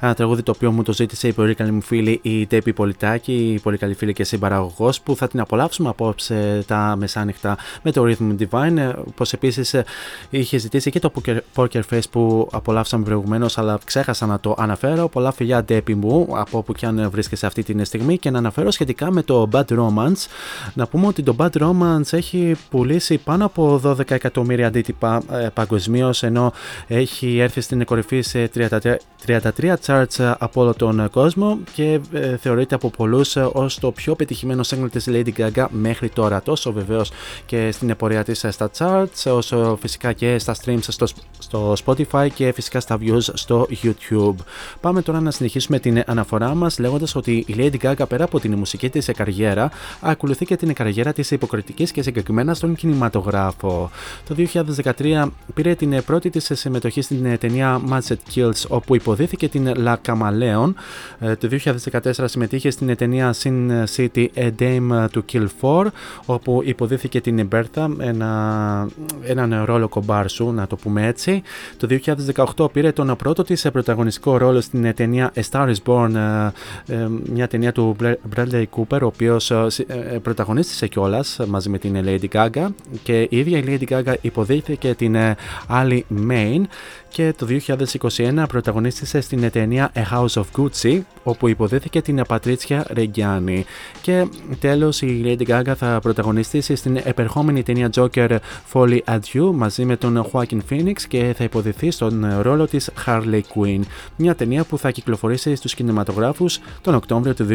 Ένα 0.01 0.15
τραγούδι 0.17 0.43
το 0.43 0.53
οποίο 0.57 0.73
μου 0.73 0.83
το 0.83 0.93
ζήτησε 0.93 1.29
η 1.29 1.33
πολύ 1.33 1.55
καλή 1.55 1.71
μου 1.71 1.81
φίλη 1.81 2.21
η 2.23 2.47
Τέπη 2.47 2.73
Πολιτάκη, 2.73 3.33
η 3.33 3.61
πολύ 3.61 3.77
καλή 3.77 3.95
φίλη 3.95 4.13
και 4.13 4.25
συμπαραγωγός 4.25 5.01
που 5.01 5.17
θα 5.17 5.29
την 5.29 5.41
απολαύσουμε 5.41 5.89
απόψε 5.89 6.65
τα 6.67 6.95
μεσάνυχτα 6.99 7.57
με 7.83 7.93
το 7.93 8.05
Rhythm 8.07 8.37
Divine. 8.39 8.93
Όπως 9.09 9.33
επίσης 9.33 9.75
είχε 10.31 10.59
ζητήσει 10.59 10.91
και 10.91 10.99
το 10.99 11.13
Poker 11.55 11.81
Face 11.91 12.11
που 12.11 12.49
απολαύσαμε 12.53 13.05
προηγουμένως, 13.05 13.59
αλλά 13.59 13.79
ξέχασα 13.85 14.27
να 14.27 14.41
το 14.41 14.55
αναφέρω. 14.59 15.09
Πολλά 15.09 15.33
φιλιά 15.33 15.65
Τέπη 15.65 15.95
μου 15.95 16.29
από 16.31 16.59
όπου 16.59 16.73
και 16.73 16.87
αν 16.87 17.11
βρίσκεσαι 17.11 17.47
αυτή 17.47 17.63
τη 17.63 17.85
στιγμή 17.85 18.19
και 18.19 18.31
να 18.31 18.39
αναφέρω 18.39 18.71
σχετικά 18.71 19.11
με 19.11 19.23
το 19.23 19.49
Bad 19.53 19.65
Romance. 19.69 20.27
Να 20.75 20.87
πούμε 20.87 21.07
ότι 21.07 21.23
το 21.23 21.37
Bad 21.39 21.63
Romance 21.63 22.13
έχει 22.13 22.57
πουλήσει 22.71 23.19
πάνω 23.19 23.45
από 23.45 23.81
12 23.85 24.11
εκατομμύρια 24.11 24.67
αντίτυπα 24.67 25.23
ε, 25.33 25.49
παγκοσμίω, 25.99 26.29
ενώ 26.29 26.53
έχει 26.87 27.39
έρθει 27.39 27.61
στην 27.61 27.85
κορυφή 27.85 28.21
σε 28.21 28.51
33, 28.55 28.97
33 29.27 29.75
charts 29.87 30.35
από 30.39 30.61
όλο 30.61 30.75
τον 30.75 31.11
κόσμο 31.11 31.59
και 31.73 32.01
ε, 32.13 32.37
θεωρείται 32.37 32.75
από 32.75 32.91
πολλούς 32.91 33.37
ως 33.37 33.79
το 33.79 33.93
πιο 33.93 34.15
πετυχημένο 34.15 34.63
single 34.67 34.91
της 34.91 35.07
Lady 35.09 35.31
Gaga 35.37 35.67
μέχρι 35.71 36.09
τώρα. 36.09 36.43
Τόσο 36.43 36.73
βεβαίως 36.73 37.11
και 37.47 37.73
στην 37.73 37.97
πορεία 37.97 38.25
της 38.25 38.47
στα 38.49 38.71
charts, 38.79 39.33
όσο 39.33 39.79
φυσικά 39.81 40.13
και 40.13 40.39
στα 40.39 40.55
streams 40.65 40.79
στο, 40.81 41.07
στο 41.39 41.75
Spotify 41.85 42.29
και 42.35 42.53
φυσικά 42.53 42.81
στα 42.81 42.99
views 43.01 43.23
στο 43.33 43.67
YouTube. 43.83 44.35
Πάμε 44.81 45.03
τώρα 45.03 45.21
να 45.21 45.31
συνεχίσουμε 45.31 45.79
την 45.79 46.03
αναφορά 46.07 46.55
μας 46.55 46.79
λέγοντας 46.79 47.15
ότι 47.15 47.45
η 47.47 47.55
Lady 47.57 47.77
Gaga 47.83 48.09
πέρα 48.09 48.25
από 48.25 48.41
την 48.41 48.55
μουσική 48.55 48.91
της 48.91 49.11
καριέρα, 49.17 49.71
ακολουθεί 50.01 50.45
και 50.45 50.57
την 50.57 50.73
καριέρα 50.75 51.13
της 51.13 51.31
υποκριτικής 51.31 51.93
και 51.93 52.03
συγκεκριμένα 52.03 52.55
στον 52.55 52.75
κινηματογράφο. 52.75 53.91
Το 54.29 54.35
2013 54.99 55.29
πήρε 55.55 55.75
την 55.79 56.03
πρώτη 56.05 56.31
της 56.31 56.51
συμμετοχή 56.53 57.03
στην 57.03 57.39
ταινία 57.39 57.81
Matchet 57.91 58.35
Kills 58.35 58.63
όπου 58.69 58.95
υποδίθηκε 58.95 59.49
την 59.49 59.73
La 59.77 59.95
Camaleon. 60.07 60.73
Ε, 61.19 61.37
το 61.37 61.49
2014 61.93 62.11
συμμετείχε 62.25 62.71
στην 62.71 62.97
ταινία 62.97 63.35
Sin 63.43 63.85
City 63.97 64.27
A 64.35 64.51
Dame 64.59 65.07
to 65.15 65.21
Kill 65.33 65.47
4 65.61 65.87
όπου 66.27 66.61
υποδίθηκε 66.65 67.21
την 67.21 67.49
Bertha, 67.53 67.89
ένα, 67.99 68.89
έναν 69.23 69.65
ρόλο 69.65 69.89
κομπάρσου 69.89 70.53
να 70.53 70.67
το 70.67 70.77
πούμε 70.77 71.07
έτσι. 71.07 71.43
Το 71.77 71.99
2018 72.57 72.73
πήρε 72.73 72.93
τον 72.93 73.17
πρώτο 73.17 73.43
της 73.43 73.67
πρωταγωνιστικό 73.73 74.37
ρόλο 74.37 74.61
στην 74.61 74.95
ταινία 74.95 75.33
A 75.35 75.43
Star 75.51 75.75
is 75.75 75.83
Born, 75.87 76.15
ε, 76.15 76.95
ε, 76.95 77.07
μια 77.33 77.49
ταινία 77.49 77.73
του 77.73 77.97
Bradley 78.37 78.65
Cooper 78.77 78.99
ο 79.03 79.07
οποίος 79.07 79.53
πρωταγωνίστησε 80.23 80.87
κιόλας 80.87 81.39
μαζί 81.47 81.69
με 81.69 81.79
την 81.79 82.05
Lady 82.05 82.29
Gaga 82.33 82.67
και 83.03 83.21
η 83.21 83.39
ίδια 83.39 83.59
η 83.59 83.65
Lady 83.67 83.93
Gaga 83.93 84.15
υποδίθηκε 84.21 84.95
την 84.95 85.17
Ali 85.71 86.01
Main 86.29 86.63
και 87.09 87.35
το 87.39 87.47
2021 88.17 88.45
πρωταγωνίστησε 88.49 89.21
στην 89.21 89.51
ταινία 89.51 89.93
A 89.95 90.15
House 90.15 90.43
of 90.43 90.45
Gucci 90.57 91.01
όπου 91.23 91.49
υποδίθηκε 91.49 92.03
την 92.03 92.23
Πατρίτσια 92.29 92.87
Ρεγκιάνη 92.89 93.65
και 94.03 94.27
τέλος 94.61 95.03
η 95.03 95.23
Lady 95.25 95.49
Gaga 95.49 95.73
θα 95.77 95.99
πρωταγωνιστήσει 96.03 96.75
στην 96.75 97.01
επερχόμενη 97.05 97.63
ταινία 97.63 97.91
Joker 97.95 98.37
Folly 98.73 98.99
Adieu 99.05 99.51
μαζί 99.55 99.85
με 99.85 99.97
τον 99.97 100.27
Joaquin 100.33 100.59
Phoenix 100.71 100.97
και 101.09 101.35
θα 101.37 101.45
υποδηθεί 101.45 101.91
στον 101.91 102.27
ρόλο 102.41 102.67
της 102.67 102.91
Harley 103.07 103.41
Quinn. 103.55 103.81
Μια 104.17 104.35
ταινία 104.35 104.65
που 104.65 104.79
θα 104.79 104.91
κυκλοφορήσει 104.91 105.55
στους 105.55 105.75
κινηματογράφους 105.75 106.59
τον 106.81 106.95
Οκτώβριο 106.95 107.35
του 107.35 107.47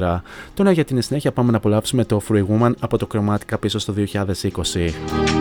2024 0.00 0.20
Τώρα 0.54 0.72
για 0.72 0.84
την 0.84 1.02
συνέχεια 1.02 1.32
πάμε 1.32 1.50
να 1.50 1.56
απολαύσουμε 1.56 2.04
το 2.04 2.22
Free 2.28 2.44
Woman 2.46 2.72
από 2.80 2.98
το 2.98 3.06
Chromatica 3.12 3.60
πίσω 3.60 3.78
στο 3.78 3.94
2020 3.96 5.33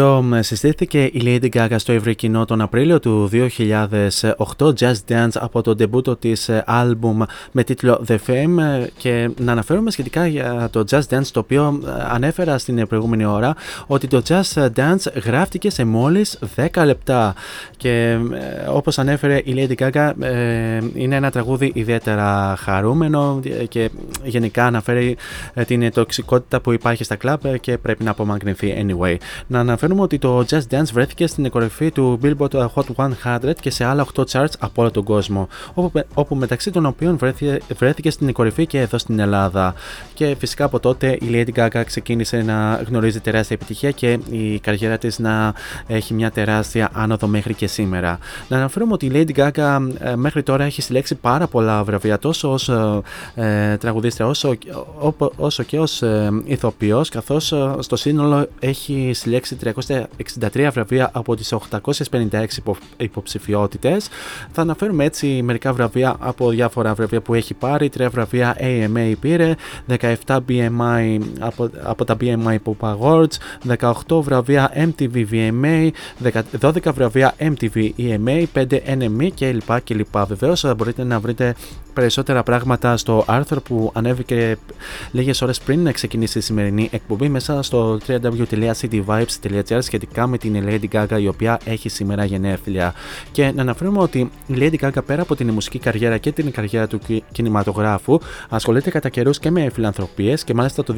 οποίο 0.00 0.42
συστήθηκε 0.42 1.02
η 1.02 1.20
Lady 1.24 1.48
Gaga 1.54 1.74
στο 1.76 1.92
ευρύ 1.92 2.14
κοινό 2.14 2.44
τον 2.44 2.60
Απρίλιο 2.60 3.00
του 3.00 3.30
2008 3.32 3.48
Just 4.58 4.94
Dance 5.08 5.28
από 5.34 5.62
το 5.62 5.74
ντεμπούτο 5.74 6.16
της 6.16 6.50
άλμπουμ 6.64 7.22
με 7.52 7.64
τίτλο 7.64 8.04
The 8.08 8.16
Fame. 8.26 8.86
Και 8.96 9.30
να 9.40 9.52
αναφέρουμε 9.52 9.90
σχετικά 9.90 10.26
για 10.26 10.68
το 10.72 10.84
Just 10.90 11.02
Dance 11.10 11.26
το 11.32 11.40
οποίο 11.40 11.82
ανέφερα 12.10 12.58
στην 12.58 12.86
προηγούμενη 12.86 13.24
ώρα 13.24 13.54
ότι 13.86 14.06
το 14.06 14.22
Just 14.28 14.68
Dance 14.76 15.22
γράφτηκε 15.24 15.70
σε 15.70 15.84
μόλις 15.84 16.38
10 16.56 16.84
λεπτά. 16.84 17.34
Και 17.76 18.18
όπως 18.68 18.98
ανέφερε 18.98 19.36
η 19.44 19.54
Lady 19.56 19.74
Gaga 19.82 20.12
είναι 20.94 21.16
ένα 21.16 21.30
τραγούδι 21.30 21.70
ιδιαίτερα 21.74 22.56
χαρούμενο 22.58 23.40
και 23.68 23.90
γενικά 24.28 24.66
αναφέρει 24.66 25.16
την 25.66 25.92
τοξικότητα 25.92 26.60
που 26.60 26.72
υπάρχει 26.72 27.04
στα 27.04 27.16
κλαμπ 27.16 27.40
και 27.60 27.78
πρέπει 27.78 28.04
να 28.04 28.10
απομακρυνθεί 28.10 28.86
anyway. 28.86 29.16
Να 29.46 29.60
αναφέρουμε 29.60 30.02
ότι 30.02 30.18
το 30.18 30.44
Just 30.50 30.62
Dance 30.70 30.90
βρέθηκε 30.92 31.26
στην 31.26 31.50
κορυφή 31.50 31.90
του 31.90 32.20
Billboard 32.22 32.66
Hot 32.74 33.08
100 33.24 33.52
και 33.60 33.70
σε 33.70 33.84
άλλα 33.84 34.06
8 34.14 34.24
charts 34.32 34.52
από 34.58 34.82
όλο 34.82 34.90
τον 34.90 35.04
κόσμο, 35.04 35.48
όπου, 35.74 36.02
όπου 36.14 36.34
μεταξύ 36.34 36.70
των 36.70 36.86
οποίων 36.86 37.16
βρέθηκε, 37.16 37.58
βρέθηκε 37.76 38.10
στην 38.10 38.32
κορυφή 38.32 38.66
και 38.66 38.80
εδώ 38.80 38.98
στην 38.98 39.18
Ελλάδα. 39.18 39.74
Και 40.14 40.36
φυσικά 40.38 40.64
από 40.64 40.80
τότε 40.80 41.10
η 41.10 41.28
Lady 41.30 41.58
Gaga 41.58 41.82
ξεκίνησε 41.86 42.42
να 42.42 42.82
γνωρίζει 42.88 43.20
τεράστια 43.20 43.56
επιτυχία 43.56 43.90
και 43.90 44.18
η 44.30 44.58
καριέρα 44.58 44.98
της 44.98 45.18
να 45.18 45.54
έχει 45.86 46.14
μια 46.14 46.30
τεράστια 46.30 46.90
άνοδο 46.92 47.26
μέχρι 47.26 47.54
και 47.54 47.66
σήμερα. 47.66 48.18
Να 48.48 48.56
αναφέρουμε 48.56 48.92
ότι 48.92 49.06
η 49.06 49.10
Lady 49.14 49.38
Gaga 49.38 49.78
ε, 49.98 50.16
μέχρι 50.16 50.42
τώρα 50.42 50.64
έχει 50.64 50.82
συλλέξει 50.82 51.14
πάρα 51.14 51.46
πολλά 51.46 51.84
βραβεία 51.84 52.18
τόσο 52.18 52.52
ως 52.52 52.68
ε, 52.68 53.00
ε 53.34 53.76
τραγουδίστρια 54.18 54.26
όσο, 54.26 54.56
όσο 55.36 55.62
και 55.62 55.78
ως 55.78 56.02
ε, 56.02 56.30
ηθοποιός 56.44 57.08
καθώς 57.08 57.54
στο 57.78 57.96
σύνολο 57.96 58.48
έχει 58.60 59.10
συλλέξει 59.14 59.56
363 60.40 60.68
βραβεία 60.72 61.10
από 61.12 61.36
τις 61.36 61.54
856 61.70 62.44
υποψηφιότητες. 62.96 64.08
Θα 64.52 64.62
αναφέρουμε 64.62 65.04
έτσι 65.04 65.42
μερικά 65.42 65.72
βραβεία 65.72 66.16
από 66.18 66.50
διάφορα 66.50 66.94
βραβεία 66.94 67.20
που 67.20 67.34
έχει 67.34 67.54
πάρει. 67.54 67.88
Τρία 67.88 68.10
βραβεία 68.10 68.56
AMA 68.60 69.12
πήρε, 69.20 69.54
17 70.26 70.38
BMI 70.48 71.18
από, 71.38 71.70
από 71.82 72.04
τα 72.04 72.16
BMI 72.20 72.56
Pop 72.64 72.96
Awards, 72.96 73.34
18 74.08 74.20
βραβεία 74.22 74.72
MTV 74.74 75.26
VMA, 75.32 75.90
12 76.60 76.92
βραβεία 76.94 77.34
MTV 77.38 77.90
EMA, 77.98 78.44
5 78.54 78.66
NME 78.98 79.28
κλπ. 79.34 79.80
κλπ. 79.84 80.18
Βεβαίως 80.26 80.74
μπορείτε 80.76 81.04
να 81.04 81.20
βρείτε 81.20 81.54
περισσότερα 81.94 82.42
πράγματα 82.42 82.96
στο 82.96 83.24
άρθρο 83.26 83.60
που 83.60 83.92
ανέβηκε 84.08 84.58
λίγες 85.10 85.42
ώρες 85.42 85.60
πριν 85.60 85.82
να 85.82 85.92
ξεκινήσει 85.92 86.38
η 86.38 86.40
σημερινή 86.40 86.88
εκπομπή 86.92 87.28
μέσα 87.28 87.62
στο 87.62 87.98
www.cityvibes.gr 88.06 89.78
σχετικά 89.78 90.26
με 90.26 90.38
την 90.38 90.64
Lady 90.66 90.88
Gaga 90.92 91.20
η 91.20 91.28
οποία 91.28 91.60
έχει 91.64 91.88
σήμερα 91.88 92.24
γενέθλια. 92.24 92.94
Και 93.32 93.52
να 93.54 93.62
αναφέρουμε 93.62 93.98
ότι 94.00 94.18
η 94.46 94.54
Lady 94.54 94.76
Gaga 94.80 95.04
πέρα 95.06 95.22
από 95.22 95.36
την 95.36 95.50
μουσική 95.50 95.78
καριέρα 95.78 96.18
και 96.18 96.32
την 96.32 96.50
καριέρα 96.50 96.86
του 96.86 97.00
κινηματογράφου 97.32 98.18
ασχολείται 98.48 98.90
κατά 98.90 99.08
καιρούς 99.08 99.38
και 99.38 99.50
με 99.50 99.70
φιλανθρωπίες 99.70 100.44
και 100.44 100.54
μάλιστα 100.54 100.84
το 100.84 100.94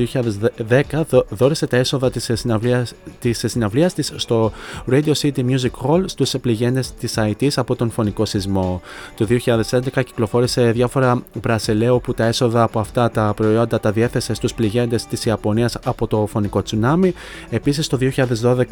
2010 0.68 1.22
δόρισε 1.28 1.66
τα 1.66 1.76
έσοδα 1.76 2.10
της 2.10 3.40
συναυλία 3.44 3.90
της 3.90 4.12
στο 4.16 4.52
Radio 4.90 5.12
City 5.12 5.44
Music 5.50 5.70
Hall 5.86 6.02
στους 6.04 6.34
επληγέντες 6.34 6.94
της 6.94 7.14
IT 7.16 7.48
από 7.56 7.76
τον 7.76 7.90
φωνικό 7.90 8.24
σεισμό. 8.24 8.82
Το 9.16 9.26
2011 9.28 10.04
κυκλοφόρησε 10.04 10.70
διάφορα 10.70 11.00
διάφορα 11.00 11.22
μπρασελέο 11.40 11.98
που 11.98 12.14
τα 12.14 12.24
έσοδα 12.24 12.62
από 12.62 12.80
αυτά 12.90 13.10
τα 13.10 13.34
προϊόντα 13.34 13.80
τα 13.80 13.92
διέθεσε 13.92 14.34
στους 14.34 14.54
πληγέντες 14.54 15.06
της 15.06 15.24
Ιαπωνίας 15.24 15.76
από 15.84 16.06
το 16.06 16.26
φωνικό 16.26 16.62
τσουνάμι. 16.62 17.14
Επίσης 17.50 17.86
το 17.86 17.98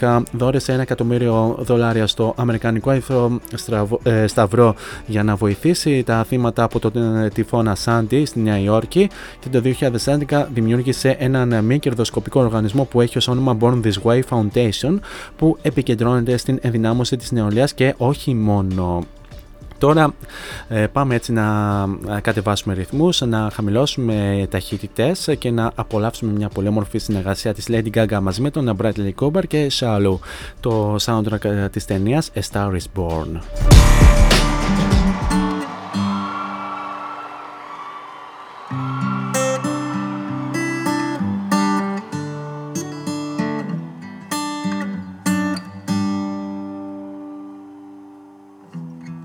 2012 0.01 0.23
δόρεσε 0.33 0.73
ένα 0.73 0.83
εκατομμύριο 0.83 1.57
δολάρια 1.61 2.07
στο 2.07 2.35
Αμερικανικό 2.37 2.91
Αϊθρό 2.91 3.41
ε, 4.03 4.27
Σταυρό 4.27 4.75
για 5.07 5.23
να 5.23 5.37
βοηθήσει 5.37 6.03
τα 6.03 6.25
θύματα 6.25 6.63
από 6.63 6.79
τον 6.79 7.17
ε, 7.17 7.29
τυφώνα 7.29 7.75
Σάντι 7.75 8.25
στη 8.25 8.41
Νέα 8.41 8.59
Υόρκη 8.59 9.11
και 9.39 9.49
το 9.49 9.63
2011 10.29 10.47
δημιούργησε 10.53 11.17
έναν 11.19 11.65
μη 11.65 11.79
κερδοσκοπικό 11.79 12.41
οργανισμό 12.41 12.85
που 12.85 13.01
έχει 13.01 13.19
ως 13.19 13.29
όνομα 13.29 13.57
Born 13.61 13.81
This 13.85 14.03
Way 14.03 14.21
Foundation 14.31 14.99
που 15.37 15.59
επικεντρώνεται 15.63 16.37
στην 16.37 16.59
ενδυνάμωση 16.63 17.17
της 17.17 17.33
νεολαίας 17.33 17.75
και 17.75 17.95
όχι 17.97 18.35
μόνο. 18.35 19.07
Τώρα 19.79 20.15
ε, 20.69 20.87
πάμε 20.87 21.15
έτσι 21.15 21.33
να 21.33 21.87
κατεβάσουμε 22.21 22.75
ρυθμούς, 22.75 23.21
να 23.21 23.51
χαμηλώσουμε 23.53 24.47
ταχύτητες 24.51 25.29
και 25.39 25.51
να 25.51 25.73
απολαύσουμε 25.75 26.33
μια 26.33 26.49
πολύ 26.49 26.69
όμορφη 26.69 26.99
συνεργασία 26.99 27.55
της 27.55 27.67
Lady 27.71 27.91
Gaga 27.95 28.19
μαζί 28.23 28.41
με 28.41 28.51
τον 28.51 28.77
Bradley 28.83 29.11
Cooper 29.21 29.47
και 29.47 29.71
Shallow, 29.81 30.19
το 30.61 30.97
soundtrack 31.01 31.69
της 31.71 31.85
ταινίας 31.85 32.31
A 32.35 32.41
Star 32.53 32.71
Is 32.71 33.01
Born. 33.01 33.41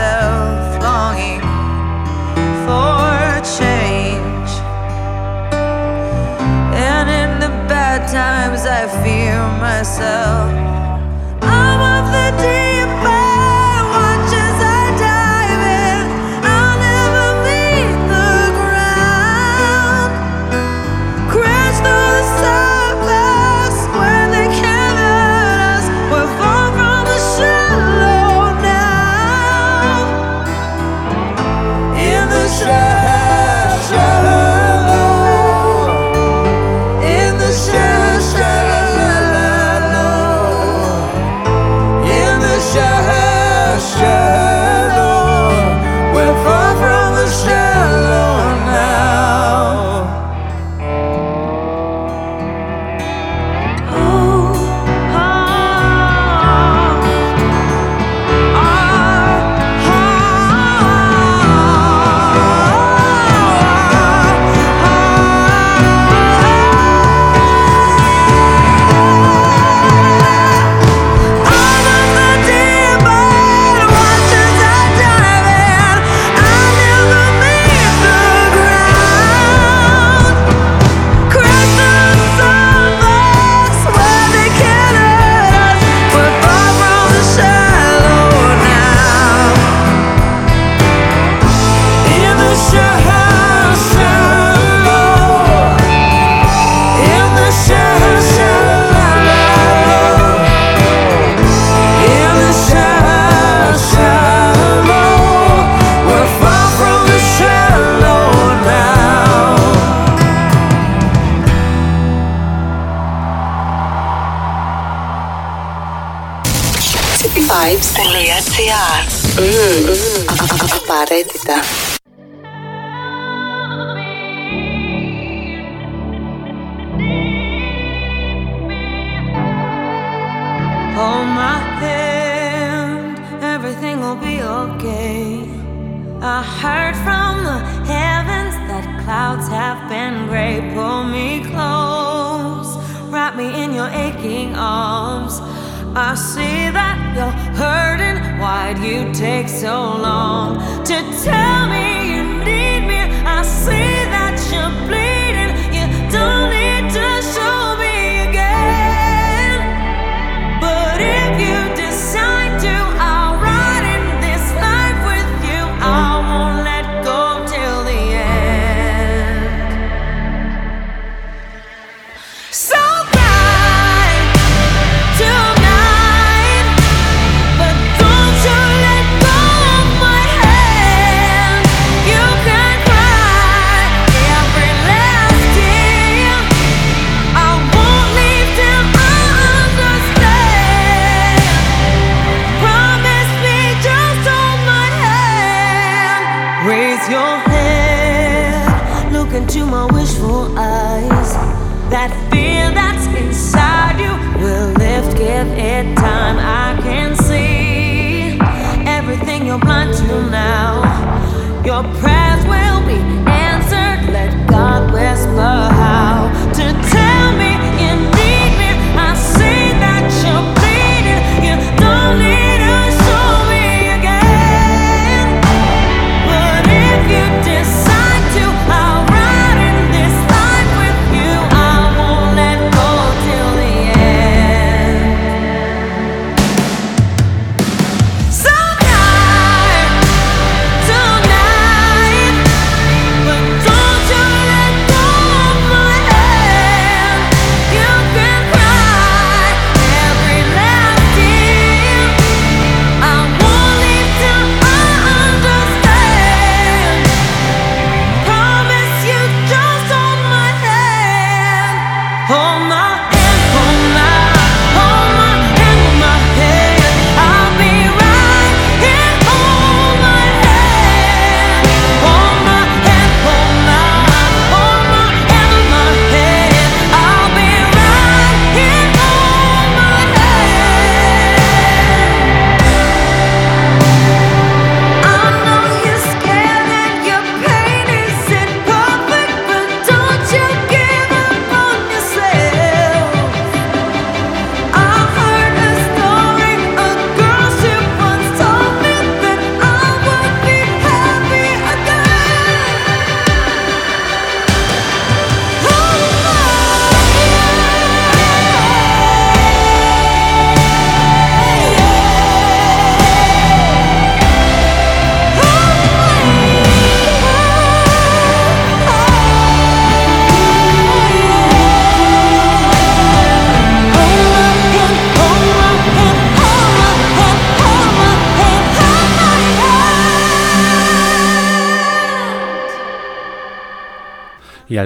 myself 0.00 0.82
longing 0.82 1.40
for 2.64 3.20
change. 3.58 4.50
And 6.72 7.06
in 7.10 7.40
the 7.40 7.50
bad 7.68 8.08
times, 8.08 8.64
I 8.64 8.86
fear 9.02 9.36
myself. 9.60 10.69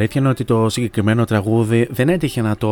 Αλήθεια 0.05 0.21
είναι 0.21 0.31
ότι 0.31 0.45
το 0.45 0.69
συγκεκριμένο 0.69 1.25
τραγούδι 1.25 1.89
δεν 1.91 2.09
έτυχε 2.09 2.43
να 2.43 2.57
το 2.57 2.71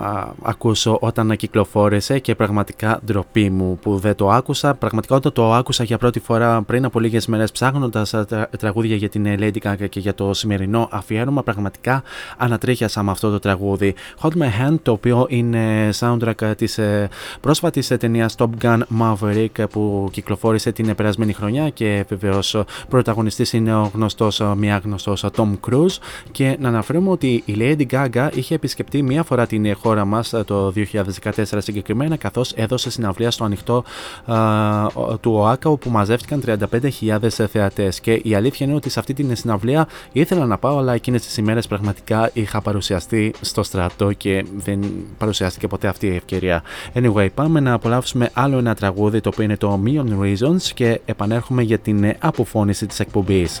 α, 0.00 0.32
ακούσω 0.42 0.98
όταν 1.00 1.36
κυκλοφόρησε 1.36 2.18
και 2.18 2.34
πραγματικά 2.34 3.00
ντροπή 3.04 3.50
μου 3.50 3.78
που 3.82 3.98
δεν 3.98 4.14
το 4.14 4.30
άκουσα. 4.30 4.74
Πραγματικά 4.74 5.14
όταν 5.14 5.32
το 5.32 5.52
άκουσα 5.54 5.84
για 5.84 5.98
πρώτη 5.98 6.20
φορά 6.20 6.62
πριν 6.62 6.84
από 6.84 7.00
λίγες 7.00 7.26
μέρες 7.26 7.52
ψάχνοντας 7.52 8.14
α, 8.14 8.24
τρα- 8.24 8.48
τραγούδια 8.58 8.96
για 8.96 9.08
την 9.08 9.26
Lady 9.38 9.58
Gaga 9.62 9.88
και 9.88 10.00
για 10.00 10.14
το 10.14 10.34
σημερινό 10.34 10.88
αφιέρωμα 10.90 11.42
πραγματικά 11.42 12.02
ανατρίχιασα 12.36 13.02
με 13.02 13.10
αυτό 13.10 13.30
το 13.30 13.38
τραγούδι. 13.38 13.94
Hold 14.20 14.32
My 14.42 14.68
Hand 14.68 14.76
το 14.82 14.92
οποίο 14.92 15.26
είναι 15.28 15.88
soundtrack 15.98 16.52
της 16.56 16.78
ε, 16.78 17.08
πρόσφατης 17.40 17.90
ε, 17.90 17.96
ταινίας 17.96 18.34
Top 18.38 18.48
Gun 18.62 18.80
Maverick 19.00 19.64
που 19.70 20.08
κυκλοφόρησε 20.12 20.72
την 20.72 20.94
περασμένη 20.94 21.32
χρονιά 21.32 21.68
και 21.70 22.04
βεβαίως 22.08 22.54
ο 22.54 22.64
πρωταγωνιστής 22.88 23.52
είναι 23.52 23.74
ο 23.74 23.90
γνωστός, 23.94 24.40
ο 24.40 24.54
μη 24.54 24.72
άγνωστος 24.72 25.24
ο 25.24 25.30
Tom 25.36 25.52
Cruise 25.68 25.98
και 26.30 26.56
να 26.64 26.70
αναφέρουμε 26.70 27.10
ότι 27.10 27.42
η 27.46 27.54
Lady 27.58 27.86
Gaga 27.90 28.28
είχε 28.34 28.54
επισκεπτεί 28.54 29.02
μία 29.02 29.22
φορά 29.22 29.46
την 29.46 29.76
χώρα 29.76 30.04
μας 30.04 30.32
ε, 30.32 30.44
το 30.44 30.72
2014 31.24 31.32
συγκεκριμένα 31.58 32.16
καθώς 32.16 32.52
έδωσε 32.52 32.90
συναυλία 32.90 33.30
στο 33.30 33.44
ανοιχτό 33.44 33.84
α, 34.24 34.36
ο- 34.86 35.18
του 35.20 35.32
ΟΑΚΑ 35.34 35.68
όπου 35.70 35.90
μαζεύτηκαν 35.90 36.42
35.000 37.00 37.28
θεατές 37.28 38.00
και 38.00 38.12
η 38.22 38.34
αλήθεια 38.34 38.66
είναι 38.66 38.74
ότι 38.74 38.90
σε 38.90 38.98
αυτή 38.98 39.14
την 39.14 39.36
συναυλία 39.36 39.88
ήθελα 40.12 40.46
να 40.46 40.58
πάω 40.58 40.78
αλλά 40.78 40.92
εκείνες 40.94 41.22
τις 41.22 41.36
ημέρες 41.36 41.66
πραγματικά 41.66 42.30
είχα 42.32 42.60
παρουσιαστεί 42.60 43.34
στο 43.40 43.62
στρατό 43.62 44.12
και 44.12 44.44
δεν 44.56 44.80
παρουσιάστηκε 45.18 45.66
ποτέ 45.66 45.88
αυτή 45.88 46.06
η 46.06 46.14
ευκαιρία. 46.14 46.62
Anyway, 46.94 47.28
πάμε 47.34 47.60
να 47.60 47.72
απολαύσουμε 47.72 48.30
άλλο 48.32 48.58
ένα 48.58 48.74
τραγούδι 48.74 49.20
το 49.20 49.28
οποίο 49.32 49.44
είναι 49.44 49.56
το 49.56 49.82
Million 49.86 50.22
Reasons 50.22 50.62
και 50.74 51.00
επανέρχομαι 51.04 51.62
για 51.62 51.78
την 51.78 52.04
ε, 52.04 52.16
αποφώνηση 52.20 52.86
της 52.86 53.00
εκπομπής. 53.00 53.60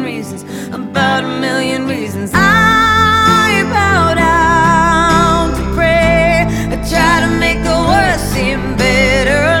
about 0.91 1.23
a 1.23 1.39
million 1.39 1.87
reasons. 1.87 2.31
I 2.33 3.63
bow 3.75 4.13
down 4.13 5.55
to 5.57 5.63
pray, 5.73 6.45
I 6.73 6.75
try 6.91 7.13
to 7.25 7.31
make 7.39 7.59
the 7.63 7.77
worst 7.91 8.33
seem 8.33 8.75
better. 8.75 9.60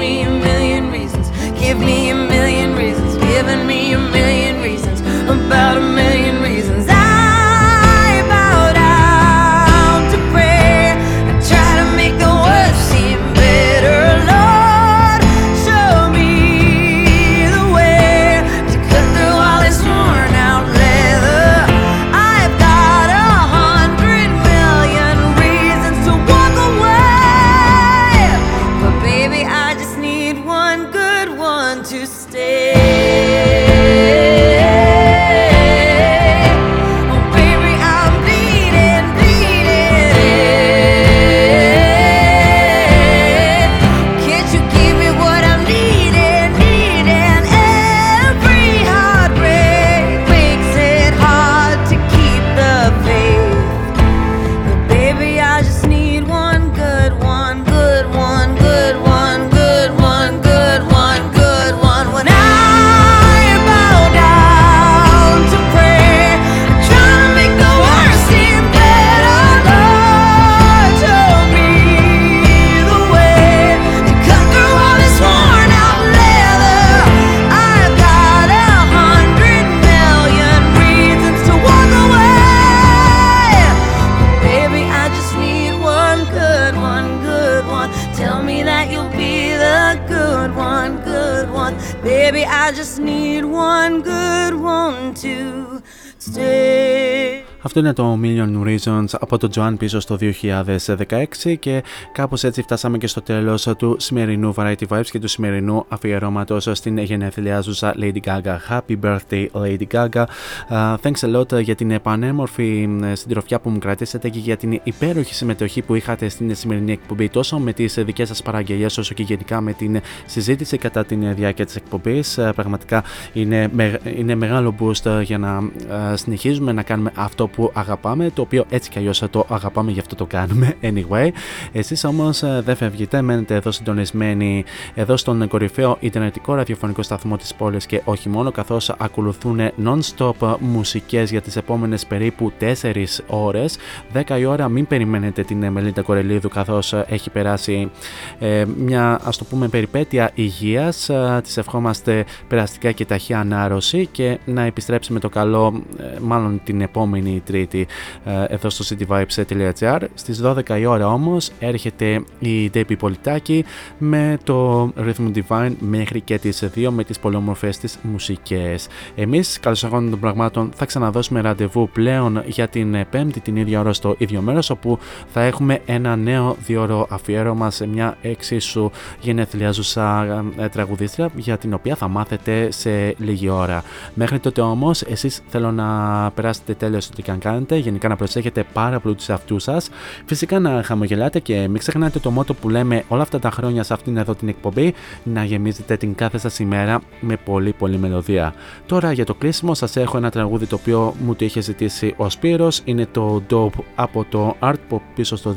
Αυτό 97.73 97.83
είναι 97.83 97.93
το 97.93 98.19
Million 98.23 98.67
Reasons 98.67 99.05
από 99.19 99.37
το 99.37 99.49
Joan 99.55 99.73
πίσω 99.77 99.99
στο 99.99 100.17
2016 100.21 101.55
και 101.59 101.83
κάπως 102.11 102.43
έτσι 102.43 102.61
φτάσαμε 102.61 102.97
και 102.97 103.07
στο 103.07 103.21
τέλος 103.21 103.67
του 103.77 103.95
σημερινού 103.99 104.53
Variety 104.55 104.87
Vibes 104.87 105.05
και 105.11 105.19
του 105.19 105.27
σημερινού 105.27 105.85
αφιερώματος 105.87 106.69
στην 106.71 106.97
γενεθλιάζουσα 106.97 107.95
Lady 107.99 108.19
Gaga. 108.25 108.57
Happy 108.69 108.99
birthday 109.03 109.47
Lady 109.51 109.85
Gaga. 109.91 110.23
Uh, 110.69 110.95
thanks 111.01 111.21
a 111.21 111.35
lot 111.35 111.61
για 111.61 111.75
την 111.75 112.01
πανέμορφη 112.01 112.89
συντροφιά 113.13 113.59
που 113.59 113.69
μου 113.69 113.79
κρατήσατε 113.79 114.29
και 114.29 114.39
για 114.39 114.57
την 114.57 114.79
υπέροχη 114.83 115.33
συμμετοχή 115.33 115.81
που 115.81 115.95
είχατε 115.95 116.29
στην 116.29 116.55
σημερινή 116.55 116.91
εκπομπή 116.91 117.29
τόσο 117.29 117.59
με 117.59 117.73
τις 117.73 117.93
δικές 117.93 118.27
σας 118.27 118.41
παραγγελίες 118.41 118.97
όσο 118.97 119.13
και 119.13 119.23
γενικά 119.23 119.61
με 119.61 119.73
την 119.73 120.01
συζήτηση 120.25 120.77
κατά 120.77 121.05
την 121.05 121.35
διάρκεια 121.35 121.65
της 121.65 121.75
εκπομπής. 121.75 122.39
Uh, 122.39 122.51
πραγματικά 122.55 123.03
είναι, 123.33 123.69
με, 123.73 123.99
είναι 124.17 124.35
μεγάλο 124.35 124.75
boost 124.79 125.21
για 125.23 125.37
να 125.37 125.59
uh, 125.59 126.13
συνεχίζουμε 126.13 126.71
να 126.71 126.83
κάνουμε 126.83 127.11
αυτό 127.15 127.47
που 127.47 127.60
αγαπάμε, 127.73 128.31
το 128.33 128.41
οποίο 128.41 128.65
έτσι 128.69 128.89
κι 128.89 128.97
αλλιώς 128.97 129.23
το 129.29 129.45
αγαπάμε, 129.49 129.91
γι' 129.91 129.99
αυτό 129.99 130.15
το 130.15 130.25
κάνουμε. 130.25 130.75
Anyway, 130.91 131.29
εσείς 131.71 132.03
όμως 132.03 132.43
δεν 132.63 132.75
φεύγετε, 132.75 133.21
μένετε 133.21 133.55
εδώ 133.55 133.71
συντονισμένοι 133.71 134.63
εδώ 134.93 135.17
στον 135.17 135.47
κορυφαίο 135.47 135.97
Ιντερνετικό 135.99 136.53
ραδιοφωνικό 136.53 137.01
σταθμό 137.01 137.37
της 137.37 137.53
πόλης 137.53 137.85
και 137.85 138.01
όχι 138.03 138.29
μόνο, 138.29 138.51
καθώς 138.51 138.89
ακολουθούν 138.89 139.59
non-stop 139.85 140.55
μουσικές 140.59 141.31
για 141.31 141.41
τις 141.41 141.55
επόμενες 141.55 142.05
περίπου 142.05 142.51
4 142.59 143.23
ώρες. 143.27 143.77
10 144.13 144.39
η 144.39 144.45
ώρα, 144.45 144.69
μην 144.69 144.87
περιμένετε 144.87 145.43
την 145.43 145.71
Μελίντα 145.71 146.01
Κορελίδου, 146.01 146.49
καθώς 146.49 146.93
έχει 146.93 147.29
περάσει 147.29 147.91
ε, 148.39 148.65
μια 148.77 149.19
ας 149.23 149.37
το 149.37 149.43
πούμε 149.43 149.67
περιπέτεια 149.67 150.31
υγείας. 150.33 151.09
Ε, 151.09 151.39
της 151.43 151.57
ευχόμαστε 151.57 152.25
περαστικά 152.47 152.91
και 152.91 153.05
ταχεία 153.05 153.39
ανάρρωση 153.39 154.05
και 154.11 154.39
να 154.45 154.61
επιστρέψει 154.61 155.13
με 155.13 155.19
το 155.19 155.29
καλό, 155.29 155.83
ε, 155.97 156.19
μάλλον 156.21 156.61
την 156.63 156.81
επόμενη 156.81 157.41
Τρίτη 157.51 157.87
ε, 158.25 158.43
εδώ 158.47 158.69
στο 158.69 158.95
cityvibes.gr. 158.95 159.99
Στις 160.13 160.41
12 160.43 160.79
η 160.79 160.85
ώρα 160.85 161.07
όμως 161.07 161.51
έρχεται 161.59 162.23
η 162.39 162.71
Debbie 162.73 162.97
Πολιτάκη 162.97 163.65
με 163.97 164.37
το 164.43 164.91
Rhythm 164.97 165.31
Divine 165.35 165.71
μέχρι 165.79 166.21
και 166.21 166.37
τις 166.37 166.63
2 166.75 166.87
με 166.89 167.03
τις 167.03 167.19
πολυομορφές 167.19 167.77
της 167.77 167.97
μουσικές. 168.01 168.87
Εμείς, 169.15 169.59
καλώς 169.59 169.83
αγώνων 169.83 170.09
των 170.09 170.19
πραγμάτων, 170.19 170.71
θα 170.75 170.85
ξαναδώσουμε 170.85 171.41
ραντεβού 171.41 171.89
πλέον 171.89 172.43
για 172.45 172.67
την 172.67 173.05
Πέμπτη 173.09 173.39
την 173.39 173.55
ίδια 173.55 173.79
ώρα 173.79 173.93
στο 173.93 174.15
ίδιο 174.17 174.41
μέρος 174.41 174.69
όπου 174.69 174.99
θα 175.27 175.41
έχουμε 175.41 175.79
ένα 175.85 176.15
νέο 176.15 176.55
διόρο 176.65 177.07
αφιέρωμα 177.09 177.71
σε 177.71 177.87
μια 177.87 178.17
εξίσου 178.21 178.91
γενεθλιάζουσα 179.19 180.25
ε, 180.57 180.67
τραγουδίστρια 180.67 181.29
για 181.35 181.57
την 181.57 181.73
οποία 181.73 181.95
θα 181.95 182.07
μάθετε 182.07 182.71
σε 182.71 183.15
λίγη 183.17 183.49
ώρα. 183.49 183.83
Μέχρι 184.13 184.39
τότε 184.39 184.61
όμως 184.61 185.01
εσείς 185.01 185.41
θέλω 185.47 185.71
να 185.71 186.31
περάσετε 186.31 186.73
τέλος 186.73 187.07
ό,τι 187.07 187.21
και 187.21 187.31
αν 187.31 187.39
κάνετε, 187.41 187.75
γενικά 187.75 188.07
να 188.07 188.15
προσέχετε 188.15 188.63
πάρα 188.73 188.99
πολύ 188.99 189.15
τους 189.15 189.29
εαυτούς 189.29 189.63
σας. 189.63 189.89
Φυσικά 190.25 190.59
να 190.59 190.83
χαμογελάτε 190.83 191.39
και 191.39 191.67
μην 191.67 191.77
ξεχνάτε 191.77 192.19
το 192.19 192.31
μότο 192.31 192.53
που 192.53 192.69
λέμε 192.69 193.03
όλα 193.07 193.21
αυτά 193.21 193.39
τα 193.39 193.51
χρόνια 193.51 193.83
σε 193.83 193.93
αυτήν 193.93 194.17
εδώ 194.17 194.35
την 194.35 194.47
εκπομπή, 194.47 194.93
να 195.23 195.43
γεμίζετε 195.43 195.97
την 195.97 196.15
κάθε 196.15 196.37
σας 196.37 196.59
ημέρα 196.59 197.01
με 197.19 197.37
πολύ 197.37 197.71
πολύ 197.71 197.97
μελωδία. 197.97 198.53
Τώρα 198.85 199.11
για 199.11 199.25
το 199.25 199.33
κλείσιμο 199.33 199.73
σας 199.73 199.95
έχω 199.95 200.17
ένα 200.17 200.29
τραγούδι 200.29 200.65
το 200.65 200.75
οποίο 200.75 201.15
μου 201.25 201.35
το 201.35 201.45
είχε 201.45 201.61
ζητήσει 201.61 202.13
ο 202.17 202.29
Σπύρος, 202.29 202.81
είναι 202.83 203.07
το 203.11 203.43
Dope 203.49 203.83
από 203.95 204.25
το 204.29 204.55
Art 204.59 204.73
Pop 204.89 204.99
πίσω 205.15 205.35
στο 205.35 205.55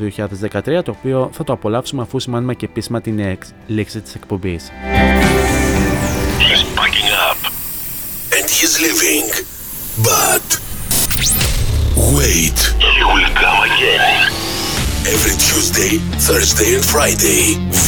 2013, 0.50 0.82
το 0.84 0.94
οποίο 0.98 1.30
θα 1.32 1.44
το 1.44 1.52
απολαύσουμε 1.52 2.02
αφού 2.02 2.18
σημάνουμε 2.18 2.54
και 2.54 2.64
επίσημα 2.64 3.00
την 3.00 3.38
λήξη 3.66 4.00
της 4.00 4.14
εκπομπής. 4.14 4.70
He's 6.38 6.62
packing 6.78 7.10
up 7.28 7.40
and 8.36 8.46
he's 8.56 8.74
leaving, 8.84 9.28
but 10.08 10.63
late. 12.24 12.62
You 12.98 13.06
will 13.14 13.30
come 13.42 13.60
again. 13.70 14.02
Every 15.14 15.36
Tuesday, 15.46 15.92
Thursday 16.28 16.70
and 16.76 16.84
Friday. 16.92 17.42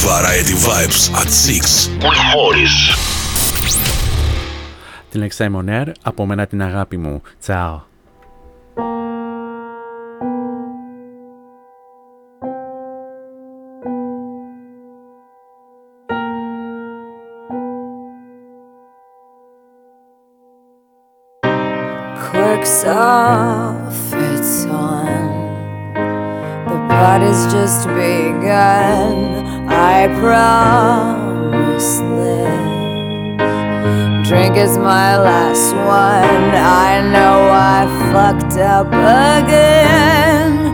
Variety 0.05 0.55
Vibes 0.65 1.01
at 1.21 1.29
6. 1.29 1.89
With 2.05 2.21
Morris. 2.33 2.75
Την 5.09 5.21
Εξάιμον 5.21 5.69
από 6.01 6.25
μένα 6.25 6.47
την 6.47 6.61
αγάπη 6.61 6.97
μου. 6.97 7.21
Τσάω. 7.39 7.81
song 22.67 23.66
what 27.01 27.21
has 27.21 27.51
just 27.53 27.87
begun. 27.87 29.69
I 29.69 30.07
promise 30.19 31.99
this. 31.99 32.67
Drink 34.27 34.57
is 34.57 34.77
my 34.77 35.17
last 35.17 35.73
one. 35.73 36.55
I 36.89 37.01
know 37.13 37.49
I 37.51 37.85
fucked 38.11 38.57
up 38.57 38.87
again. 38.87 40.73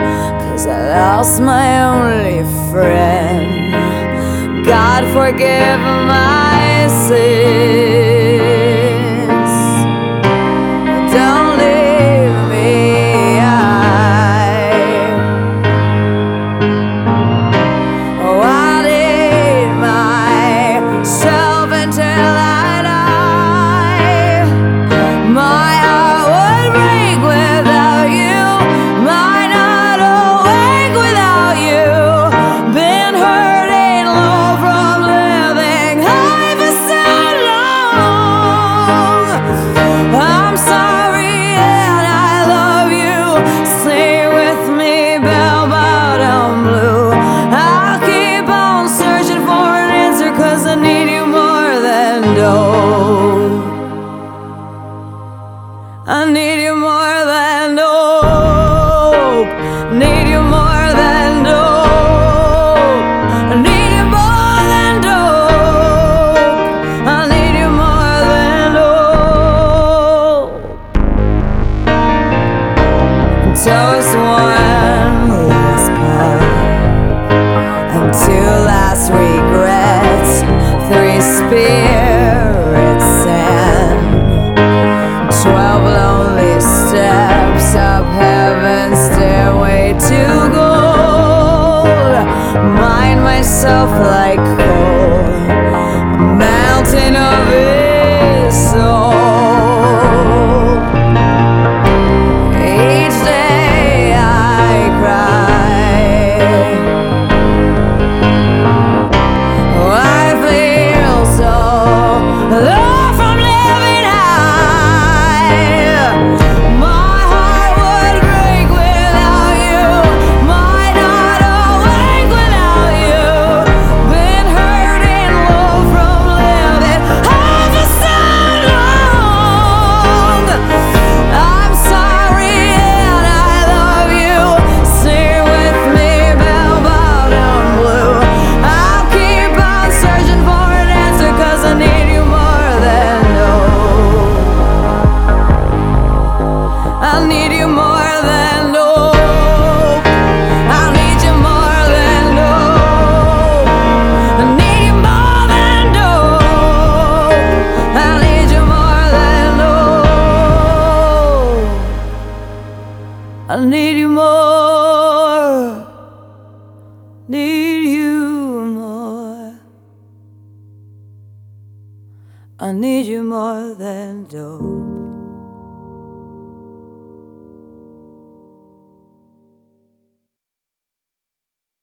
Cause 0.50 0.66
I 0.66 0.80
lost 0.98 1.42
my 1.42 1.84
only 1.92 2.44
friend. 2.72 4.66
God 4.66 5.04
forgive 5.14 5.80
my 6.08 6.88
sins. 7.08 8.13